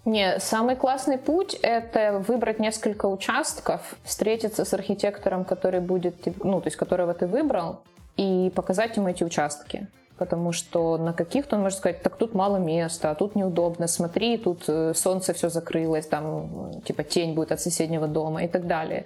Не, 0.08 0.40
самый 0.40 0.78
классный 0.78 1.18
путь— 1.18 1.54
это 1.62 2.24
выбрать 2.26 2.60
несколько 2.60 3.08
участков, 3.08 3.82
встретиться 4.06 4.64
с 4.64 4.74
архитектором, 4.74 5.44
который 5.44 5.82
будет, 5.82 6.16
ну, 6.46 6.62
то 6.62 6.68
есть 6.68 6.78
которого 6.78 7.14
ты 7.14 7.28
выбрал, 7.28 7.82
и 8.16 8.50
показать 8.56 8.96
ему 8.96 9.10
эти 9.10 9.26
участки 9.26 9.88
потому 10.18 10.52
что 10.52 10.98
на 10.98 11.14
каких-то 11.14 11.58
он 11.58 11.62
может 11.62 11.78
сказать, 11.78 12.02
так 12.02 12.16
тут 12.18 12.34
мало 12.34 12.58
места, 12.58 13.12
а 13.12 13.16
тут 13.16 13.36
неудобно, 13.36 13.88
смотри, 13.88 14.38
тут 14.38 14.64
э, 14.68 14.94
солнце 14.96 15.36
все 15.36 15.50
закрылось, 15.50 16.08
там 16.08 16.82
типа 16.86 17.04
тень 17.04 17.36
будет 17.36 17.52
от 17.52 17.62
соседнего 17.62 18.08
дома 18.08 18.44
и 18.44 18.48
так 18.48 18.66
далее. 18.66 19.06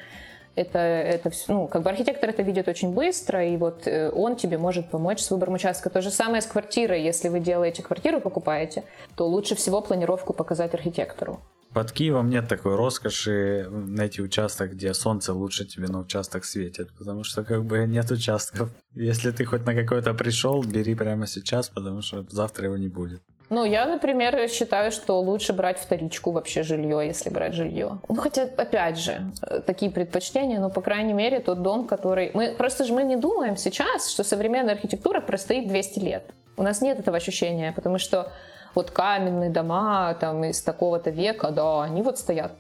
Это, 0.56 0.80
это 0.80 1.30
все, 1.30 1.54
ну, 1.54 1.68
как 1.68 1.84
бы 1.84 1.90
архитектор 1.90 2.30
это 2.30 2.44
видит 2.44 2.68
очень 2.68 2.94
быстро, 2.94 3.46
и 3.46 3.56
вот 3.56 3.88
э, 3.88 4.10
он 4.10 4.36
тебе 4.36 4.58
может 4.58 4.90
помочь 4.90 5.20
с 5.20 5.32
выбором 5.32 5.54
участка. 5.54 5.90
То 5.90 6.02
же 6.02 6.12
самое 6.12 6.42
с 6.42 6.46
квартирой. 6.46 7.04
Если 7.04 7.30
вы 7.30 7.40
делаете 7.40 7.84
квартиру, 7.84 8.20
покупаете, 8.20 8.84
то 9.16 9.28
лучше 9.28 9.56
всего 9.56 9.82
планировку 9.82 10.34
показать 10.34 10.74
архитектору. 10.74 11.40
Под 11.74 11.94
Киевом 11.94 12.30
нет 12.30 12.50
такой 12.50 12.76
роскоши 12.76 13.66
найти 13.70 14.22
участок, 14.22 14.74
где 14.74 14.94
солнце 14.94 15.34
лучше 15.34 15.64
тебе 15.64 15.88
на 15.88 16.00
участок 16.00 16.44
светит, 16.44 16.90
потому 16.98 17.24
что 17.24 17.46
как 17.46 17.64
бы 17.64 17.86
нет 17.88 18.12
участков. 18.12 18.70
Если 18.94 19.32
ты 19.32 19.46
хоть 19.46 19.66
на 19.66 19.74
какой-то 19.74 20.14
пришел, 20.14 20.62
бери 20.64 20.96
прямо 20.96 21.28
сейчас, 21.28 21.70
потому 21.70 22.02
что 22.02 22.26
завтра 22.30 22.66
его 22.66 22.76
не 22.76 22.90
будет. 22.90 23.22
Ну, 23.52 23.66
я, 23.66 23.86
например, 23.86 24.48
считаю, 24.48 24.92
что 24.92 25.20
лучше 25.20 25.52
брать 25.52 25.78
вторичку 25.78 26.32
вообще 26.32 26.64
жилье, 26.64 27.06
если 27.06 27.30
брать 27.30 27.54
жилье. 27.54 28.00
Ну, 28.08 28.16
хотя, 28.16 28.44
опять 28.44 28.98
же, 28.98 29.30
такие 29.66 29.92
предпочтения, 29.92 30.58
но, 30.62 30.70
по 30.70 30.80
крайней 30.80 31.12
мере, 31.12 31.42
тот 31.42 31.62
дом, 31.62 31.86
который... 31.86 32.32
Мы 32.34 32.56
просто 32.58 32.86
же 32.86 32.94
мы 32.94 33.04
не 33.04 33.18
думаем 33.18 33.58
сейчас, 33.58 34.10
что 34.10 34.24
современная 34.24 34.76
архитектура 34.76 35.20
простоит 35.20 35.68
200 35.68 36.00
лет. 36.00 36.24
У 36.56 36.64
нас 36.64 36.80
нет 36.80 37.00
этого 37.00 37.18
ощущения, 37.18 37.74
потому 37.74 37.98
что 37.98 38.32
вот 38.74 38.92
каменные 38.92 39.50
дома 39.50 40.14
там 40.14 40.46
из 40.46 40.62
такого-то 40.62 41.10
века, 41.10 41.52
да, 41.52 41.84
они 41.84 42.02
вот 42.04 42.18
стоят. 42.18 42.54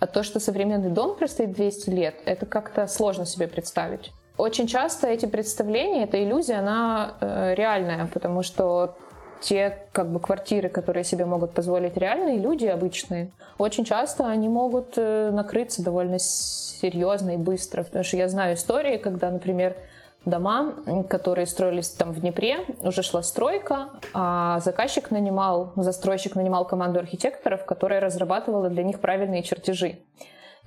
А 0.00 0.08
то, 0.08 0.24
что 0.24 0.40
современный 0.40 0.90
дом 0.90 1.14
простоит 1.14 1.52
200 1.52 1.90
лет, 1.90 2.16
это 2.24 2.44
как-то 2.44 2.88
сложно 2.88 3.24
себе 3.24 3.46
представить. 3.46 4.10
Очень 4.36 4.66
часто 4.66 5.06
эти 5.06 5.26
представления, 5.26 6.02
эта 6.02 6.20
иллюзия, 6.20 6.56
она 6.56 7.14
э, 7.20 7.54
реальная, 7.54 8.08
потому 8.12 8.42
что 8.42 8.96
те 9.44 9.78
как 9.92 10.10
бы 10.10 10.20
квартиры, 10.20 10.68
которые 10.68 11.04
себе 11.04 11.26
могут 11.26 11.52
позволить 11.52 11.96
реальные 11.96 12.38
люди 12.38 12.64
обычные, 12.66 13.30
очень 13.58 13.84
часто 13.84 14.26
они 14.26 14.48
могут 14.48 14.94
э, 14.96 15.30
накрыться 15.30 15.84
довольно 15.84 16.18
серьезно 16.18 17.34
и 17.34 17.36
быстро. 17.36 17.82
Потому 17.84 18.04
что 18.04 18.16
я 18.16 18.28
знаю 18.28 18.54
истории, 18.54 18.96
когда, 18.96 19.30
например, 19.30 19.76
дома, 20.24 20.74
которые 21.10 21.46
строились 21.46 21.90
там 21.90 22.12
в 22.12 22.20
Днепре, 22.20 22.60
уже 22.80 23.02
шла 23.02 23.22
стройка, 23.22 23.90
а 24.14 24.60
заказчик 24.60 25.10
нанимал, 25.10 25.72
застройщик 25.76 26.36
нанимал 26.36 26.64
команду 26.64 26.98
архитекторов, 26.98 27.66
которая 27.66 28.00
разрабатывала 28.00 28.70
для 28.70 28.82
них 28.82 29.00
правильные 29.00 29.42
чертежи. 29.42 29.98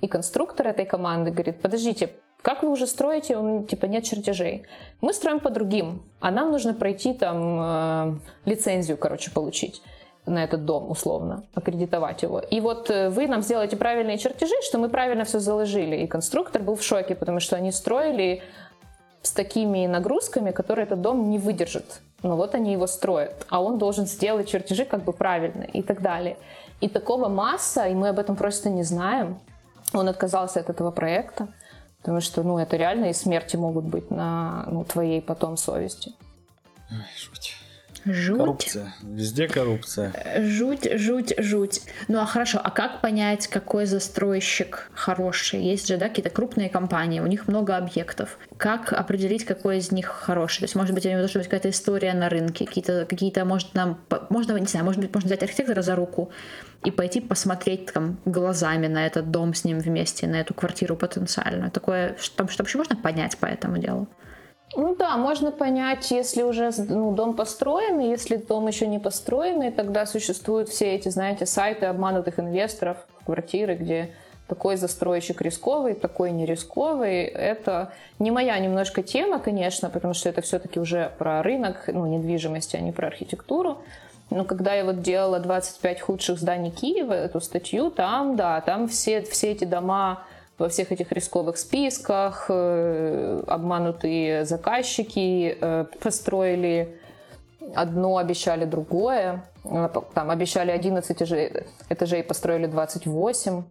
И 0.00 0.06
конструктор 0.06 0.68
этой 0.68 0.86
команды 0.86 1.32
говорит, 1.32 1.60
подождите, 1.60 2.10
как 2.42 2.62
вы 2.62 2.70
уже 2.70 2.86
строите, 2.86 3.36
он, 3.36 3.66
типа, 3.66 3.86
нет 3.86 4.04
чертежей. 4.04 4.64
Мы 5.00 5.12
строим 5.12 5.40
по 5.40 5.50
другим, 5.50 6.02
а 6.20 6.30
нам 6.30 6.52
нужно 6.52 6.72
пройти 6.74 7.12
там 7.12 7.58
э, 7.60 8.14
лицензию, 8.44 8.96
короче, 8.96 9.30
получить 9.30 9.82
на 10.26 10.44
этот 10.44 10.64
дом, 10.64 10.90
условно, 10.90 11.44
аккредитовать 11.54 12.22
его. 12.22 12.38
И 12.38 12.60
вот 12.60 12.90
э, 12.90 13.08
вы 13.08 13.26
нам 13.26 13.42
сделаете 13.42 13.76
правильные 13.76 14.18
чертежи, 14.18 14.54
что 14.62 14.78
мы 14.78 14.88
правильно 14.88 15.24
все 15.24 15.40
заложили. 15.40 15.96
И 15.96 16.06
конструктор 16.06 16.62
был 16.62 16.76
в 16.76 16.82
шоке, 16.82 17.14
потому 17.14 17.40
что 17.40 17.56
они 17.56 17.72
строили 17.72 18.42
с 19.22 19.32
такими 19.32 19.86
нагрузками, 19.86 20.52
которые 20.52 20.84
этот 20.84 21.00
дом 21.00 21.30
не 21.30 21.38
выдержит. 21.38 22.00
Но 22.22 22.36
вот 22.36 22.54
они 22.54 22.72
его 22.72 22.86
строят, 22.86 23.46
а 23.48 23.62
он 23.62 23.78
должен 23.78 24.06
сделать 24.06 24.48
чертежи 24.48 24.84
как 24.84 25.04
бы 25.04 25.12
правильно 25.12 25.62
и 25.62 25.82
так 25.82 26.02
далее. 26.02 26.36
И 26.80 26.88
такого 26.88 27.28
масса, 27.28 27.86
и 27.86 27.94
мы 27.94 28.08
об 28.08 28.18
этом 28.18 28.36
просто 28.36 28.70
не 28.70 28.82
знаем. 28.82 29.38
Он 29.94 30.08
отказался 30.08 30.60
от 30.60 30.68
этого 30.68 30.90
проекта, 30.90 31.48
потому 31.98 32.20
что, 32.20 32.42
ну, 32.42 32.58
это 32.58 32.76
реально 32.76 33.06
и 33.06 33.12
смерти 33.12 33.56
могут 33.56 33.84
быть 33.84 34.10
на 34.10 34.64
ну, 34.70 34.84
твоей 34.84 35.20
потом 35.20 35.56
совести. 35.56 36.12
Ой, 36.90 37.04
жуть. 37.16 37.54
Жуть. 38.04 38.38
Коррупция. 38.38 38.94
Везде 39.02 39.48
коррупция. 39.48 40.12
Жуть, 40.38 40.88
жуть, 40.98 41.34
жуть. 41.38 41.82
Ну 42.06 42.20
а 42.20 42.26
хорошо, 42.26 42.60
а 42.62 42.70
как 42.70 43.00
понять, 43.00 43.48
какой 43.48 43.86
застройщик 43.86 44.90
хороший? 44.94 45.62
Есть 45.62 45.88
же, 45.88 45.96
да, 45.96 46.08
какие-то 46.08 46.30
крупные 46.30 46.68
компании, 46.68 47.20
у 47.20 47.26
них 47.26 47.48
много 47.48 47.76
объектов. 47.76 48.38
Как 48.56 48.92
определить, 48.92 49.44
какой 49.44 49.78
из 49.78 49.92
них 49.92 50.06
хороший? 50.06 50.60
То 50.60 50.64
есть, 50.64 50.74
может 50.74 50.94
быть, 50.94 51.04
у 51.06 51.08
него 51.08 51.18
должна 51.18 51.40
быть 51.40 51.48
какая-то 51.48 51.70
история 51.70 52.14
на 52.14 52.28
рынке, 52.28 52.66
какие-то, 52.66 53.04
какие-то, 53.04 53.44
может, 53.44 53.74
нам, 53.74 54.00
можно, 54.30 54.56
не 54.56 54.66
знаю, 54.66 54.84
может 54.84 55.00
быть, 55.00 55.12
можно 55.12 55.28
взять 55.28 55.42
архитектора 55.42 55.82
за 55.82 55.94
руку 55.94 56.30
и 56.84 56.90
пойти 56.90 57.20
посмотреть 57.20 57.92
там 57.92 58.18
глазами 58.24 58.86
на 58.86 59.06
этот 59.06 59.30
дом 59.30 59.54
с 59.54 59.64
ним 59.64 59.78
вместе, 59.78 60.26
на 60.26 60.36
эту 60.36 60.54
квартиру 60.54 60.96
потенциальную. 60.96 61.70
Такое, 61.70 62.16
что, 62.20 62.46
что 62.48 62.62
вообще 62.62 62.78
можно 62.78 62.96
понять 62.96 63.36
по 63.38 63.46
этому 63.46 63.78
делу? 63.78 64.06
Ну 64.76 64.94
да, 64.94 65.16
можно 65.16 65.50
понять, 65.50 66.10
если 66.10 66.42
уже 66.42 66.70
ну, 66.76 67.12
дом 67.14 67.34
построен, 67.34 68.00
и 68.00 68.08
если 68.08 68.36
дом 68.36 68.66
еще 68.68 68.86
не 68.86 68.98
построенный, 68.98 69.72
тогда 69.72 70.06
существуют 70.06 70.68
все 70.68 70.94
эти, 70.94 71.08
знаете, 71.08 71.46
сайты 71.46 71.86
обманутых 71.86 72.38
инвесторов, 72.38 72.98
квартиры, 73.24 73.74
где 73.74 74.14
такой 74.46 74.76
застройщик 74.76 75.42
рисковый, 75.42 75.94
такой 75.94 76.30
не 76.30 76.46
рисковый. 76.46 77.24
Это 77.24 77.92
не 78.18 78.30
моя 78.30 78.58
немножко 78.58 79.02
тема, 79.02 79.38
конечно, 79.38 79.90
потому 79.90 80.14
что 80.14 80.28
это 80.28 80.42
все-таки 80.42 80.80
уже 80.80 81.12
про 81.18 81.42
рынок 81.42 81.84
ну, 81.88 82.06
недвижимости, 82.06 82.76
а 82.76 82.80
не 82.80 82.92
про 82.92 83.08
архитектуру. 83.08 83.78
Но 84.30 84.44
когда 84.44 84.74
я 84.74 84.84
вот 84.84 85.00
делала 85.00 85.38
25 85.38 86.00
худших 86.00 86.38
зданий 86.38 86.70
Киева, 86.70 87.12
эту 87.12 87.40
статью, 87.40 87.90
там, 87.90 88.36
да, 88.36 88.60
там 88.60 88.88
все, 88.88 89.22
все 89.22 89.52
эти 89.52 89.64
дома 89.64 90.24
во 90.58 90.68
всех 90.68 90.92
этих 90.92 91.12
рисковых 91.12 91.56
списках, 91.56 92.46
э, 92.48 93.42
обманутые 93.46 94.44
заказчики 94.44 95.56
э, 95.58 95.84
построили 96.00 96.98
одно, 97.74 98.18
обещали 98.18 98.64
другое. 98.64 99.44
Э, 99.64 99.88
там 100.14 100.30
обещали 100.30 100.72
11 100.72 101.10
этажей, 101.10 101.52
этажей 101.88 102.22
построили 102.24 102.66
28. 102.66 103.62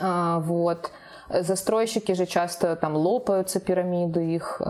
А, 0.00 0.38
вот. 0.40 0.90
Застройщики 1.28 2.12
же 2.12 2.24
часто 2.24 2.74
там 2.74 2.96
лопаются 2.96 3.60
пирамиды 3.60 4.34
их 4.34 4.62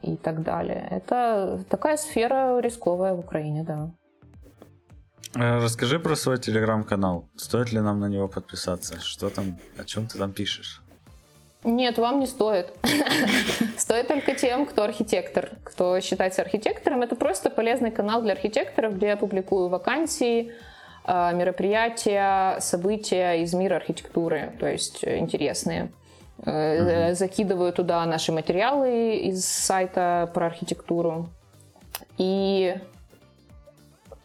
и 0.00 0.16
так 0.16 0.42
далее. 0.42 0.88
Это 0.90 1.60
такая 1.68 1.98
сфера 1.98 2.58
рисковая 2.60 3.12
в 3.12 3.18
Украине, 3.18 3.62
да. 3.62 3.90
Э, 5.34 5.58
расскажи 5.62 5.98
про 5.98 6.16
свой 6.16 6.38
телеграм-канал. 6.38 7.28
Стоит 7.36 7.72
ли 7.72 7.80
нам 7.80 8.00
на 8.00 8.06
него 8.06 8.28
подписаться? 8.28 9.00
Что 9.00 9.30
там, 9.30 9.58
о 9.78 9.84
чем 9.84 10.06
ты 10.06 10.18
там 10.18 10.32
пишешь? 10.32 10.82
Нет, 11.64 11.98
вам 11.98 12.20
не 12.20 12.26
стоит. 12.26 12.72
Стоит 13.76 14.08
только 14.08 14.34
тем, 14.34 14.64
кто 14.64 14.84
архитектор, 14.84 15.50
кто 15.64 16.00
считается 16.00 16.42
архитектором. 16.42 17.02
Это 17.02 17.16
просто 17.16 17.50
полезный 17.50 17.90
канал 17.90 18.22
для 18.22 18.32
архитекторов, 18.32 18.96
где 18.96 19.08
я 19.08 19.16
публикую 19.16 19.68
вакансии, 19.68 20.52
э, 21.04 21.34
мероприятия, 21.34 22.60
события 22.60 23.42
из 23.42 23.52
мира 23.54 23.76
архитектуры, 23.76 24.52
то 24.60 24.66
есть 24.66 25.04
интересные. 25.04 25.92
Э, 26.46 27.14
Закидываю 27.14 27.72
туда 27.72 28.06
наши 28.06 28.32
материалы 28.32 29.16
из 29.16 29.44
сайта 29.44 30.30
про 30.32 30.46
архитектуру. 30.46 31.28
И 32.16 32.76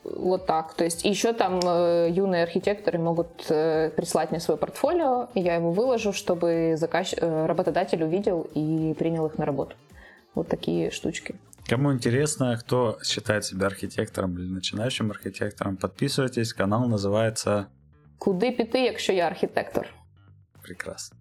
вот 0.03 0.45
так. 0.45 0.73
То 0.73 0.83
есть 0.83 1.05
еще 1.05 1.33
там 1.33 1.59
э, 1.63 2.09
юные 2.11 2.43
архитекторы 2.43 2.99
могут 2.99 3.45
э, 3.49 3.89
прислать 3.95 4.31
мне 4.31 4.39
свое 4.39 4.57
портфолио, 4.57 5.29
и 5.33 5.41
я 5.41 5.55
его 5.55 5.71
выложу, 5.71 6.13
чтобы 6.13 6.75
заказ... 6.77 7.13
э, 7.17 7.45
работодатель 7.45 8.03
увидел 8.03 8.47
и 8.55 8.93
принял 8.97 9.25
их 9.25 9.37
на 9.37 9.45
работу. 9.45 9.75
Вот 10.35 10.47
такие 10.47 10.91
штучки. 10.91 11.35
Кому 11.67 11.93
интересно, 11.93 12.57
кто 12.59 12.97
считает 13.03 13.45
себя 13.45 13.67
архитектором 13.67 14.37
или 14.37 14.47
начинающим 14.47 15.11
архитектором, 15.11 15.77
подписывайтесь. 15.77 16.53
Канал 16.53 16.87
называется 16.87 17.65
Куди 18.17 18.51
піти, 18.51 18.79
якщо 18.79 19.13
я 19.13 19.27
архітектор? 19.27 19.87
прекрасно. 20.63 21.17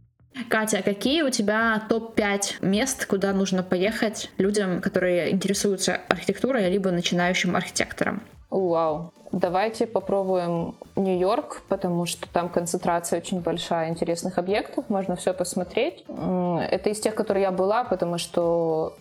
Катя, 0.48 0.78
а 0.78 0.82
какие 0.82 1.22
у 1.22 1.30
тебя 1.30 1.82
топ-5 1.90 2.64
мест, 2.66 3.04
куда 3.04 3.32
нужно 3.32 3.62
поехать 3.62 4.30
людям, 4.38 4.80
которые 4.80 5.30
интересуются 5.30 6.00
архитектурой, 6.08 6.70
либо 6.70 6.90
начинающим 6.90 7.54
архитектором? 7.54 8.22
Вау. 8.52 9.12
Давайте 9.32 9.86
попробуем 9.86 10.74
Нью-Йорк, 10.94 11.62
потому 11.68 12.04
что 12.04 12.30
там 12.30 12.50
концентрация 12.50 13.18
очень 13.18 13.40
большая 13.40 13.88
интересных 13.88 14.36
объектов, 14.36 14.84
можно 14.90 15.16
все 15.16 15.32
посмотреть. 15.32 16.04
Это 16.06 16.90
из 16.90 17.00
тех, 17.00 17.14
которые 17.14 17.44
я 17.44 17.50
была, 17.50 17.84
потому 17.84 18.18
что 18.18 18.92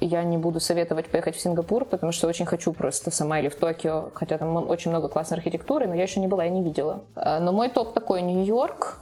я 0.00 0.22
не 0.24 0.36
буду 0.36 0.60
советовать 0.60 1.08
поехать 1.08 1.36
в 1.36 1.40
Сингапур, 1.40 1.86
потому 1.86 2.12
что 2.12 2.28
очень 2.28 2.44
хочу 2.44 2.74
просто 2.74 3.10
сама 3.10 3.38
или 3.38 3.48
в 3.48 3.56
Токио, 3.56 4.10
хотя 4.12 4.36
там 4.36 4.56
очень 4.68 4.90
много 4.90 5.08
классной 5.08 5.38
архитектуры, 5.38 5.86
но 5.86 5.94
я 5.94 6.02
еще 6.02 6.20
не 6.20 6.28
была, 6.28 6.44
я 6.44 6.50
не 6.50 6.62
видела. 6.62 7.00
Э, 7.16 7.38
Но 7.40 7.52
мой 7.52 7.70
топ 7.70 7.94
такой 7.94 8.20
Нью-Йорк, 8.22 9.00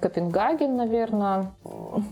Копенгаген, 0.00 0.76
наверное. 0.76 1.52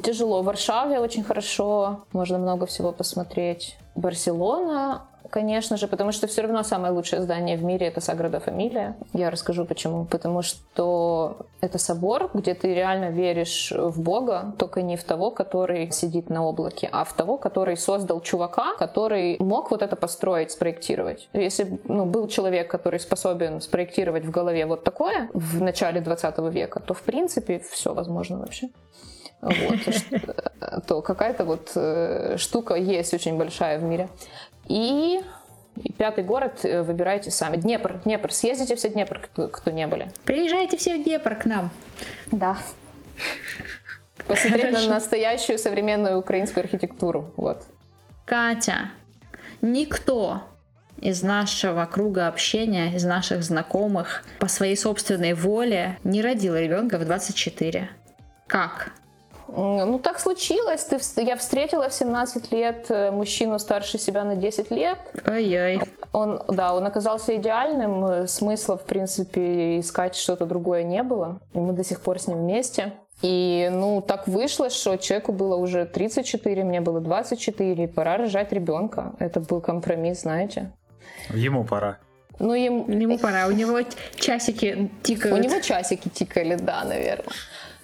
Тяжело. 0.03 0.43
В 0.43 0.45
Варшаве 0.45 0.99
очень 1.01 1.25
хорошо, 1.25 2.01
можно 2.13 2.39
много 2.39 2.67
всего 2.67 2.93
посмотреть. 2.93 3.79
Барселона, 3.95 5.03
конечно 5.31 5.77
же, 5.77 5.89
потому 5.89 6.13
что 6.13 6.27
все 6.27 6.43
равно 6.43 6.63
самое 6.63 6.93
лучшее 6.93 7.23
здание 7.23 7.57
в 7.57 7.65
мире 7.65 7.87
это 7.87 8.01
Саграда 8.01 8.41
Фамилия. 8.41 8.97
Я 9.13 9.31
расскажу 9.31 9.65
почему. 9.65 10.05
Потому 10.05 10.43
что 10.43 11.47
это 11.61 11.79
собор, 11.79 12.31
где 12.35 12.55
ты 12.55 12.75
реально 12.75 13.11
веришь 13.11 13.73
в 13.73 14.01
Бога, 14.01 14.55
только 14.59 14.83
не 14.83 14.97
в 14.97 15.05
того, 15.05 15.31
который 15.31 15.91
сидит 15.93 16.31
на 16.31 16.45
облаке, 16.45 16.89
а 16.93 17.05
в 17.05 17.13
того, 17.13 17.37
который 17.37 17.77
создал 17.77 18.21
чувака, 18.21 18.75
который 18.79 19.37
мог 19.39 19.71
вот 19.71 19.83
это 19.83 19.97
построить, 19.97 20.51
спроектировать. 20.51 21.29
Если 21.33 21.79
ну, 21.85 22.05
был 22.05 22.29
человек, 22.29 22.71
который 22.71 23.01
способен 23.01 23.61
спроектировать 23.61 24.25
в 24.25 24.31
голове 24.31 24.67
вот 24.67 24.85
такое 24.85 25.29
в 25.35 25.61
начале 25.61 26.01
20 26.01 26.39
века, 26.53 26.81
то 26.81 26.95
в 26.95 27.03
принципе 27.03 27.59
все 27.59 27.95
возможно 27.95 28.39
вообще. 28.39 28.69
Вот, 29.41 30.85
то 30.87 31.01
какая-то 31.01 31.45
вот 31.45 31.73
э, 31.77 32.37
штука 32.39 32.75
есть 32.75 33.15
очень 33.15 33.39
большая 33.39 33.79
в 33.79 33.85
мире. 33.85 34.09
И 34.69 35.21
и 35.83 35.93
пятый 35.93 36.25
город 36.25 36.65
э, 36.65 36.83
выбирайте 36.83 37.31
сами. 37.31 37.57
Днепр, 37.57 38.01
Днепр. 38.05 38.33
Съездите 38.33 38.75
все 38.77 38.89
Днепр, 38.89 39.21
кто, 39.21 39.49
кто 39.49 39.71
не 39.71 39.87
были. 39.87 40.11
Приезжайте 40.25 40.77
все 40.77 40.99
в 40.99 41.05
Днепр 41.05 41.37
к 41.37 41.45
нам. 41.45 41.71
Да. 42.33 42.59
Посмотреть 44.27 44.73
на 44.73 44.89
настоящую 44.89 45.59
современную 45.59 46.19
украинскую 46.19 46.65
архитектуру. 46.65 47.33
Вот. 47.37 47.63
Катя, 48.25 48.91
никто 49.63 50.43
из 51.01 51.23
нашего 51.23 51.87
круга 51.87 52.27
общения, 52.27 52.95
из 52.95 53.05
наших 53.05 53.43
знакомых 53.43 54.25
по 54.41 54.49
своей 54.49 54.77
собственной 54.77 55.35
воле 55.35 55.99
не 56.05 56.23
родил 56.23 56.57
ребенка 56.57 56.99
в 56.99 57.05
24. 57.05 57.89
Как? 58.47 58.93
Ну, 59.49 59.99
так 59.99 60.21
случилось. 60.21 60.85
Ты, 60.85 60.99
я 61.23 61.37
встретила 61.37 61.89
в 61.89 61.95
17 61.95 62.53
лет 62.53 62.87
э, 62.91 63.11
мужчину 63.11 63.59
старше 63.59 63.99
себя 63.99 64.25
на 64.25 64.37
10 64.37 64.71
лет. 64.71 64.99
Ой-ой. 65.27 65.81
Он, 66.13 66.43
да, 66.49 66.75
он 66.75 66.87
оказался 66.87 67.35
идеальным. 67.37 68.05
э, 68.05 68.27
Смысла, 68.29 68.77
в 68.77 68.85
принципе, 68.85 69.81
искать 69.81 70.15
что-то 70.15 70.47
другое 70.47 70.83
не 70.83 71.03
было. 71.03 71.41
И 71.55 71.59
мы 71.59 71.73
до 71.73 71.83
сих 71.85 72.01
пор 72.01 72.19
с 72.19 72.27
ним 72.27 72.39
вместе. 72.39 72.93
И, 73.23 73.69
ну, 73.73 74.01
так 74.01 74.29
вышло, 74.29 74.71
что 74.71 74.97
человеку 74.97 75.33
было 75.33 75.57
уже 75.57 75.87
34, 75.87 76.63
мне 76.65 76.81
было 76.81 77.01
24, 77.01 77.89
пора 77.89 78.17
рожать 78.17 78.53
ребенка. 78.53 79.15
Это 79.19 79.41
был 79.41 79.61
компромисс, 79.61 80.21
знаете. 80.23 80.73
Ему 81.31 81.65
пора. 81.65 81.99
Ну, 82.39 82.55
им, 82.55 82.89
Ему 82.89 83.19
пора, 83.19 83.49
у 83.49 83.51
него 83.51 83.81
часики 84.15 84.91
тикают. 85.03 85.37
у 85.37 85.43
него 85.43 85.61
часики 85.61 86.09
тикали, 86.09 86.55
да, 86.55 86.85
наверное. 86.85 87.35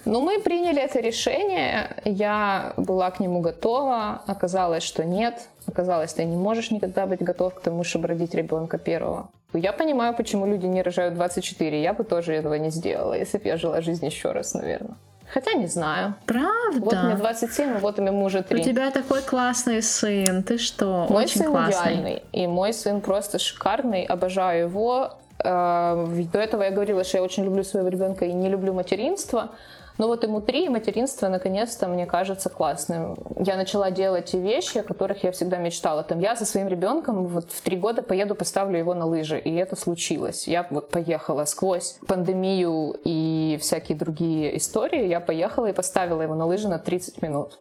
Но 0.05 0.21
мы 0.21 0.39
приняли 0.39 0.81
это 0.81 0.99
решение, 0.99 1.95
я 2.05 2.73
была 2.77 3.09
к 3.11 3.19
нему 3.19 3.41
готова, 3.41 4.21
оказалось, 4.27 4.83
что 4.83 5.03
нет, 5.03 5.47
оказалось, 5.67 6.13
ты 6.13 6.25
не 6.25 6.37
можешь 6.37 6.71
никогда 6.71 7.05
быть 7.07 7.21
готов 7.21 7.55
к 7.55 7.61
тому, 7.61 7.83
чтобы 7.83 8.07
родить 8.07 8.35
ребенка 8.35 8.77
первого. 8.77 9.29
Я 9.53 9.73
понимаю, 9.73 10.13
почему 10.15 10.45
люди 10.45 10.65
не 10.67 10.81
рожают 10.83 11.15
24, 11.15 11.81
я 11.81 11.93
бы 11.93 12.03
тоже 12.03 12.33
этого 12.33 12.53
не 12.55 12.69
сделала, 12.69 13.13
если 13.13 13.37
бы 13.37 13.47
я 13.47 13.57
жила 13.57 13.81
жизнь 13.81 14.05
еще 14.05 14.31
раз, 14.31 14.53
наверное. 14.53 14.95
Хотя 15.33 15.53
не 15.53 15.65
знаю. 15.67 16.13
Правда? 16.27 16.79
Вот 16.79 16.93
мне 17.03 17.15
27, 17.15 17.75
а 17.77 17.79
вот 17.79 17.97
ему 17.97 18.25
уже 18.25 18.39
У 18.41 18.43
3. 18.43 18.63
тебя 18.63 18.91
такой 18.91 19.21
классный 19.23 19.81
сын, 19.81 20.43
ты 20.43 20.59
что? 20.59 21.07
Мой 21.09 21.23
Очень 21.23 21.41
сын 21.41 21.51
классный. 21.51 21.73
идеальный, 21.93 22.23
и 22.31 22.45
мой 22.47 22.73
сын 22.73 23.01
просто 23.01 23.39
шикарный, 23.39 24.03
обожаю 24.03 24.67
его. 24.67 25.13
Э, 25.43 26.05
До 26.31 26.39
этого 26.39 26.63
я 26.63 26.69
говорила, 26.71 27.03
что 27.03 27.17
я 27.17 27.23
очень 27.23 27.43
люблю 27.43 27.63
своего 27.63 27.87
ребенка 27.89 28.25
и 28.25 28.33
не 28.33 28.49
люблю 28.49 28.73
материнство. 28.73 29.49
Но 29.97 30.07
вот 30.07 30.23
ему 30.23 30.41
три, 30.41 30.65
и 30.65 30.69
материнство 30.69 31.29
наконец-то 31.29 31.87
мне 31.87 32.05
кажется 32.05 32.49
классным. 32.49 33.15
Я 33.39 33.55
начала 33.55 33.91
делать 33.91 34.25
те 34.25 34.39
вещи, 34.41 34.79
о 34.79 34.83
которых 34.83 35.23
я 35.23 35.31
всегда 35.31 35.57
мечтала. 35.57 36.03
Там 36.03 36.19
я 36.19 36.35
со 36.35 36.45
своим 36.45 36.67
ребенком 36.67 37.25
вот 37.27 37.51
в 37.51 37.61
три 37.61 37.77
года 37.77 38.01
поеду, 38.01 38.35
поставлю 38.35 38.77
его 38.77 38.93
на 38.93 39.05
лыжи. 39.05 39.39
И 39.39 39.53
это 39.55 39.75
случилось. 39.75 40.47
Я 40.47 40.67
вот 40.69 40.89
поехала 40.89 41.45
сквозь 41.45 41.97
пандемию 42.07 42.95
и 43.05 43.57
всякие 43.61 43.97
другие 43.97 44.57
истории. 44.57 45.07
Я 45.07 45.19
поехала 45.21 45.67
и 45.67 45.73
поставила 45.73 46.21
его 46.21 46.35
на 46.35 46.45
лыжи 46.45 46.67
на 46.67 46.77
30 46.79 47.21
минут. 47.21 47.59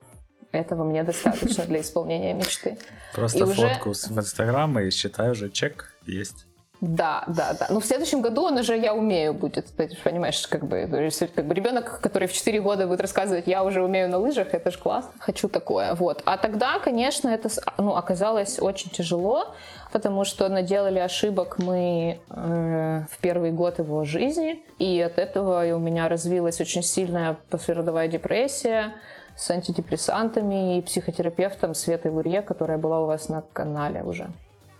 Этого 0.50 0.84
мне 0.84 1.02
достаточно 1.04 1.64
для 1.64 1.80
исполнения 1.82 2.32
мечты. 2.34 2.78
Просто 3.14 3.38
И 3.38 3.42
уже- 3.42 3.68
фотку 3.68 3.94
с- 3.94 4.08
в 4.08 4.18
Инстаграм 4.18 4.76
и 4.80 4.90
считай 4.90 5.30
уже 5.30 5.50
чек 5.50 5.94
есть. 6.06 6.46
Да, 6.80 7.24
да, 7.28 7.54
да. 7.58 7.66
Но 7.70 7.80
в 7.80 7.86
следующем 7.86 8.20
году 8.20 8.42
он 8.42 8.58
уже 8.58 8.76
я 8.76 8.94
умею 8.94 9.32
будет. 9.32 9.72
Понимаешь, 10.04 10.46
как 10.48 10.66
бы, 10.66 10.86
как 11.34 11.46
бы 11.46 11.54
ребенок, 11.54 12.00
который 12.00 12.28
в 12.28 12.32
4 12.32 12.60
года 12.60 12.86
будет 12.86 13.00
рассказывать, 13.00 13.46
я 13.46 13.64
уже 13.64 13.82
умею 13.82 14.08
на 14.08 14.18
лыжах, 14.18 14.52
это 14.52 14.70
же 14.70 14.78
классно. 14.78 15.10
Хочу 15.18 15.48
такое. 15.48 15.94
Вот. 15.94 16.22
А 16.26 16.36
тогда, 16.36 16.78
конечно, 16.80 17.28
это 17.28 17.48
ну, 17.78 17.94
оказалось 17.94 18.60
очень 18.60 18.90
тяжело, 18.90 19.54
потому 19.92 20.24
что 20.24 20.48
наделали 20.48 20.98
ошибок 20.98 21.58
мы 21.58 22.20
э, 22.28 23.02
в 23.10 23.18
первый 23.20 23.52
год 23.52 23.78
его 23.78 24.04
жизни. 24.04 24.62
И 24.78 25.00
от 25.00 25.18
этого 25.18 25.64
у 25.74 25.78
меня 25.78 26.08
развилась 26.08 26.60
очень 26.60 26.82
сильная 26.82 27.36
послеродовая 27.48 28.08
депрессия 28.08 28.92
с 29.36 29.50
антидепрессантами 29.50 30.78
и 30.78 30.82
психотерапевтом 30.82 31.74
Светой 31.74 32.10
Лурье, 32.10 32.42
которая 32.42 32.78
была 32.78 33.00
у 33.00 33.06
вас 33.06 33.28
на 33.28 33.42
канале 33.52 34.02
уже, 34.02 34.28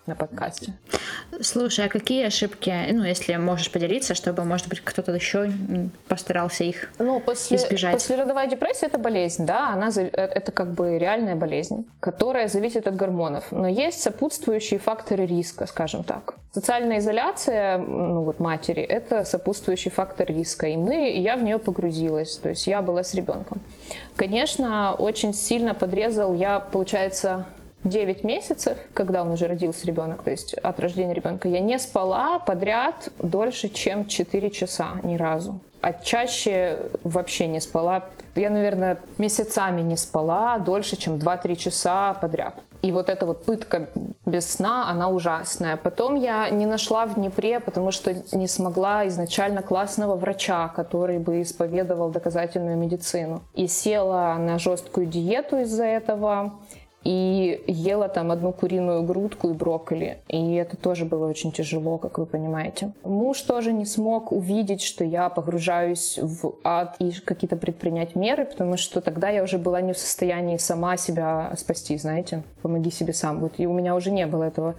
на 0.06 0.14
подкасте. 0.14 0.72
Слушай, 1.40 1.86
а 1.86 1.88
какие 1.88 2.26
ошибки, 2.26 2.72
ну, 2.92 3.04
если 3.04 3.36
можешь 3.36 3.70
поделиться, 3.70 4.14
чтобы, 4.14 4.44
может 4.44 4.68
быть, 4.68 4.80
кто-то 4.80 5.12
еще 5.12 5.50
постарался 6.08 6.64
их 6.64 6.92
Ну, 6.98 7.20
после, 7.20 7.56
избежать. 7.56 7.94
послеродовая 7.94 8.46
депрессия 8.46 8.86
это 8.86 8.98
болезнь, 8.98 9.46
да, 9.46 9.70
она 9.70 9.88
э, 9.96 10.02
это 10.12 10.52
как 10.52 10.72
бы 10.72 10.98
реальная 10.98 11.36
болезнь, 11.36 11.86
которая 12.00 12.48
зависит 12.48 12.86
от 12.86 12.96
гормонов. 12.96 13.50
Но 13.50 13.66
есть 13.66 14.02
сопутствующие 14.02 14.78
факторы 14.78 15.26
риска, 15.26 15.66
скажем 15.66 16.04
так. 16.04 16.34
Социальная 16.52 16.98
изоляция, 16.98 17.78
ну 17.78 18.22
вот 18.22 18.38
матери, 18.38 18.82
это 18.82 19.24
сопутствующий 19.24 19.90
фактор 19.90 20.28
риска, 20.28 20.68
и 20.68 20.76
мы, 20.76 21.10
и 21.10 21.20
я 21.20 21.36
в 21.36 21.42
нее 21.42 21.58
погрузилась, 21.58 22.36
то 22.36 22.50
есть 22.50 22.66
я 22.66 22.80
была 22.82 23.02
с 23.02 23.14
ребенком. 23.14 23.60
Конечно, 24.16 24.94
очень 24.94 25.34
сильно 25.34 25.74
подрезал 25.74 26.34
я, 26.34 26.60
получается, 26.60 27.46
9 27.84 28.24
месяцев, 28.24 28.78
когда 28.94 29.22
он 29.22 29.30
уже 29.30 29.46
родился 29.46 29.86
ребенок, 29.86 30.22
то 30.22 30.30
есть 30.30 30.54
от 30.54 30.80
рождения 30.80 31.14
ребенка, 31.14 31.48
я 31.48 31.60
не 31.60 31.78
спала 31.78 32.38
подряд 32.38 33.10
дольше, 33.18 33.68
чем 33.68 34.06
4 34.06 34.50
часа 34.50 35.00
ни 35.02 35.16
разу. 35.16 35.60
А 35.80 35.92
чаще 35.92 36.78
вообще 37.02 37.46
не 37.46 37.60
спала. 37.60 38.04
Я, 38.34 38.48
наверное, 38.48 38.96
месяцами 39.18 39.82
не 39.82 39.98
спала 39.98 40.58
дольше, 40.58 40.96
чем 40.96 41.16
2-3 41.16 41.56
часа 41.56 42.14
подряд. 42.14 42.54
И 42.84 42.92
вот 42.92 43.08
эта 43.08 43.24
вот 43.24 43.46
пытка 43.46 43.88
без 44.26 44.50
сна, 44.50 44.90
она 44.90 45.08
ужасная. 45.08 45.78
Потом 45.78 46.16
я 46.16 46.50
не 46.50 46.66
нашла 46.66 47.06
в 47.06 47.14
Днепре, 47.14 47.58
потому 47.58 47.90
что 47.90 48.14
не 48.32 48.46
смогла 48.46 49.06
изначально 49.08 49.62
классного 49.62 50.16
врача, 50.16 50.68
который 50.68 51.18
бы 51.18 51.40
исповедовал 51.40 52.10
доказательную 52.10 52.76
медицину. 52.76 53.42
И 53.54 53.68
села 53.68 54.36
на 54.38 54.58
жесткую 54.58 55.06
диету 55.06 55.60
из-за 55.60 55.84
этого. 55.84 56.52
И 57.04 57.62
ела 57.66 58.08
там 58.08 58.30
одну 58.30 58.52
куриную 58.52 59.02
грудку 59.02 59.50
и 59.50 59.52
брокколи. 59.52 60.18
И 60.28 60.54
это 60.54 60.76
тоже 60.76 61.04
было 61.04 61.28
очень 61.28 61.52
тяжело, 61.52 61.98
как 61.98 62.18
вы 62.18 62.26
понимаете. 62.26 62.92
Муж 63.04 63.40
тоже 63.42 63.72
не 63.72 63.84
смог 63.84 64.32
увидеть, 64.32 64.82
что 64.82 65.04
я 65.04 65.28
погружаюсь 65.28 66.18
в 66.20 66.54
ад 66.64 66.96
и 66.98 67.12
какие-то 67.12 67.56
предпринять 67.56 68.14
меры, 68.14 68.44
потому 68.46 68.76
что 68.76 69.00
тогда 69.00 69.28
я 69.28 69.42
уже 69.42 69.58
была 69.58 69.80
не 69.80 69.92
в 69.92 69.98
состоянии 69.98 70.56
сама 70.56 70.96
себя 70.96 71.52
спасти, 71.56 71.96
знаете, 71.98 72.42
помоги 72.62 72.90
себе 72.90 73.12
сам. 73.12 73.40
Вот, 73.40 73.54
и 73.58 73.66
у 73.66 73.72
меня 73.72 73.94
уже 73.94 74.10
не 74.10 74.26
было 74.26 74.44
этого 74.44 74.74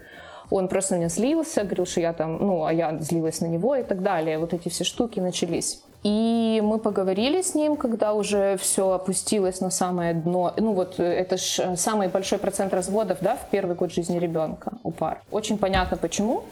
он 0.50 0.68
просто 0.68 0.96
меня 0.96 1.10
злился, 1.10 1.64
говорил, 1.64 1.86
что 1.86 2.02
я 2.02 2.14
там, 2.14 2.38
ну, 2.38 2.66
а 2.66 2.74
я 2.74 2.98
злилась 3.00 3.42
на 3.42 3.48
него 3.48 3.76
и 3.76 3.84
так 3.84 4.04
далее. 4.04 4.38
Вот 4.38 4.54
эти 4.54 4.70
все 4.70 4.84
штуки 4.84 5.20
начались. 5.20 5.82
И 6.06 6.62
мы 6.64 6.78
поговорили 6.78 7.42
с 7.42 7.56
ним, 7.56 7.76
когда 7.76 8.14
уже 8.14 8.58
все 8.58 8.92
опустилось 8.92 9.60
на 9.60 9.72
самое 9.72 10.14
дно. 10.14 10.54
Ну 10.56 10.74
вот 10.74 11.00
это 11.00 11.36
же 11.38 11.76
самый 11.78 12.10
большой 12.10 12.38
процент 12.38 12.76
разводов, 12.76 13.18
да, 13.22 13.36
в 13.36 13.50
первый 13.50 13.76
год 13.76 13.92
жизни 13.92 14.20
ребенка 14.20 14.74
у 14.84 14.92
пар. 14.92 15.24
Очень 15.32 15.58
понятно 15.58 15.98
почему. 15.98 16.44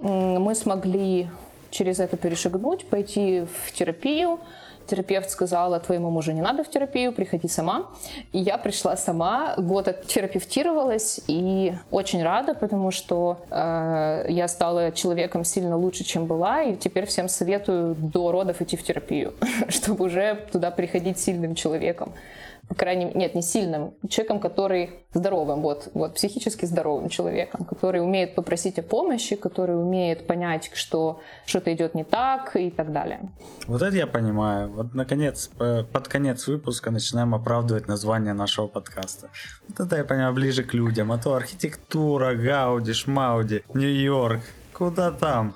Мы 0.00 0.52
смогли 0.56 1.28
через 1.70 2.00
это 2.00 2.16
перешагнуть, 2.16 2.88
пойти 2.88 3.46
в 3.66 3.70
терапию, 3.70 4.40
терапевт 4.88 5.30
сказала, 5.30 5.78
твоему 5.78 6.10
мужу 6.10 6.32
не 6.32 6.40
надо 6.40 6.64
в 6.64 6.70
терапию, 6.70 7.12
приходи 7.12 7.46
сама. 7.46 7.86
И 8.32 8.38
я 8.38 8.58
пришла 8.58 8.96
сама, 8.96 9.54
год 9.58 10.06
терапевтировалась 10.06 11.20
и 11.28 11.74
очень 11.90 12.22
рада, 12.24 12.54
потому 12.54 12.90
что 12.90 13.38
э, 13.50 14.17
я 14.28 14.48
стала 14.48 14.92
человеком 14.92 15.44
сильно 15.44 15.76
лучше, 15.76 16.04
чем 16.04 16.26
была, 16.26 16.62
и 16.62 16.76
теперь 16.76 17.06
всем 17.06 17.28
советую 17.28 17.94
до 17.94 18.32
родов 18.32 18.60
идти 18.60 18.76
в 18.76 18.82
терапию, 18.82 19.34
чтобы 19.68 20.06
уже 20.06 20.46
туда 20.52 20.70
приходить 20.70 21.18
сильным 21.18 21.54
человеком 21.54 22.12
по 22.68 22.74
крайней 22.74 23.06
мере, 23.06 23.18
нет, 23.18 23.34
не 23.34 23.42
сильным, 23.42 23.94
человеком, 24.08 24.40
который 24.40 24.90
здоровым, 25.14 25.62
вот, 25.62 25.88
вот, 25.94 26.14
психически 26.14 26.66
здоровым 26.66 27.08
человеком, 27.08 27.64
который 27.64 28.02
умеет 28.02 28.34
попросить 28.34 28.78
о 28.78 28.82
помощи, 28.82 29.36
который 29.36 29.80
умеет 29.80 30.26
понять, 30.26 30.70
что 30.74 31.20
что-то 31.46 31.72
идет 31.72 31.94
не 31.94 32.04
так 32.04 32.56
и 32.56 32.70
так 32.70 32.92
далее. 32.92 33.20
Вот 33.66 33.80
это 33.80 33.96
я 33.96 34.06
понимаю. 34.06 34.68
Вот, 34.70 34.94
наконец, 34.94 35.50
под 35.56 36.08
конец 36.08 36.46
выпуска 36.46 36.90
начинаем 36.90 37.34
оправдывать 37.34 37.88
название 37.88 38.34
нашего 38.34 38.66
подкаста. 38.66 39.30
Вот 39.68 39.80
это 39.86 39.96
я 39.96 40.04
понимаю 40.04 40.34
ближе 40.34 40.62
к 40.62 40.74
людям, 40.74 41.10
а 41.10 41.18
то 41.18 41.34
архитектура, 41.34 42.34
Гауди, 42.34 42.92
Шмауди, 42.92 43.62
Нью-Йорк, 43.72 44.17
куда 44.72 45.10
там? 45.10 45.54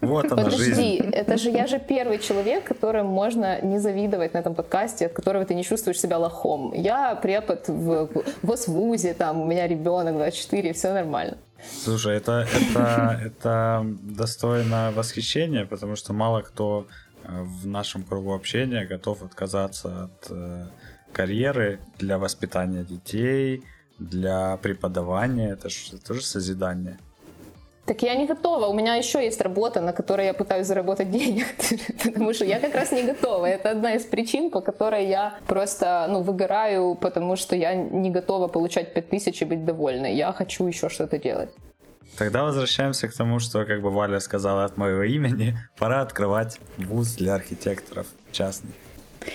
Вот 0.00 0.32
она 0.32 0.44
Подожди, 0.44 0.74
жизнь. 0.74 1.10
это 1.12 1.36
же 1.36 1.50
я 1.50 1.66
же 1.66 1.78
первый 1.78 2.18
человек, 2.18 2.64
которому 2.64 3.10
можно 3.10 3.60
не 3.60 3.78
завидовать 3.78 4.34
на 4.34 4.38
этом 4.38 4.54
подкасте, 4.54 5.06
от 5.06 5.12
которого 5.12 5.44
ты 5.44 5.54
не 5.54 5.64
чувствуешь 5.64 6.00
себя 6.00 6.18
лохом. 6.18 6.72
Я 6.74 7.14
препод 7.14 7.68
в 7.68 8.08
ВОЗ-вузе, 8.42 9.14
там 9.14 9.40
у 9.40 9.46
меня 9.46 9.68
ребенок 9.68 10.14
24, 10.14 10.72
все 10.72 10.92
нормально. 10.92 11.38
Слушай, 11.84 12.16
это, 12.16 12.46
это, 12.54 13.20
это 13.24 13.86
достойно 14.02 14.92
восхищения, 14.94 15.66
потому 15.66 15.96
что 15.96 16.12
мало 16.12 16.42
кто 16.42 16.86
э, 17.24 17.42
в 17.42 17.66
нашем 17.66 18.02
кругу 18.04 18.32
общения 18.32 18.84
готов 18.86 19.22
отказаться 19.22 20.04
от 20.04 20.30
э, 20.30 20.66
карьеры 21.12 21.80
для 21.98 22.18
воспитания 22.18 22.84
детей, 22.84 23.64
для 23.98 24.56
преподавания. 24.58 25.50
Это 25.50 25.68
же 25.68 25.98
тоже 25.98 26.22
созидание. 26.22 26.98
Так 27.88 28.02
я 28.02 28.14
не 28.16 28.26
готова. 28.26 28.66
У 28.66 28.74
меня 28.74 28.96
еще 28.96 29.24
есть 29.24 29.40
работа, 29.40 29.80
на 29.80 29.94
которой 29.94 30.26
я 30.26 30.34
пытаюсь 30.34 30.66
заработать 30.66 31.10
денег, 31.10 31.46
потому 32.04 32.34
что 32.34 32.44
я 32.44 32.60
как 32.60 32.74
раз 32.74 32.92
не 32.92 33.02
готова. 33.02 33.46
Это 33.46 33.70
одна 33.70 33.94
из 33.94 34.04
причин, 34.04 34.50
по 34.50 34.60
которой 34.60 35.06
я 35.06 35.38
просто 35.46 36.06
ну, 36.10 36.20
выгораю, 36.20 36.96
потому 36.96 37.36
что 37.36 37.56
я 37.56 37.74
не 37.74 38.10
готова 38.10 38.48
получать 38.48 38.92
5000 38.92 39.40
и 39.40 39.44
быть 39.46 39.64
довольной. 39.64 40.14
Я 40.14 40.32
хочу 40.32 40.66
еще 40.66 40.90
что-то 40.90 41.18
делать. 41.18 41.48
Тогда 42.18 42.42
возвращаемся 42.42 43.08
к 43.08 43.14
тому, 43.14 43.38
что 43.38 43.64
как 43.64 43.80
бы 43.80 43.90
Валя 43.90 44.20
сказала 44.20 44.64
от 44.64 44.76
моего 44.76 45.04
имени, 45.04 45.56
пора 45.78 46.02
открывать 46.02 46.60
вуз 46.76 47.14
для 47.14 47.36
архитекторов 47.36 48.06
частный. 48.32 48.74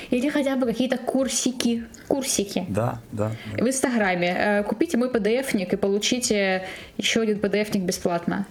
Или 0.09 0.29
хотя 0.29 0.55
бы 0.55 0.65
какие-то 0.65 0.97
курсики. 0.97 1.85
Курсики. 2.07 2.65
Да, 2.69 2.99
да. 3.11 3.31
В 3.57 3.67
Инстаграме. 3.67 4.35
Э, 4.37 4.63
купите 4.63 4.97
мой 4.97 5.09
PDF-ник 5.09 5.73
и 5.73 5.75
получите 5.75 6.65
еще 6.97 7.21
один 7.21 7.37
PDF-ник 7.37 7.83
бесплатно. 7.83 8.45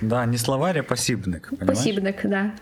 Да, 0.00 0.26
не 0.26 0.36
словарь, 0.36 0.80
а 0.80 0.82
посибник. 0.82 1.50
Посибник, 1.66 2.20
да. 2.24 2.52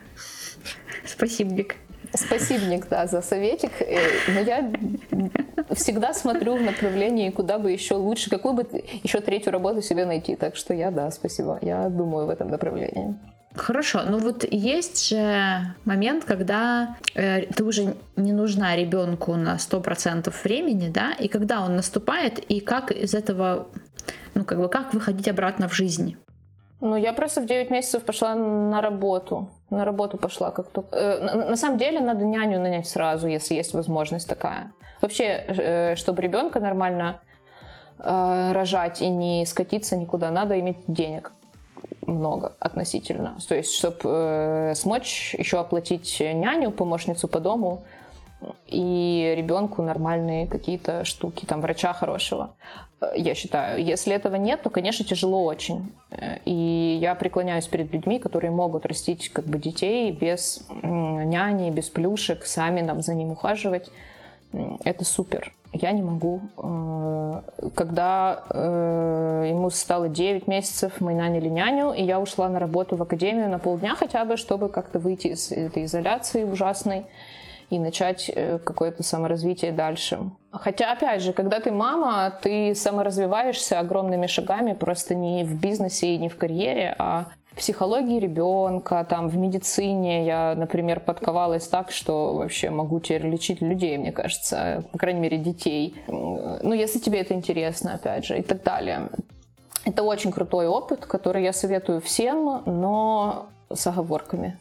Спасибник. 1.04 1.76
Спасибник, 2.14 2.86
да, 2.88 3.06
за 3.06 3.22
советик. 3.22 3.72
Э, 3.80 3.98
но 4.28 4.40
я 4.40 4.70
всегда 5.74 6.14
смотрю 6.14 6.56
в 6.56 6.62
направлении, 6.62 7.30
куда 7.30 7.58
бы 7.58 7.72
еще 7.72 7.94
лучше, 7.94 8.30
какую 8.30 8.54
бы 8.54 8.66
еще 9.02 9.20
третью 9.20 9.52
работу 9.52 9.82
себе 9.82 10.04
найти. 10.06 10.36
Так 10.36 10.56
что 10.56 10.74
я, 10.74 10.90
да, 10.90 11.10
спасибо. 11.10 11.58
Я 11.60 11.88
думаю 11.88 12.26
в 12.26 12.30
этом 12.30 12.48
направлении. 12.50 13.14
Хорошо, 13.56 14.02
ну 14.02 14.18
вот 14.18 14.44
есть 14.50 15.08
же 15.08 15.74
момент, 15.84 16.24
когда 16.24 16.96
э, 17.14 17.42
ты 17.42 17.62
уже 17.62 17.94
не 18.16 18.32
нужна 18.32 18.74
ребенку 18.74 19.36
на 19.36 19.56
100% 19.56 20.34
времени, 20.42 20.88
да, 20.88 21.12
и 21.12 21.28
когда 21.28 21.60
он 21.60 21.76
наступает, 21.76 22.38
и 22.38 22.58
как 22.58 22.90
из 22.90 23.14
этого, 23.14 23.68
ну 24.34 24.44
как 24.44 24.58
бы, 24.58 24.68
как 24.68 24.92
выходить 24.92 25.28
обратно 25.28 25.68
в 25.68 25.74
жизнь? 25.74 26.16
Ну, 26.80 26.96
я 26.96 27.12
просто 27.12 27.40
в 27.40 27.46
9 27.46 27.70
месяцев 27.70 28.02
пошла 28.02 28.34
на 28.34 28.80
работу. 28.80 29.48
На 29.70 29.84
работу 29.84 30.18
пошла 30.18 30.50
как 30.50 30.68
то 30.70 30.84
Э, 30.90 31.46
на 31.48 31.56
самом 31.56 31.78
деле 31.78 32.00
надо 32.00 32.24
няню 32.24 32.60
нанять 32.60 32.88
сразу, 32.88 33.28
если 33.28 33.54
есть 33.54 33.72
возможность 33.72 34.28
такая. 34.28 34.72
Вообще, 35.00 35.24
э, 35.24 35.96
чтобы 35.96 36.22
ребенка 36.22 36.58
нормально 36.58 37.20
э, 37.98 38.52
рожать 38.52 39.00
и 39.00 39.08
не 39.08 39.46
скатиться 39.46 39.96
никуда, 39.96 40.30
надо 40.30 40.58
иметь 40.58 40.78
денег 40.88 41.32
много 42.06 42.54
относительно. 42.60 43.38
То 43.48 43.54
есть, 43.54 43.74
чтобы 43.74 44.00
э, 44.04 44.74
смочь 44.74 45.34
еще 45.38 45.58
оплатить 45.58 46.20
няню, 46.20 46.70
помощницу 46.70 47.28
по 47.28 47.40
дому 47.40 47.84
и 48.66 49.34
ребенку 49.36 49.82
нормальные 49.82 50.46
какие-то 50.46 51.04
штуки, 51.04 51.46
там, 51.46 51.60
врача 51.60 51.92
хорошего, 51.92 52.54
э, 53.00 53.12
я 53.16 53.34
считаю. 53.34 53.84
Если 53.84 54.14
этого 54.14 54.36
нет, 54.36 54.62
то, 54.62 54.70
конечно, 54.70 55.04
тяжело 55.04 55.44
очень. 55.44 55.92
Э, 56.10 56.38
и 56.44 56.98
я 57.00 57.14
преклоняюсь 57.14 57.66
перед 57.66 57.92
людьми, 57.92 58.18
которые 58.18 58.50
могут 58.50 58.86
растить 58.86 59.30
как 59.30 59.46
бы 59.46 59.58
детей 59.58 60.10
без 60.12 60.66
няни, 60.82 61.70
без 61.70 61.88
плюшек, 61.88 62.44
сами 62.44 62.80
нам 62.80 63.02
за 63.02 63.14
ним 63.14 63.30
ухаживать. 63.30 63.88
Это 64.84 65.04
супер 65.04 65.52
я 65.74 65.92
не 65.92 66.02
могу. 66.02 66.40
Э, 66.56 67.42
когда 67.74 68.44
э, 68.50 69.46
ему 69.50 69.70
стало 69.70 70.08
9 70.08 70.46
месяцев, 70.46 71.00
мы 71.00 71.14
наняли 71.14 71.48
няню, 71.48 71.92
и 71.92 72.02
я 72.02 72.20
ушла 72.20 72.48
на 72.48 72.58
работу 72.58 72.96
в 72.96 73.02
академию 73.02 73.48
на 73.48 73.58
полдня 73.58 73.94
хотя 73.96 74.24
бы, 74.24 74.36
чтобы 74.36 74.68
как-то 74.68 74.98
выйти 74.98 75.28
из 75.28 75.50
этой 75.50 75.84
изоляции 75.84 76.44
ужасной 76.44 77.06
и 77.70 77.78
начать 77.78 78.30
э, 78.34 78.58
какое-то 78.58 79.02
саморазвитие 79.02 79.72
дальше. 79.72 80.20
Хотя, 80.52 80.92
опять 80.92 81.22
же, 81.22 81.32
когда 81.32 81.58
ты 81.58 81.72
мама, 81.72 82.32
ты 82.40 82.74
саморазвиваешься 82.74 83.80
огромными 83.80 84.26
шагами, 84.26 84.74
просто 84.74 85.14
не 85.14 85.42
в 85.44 85.60
бизнесе 85.60 86.14
и 86.14 86.18
не 86.18 86.28
в 86.28 86.36
карьере, 86.36 86.94
а 86.98 87.26
психологии 87.56 88.18
ребенка, 88.18 89.06
там, 89.08 89.28
в 89.28 89.36
медицине 89.36 90.26
я, 90.26 90.54
например, 90.56 91.00
подковалась 91.00 91.66
так, 91.68 91.90
что 91.90 92.34
вообще 92.34 92.70
могу 92.70 93.00
теперь 93.00 93.26
лечить 93.26 93.60
людей, 93.60 93.96
мне 93.98 94.12
кажется, 94.12 94.84
по 94.92 94.98
крайней 94.98 95.20
мере, 95.20 95.38
детей. 95.38 95.94
Ну, 96.08 96.72
если 96.72 96.98
тебе 96.98 97.20
это 97.20 97.34
интересно, 97.34 97.94
опять 97.94 98.24
же, 98.24 98.38
и 98.38 98.42
так 98.42 98.62
далее. 98.62 99.08
Это 99.84 100.02
очень 100.02 100.32
крутой 100.32 100.66
опыт, 100.66 101.06
который 101.06 101.42
я 101.42 101.52
советую 101.52 102.00
всем, 102.00 102.62
но 102.64 103.46
с 103.72 103.86
оговорками. 103.86 104.56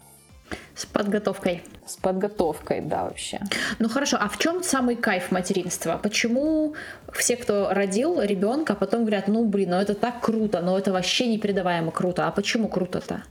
С 0.76 0.86
подготовкой. 0.86 1.63
С 1.86 1.97
подготовкой, 1.97 2.82
да, 2.82 3.03
вообще. 3.03 3.39
Ну 3.80 3.89
хорошо, 3.89 4.17
а 4.19 4.28
в 4.28 4.38
чем 4.39 4.63
самый 4.63 4.95
кайф 4.95 5.32
материнства? 5.32 5.99
Почему 6.01 6.74
все, 7.11 7.36
кто 7.36 7.69
родил 7.71 8.21
ребенка, 8.21 8.74
потом 8.74 9.01
говорят, 9.01 9.28
ну 9.28 9.45
блин, 9.45 9.69
ну 9.69 9.76
это 9.78 9.93
так 9.93 10.19
круто, 10.21 10.61
но 10.61 10.78
это 10.78 10.91
вообще 10.91 11.28
непередаваемо 11.28 11.91
круто. 11.91 12.28
А 12.28 12.32
почему 12.32 12.69
круто-то? 12.69 13.24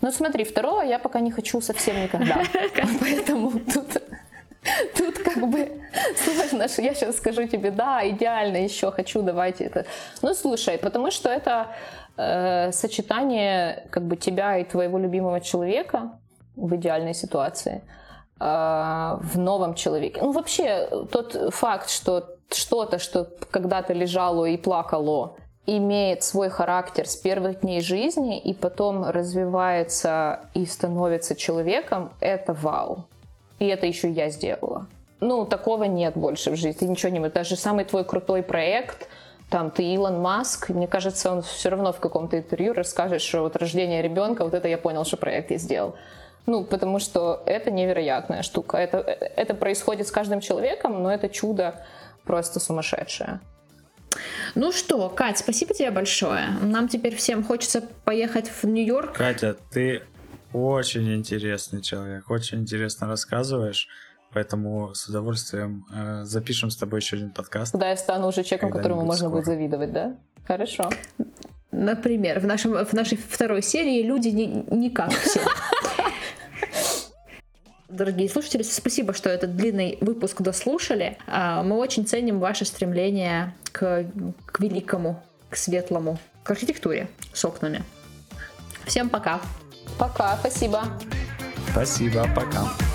Ну 0.00 0.10
смотри, 0.10 0.44
второго 0.44 0.82
я 0.82 0.98
пока 0.98 1.20
не 1.20 1.30
хочу 1.30 1.60
совсем 1.60 2.02
никогда. 2.02 2.42
Поэтому 3.00 3.50
тут 3.50 4.02
Тут 4.96 5.18
как 5.18 5.48
бы 5.48 5.80
сложно, 6.16 6.68
что 6.68 6.82
я 6.82 6.94
сейчас 6.94 7.16
скажу 7.16 7.46
тебе, 7.46 7.70
да, 7.70 8.06
идеально, 8.06 8.58
еще 8.58 8.92
хочу, 8.92 9.22
давайте 9.22 9.64
это. 9.64 9.86
Ну, 10.20 10.34
слушай, 10.34 10.76
потому 10.76 11.10
что 11.10 11.30
это 11.30 11.68
э, 12.20 12.72
сочетание 12.72 13.86
как 13.90 14.04
бы 14.04 14.16
тебя 14.16 14.58
и 14.58 14.64
твоего 14.64 14.98
любимого 14.98 15.40
человека 15.40 16.12
в 16.56 16.74
идеальной 16.76 17.14
ситуации 17.14 17.82
э, 18.40 18.44
в 19.20 19.38
новом 19.38 19.74
человеке. 19.74 20.20
Ну, 20.22 20.32
вообще, 20.32 20.88
тот 21.10 21.54
факт, 21.54 21.90
что 21.90 22.36
что-то, 22.50 22.98
что 22.98 23.28
когда-то 23.50 23.92
лежало 23.92 24.44
и 24.46 24.56
плакало, 24.56 25.36
имеет 25.66 26.22
свой 26.22 26.50
характер 26.50 27.06
с 27.06 27.16
первых 27.16 27.60
дней 27.60 27.80
жизни 27.80 28.40
и 28.40 28.54
потом 28.54 29.04
развивается 29.04 30.40
и 30.54 30.66
становится 30.66 31.36
человеком, 31.36 32.12
это 32.20 32.52
вау. 32.52 33.04
И 33.60 33.66
это 33.66 33.86
еще 33.86 34.10
я 34.10 34.30
сделала. 34.30 34.86
ну, 35.20 35.44
такого 35.44 35.84
нет 35.84 36.16
больше 36.16 36.50
в 36.50 36.56
жизни. 36.56 36.78
Ты 36.78 36.88
ничего 36.88 37.12
не... 37.12 37.28
Даже 37.28 37.56
самый 37.56 37.84
твой 37.84 38.04
крутой 38.04 38.42
проект, 38.42 39.06
там, 39.50 39.70
ты 39.70 39.82
Илон 39.82 40.20
Маск, 40.20 40.68
мне 40.68 40.86
кажется, 40.86 41.30
он 41.32 41.42
все 41.42 41.70
равно 41.70 41.92
в 41.92 41.98
каком-то 41.98 42.38
интервью 42.38 42.72
расскажет, 42.72 43.20
что 43.20 43.42
вот 43.42 43.56
рождение 43.56 44.00
ребенка, 44.00 44.44
вот 44.44 44.54
это 44.54 44.68
я 44.68 44.78
понял, 44.78 45.04
что 45.04 45.16
проект 45.16 45.50
я 45.50 45.58
сделал. 45.58 45.96
Ну, 46.46 46.64
потому 46.64 47.00
что 47.00 47.42
это 47.46 47.70
невероятная 47.70 48.42
штука. 48.42 48.78
Это, 48.78 48.98
это 48.98 49.54
происходит 49.54 50.06
с 50.06 50.10
каждым 50.10 50.40
человеком, 50.40 51.02
но 51.02 51.12
это 51.12 51.28
чудо 51.28 51.84
просто 52.24 52.60
сумасшедшее. 52.60 53.40
Ну 54.54 54.72
что, 54.72 55.08
Кать, 55.08 55.38
спасибо 55.38 55.74
тебе 55.74 55.90
большое. 55.90 56.48
Нам 56.62 56.88
теперь 56.88 57.14
всем 57.16 57.44
хочется 57.44 57.82
поехать 58.04 58.48
в 58.48 58.64
Нью-Йорк. 58.64 59.12
Катя, 59.12 59.56
ты 59.70 60.02
очень 60.52 61.14
интересный 61.14 61.82
человек, 61.82 62.30
очень 62.30 62.60
интересно 62.60 63.06
рассказываешь. 63.06 63.88
Поэтому 64.32 64.94
с 64.94 65.08
удовольствием 65.08 65.84
э, 65.92 66.24
запишем 66.24 66.70
с 66.70 66.76
тобой 66.76 67.00
еще 67.00 67.16
один 67.16 67.30
подкаст. 67.30 67.74
Да, 67.74 67.90
я 67.90 67.96
стану 67.96 68.28
уже 68.28 68.44
человеком, 68.44 68.70
которому 68.70 69.02
можно 69.02 69.26
скоро. 69.26 69.30
будет 69.30 69.46
завидовать, 69.46 69.92
да? 69.92 70.16
Хорошо. 70.46 70.88
Например, 71.72 72.40
в, 72.40 72.46
нашем, 72.46 72.84
в 72.84 72.92
нашей 72.92 73.18
второй 73.18 73.62
серии 73.62 74.02
люди 74.02 74.28
не, 74.28 74.46
не 74.46 74.90
как 74.90 75.12
все. 75.12 75.40
Дорогие 77.88 78.28
слушатели, 78.28 78.62
спасибо, 78.62 79.14
что 79.14 79.28
этот 79.28 79.56
длинный 79.56 79.98
выпуск 80.00 80.40
дослушали. 80.42 81.18
А, 81.26 81.62
мы 81.64 81.76
очень 81.76 82.06
ценим 82.06 82.38
ваше 82.38 82.64
стремление 82.64 83.54
к, 83.72 84.06
к 84.46 84.60
великому, 84.60 85.20
к 85.48 85.56
светлому, 85.56 86.18
к 86.44 86.50
архитектуре 86.50 87.08
с 87.32 87.44
окнами. 87.44 87.82
Всем 88.84 89.08
пока. 89.10 89.40
Пока, 89.98 90.36
спасибо. 90.38 90.84
Спасибо, 91.72 92.26
пока. 92.34 92.89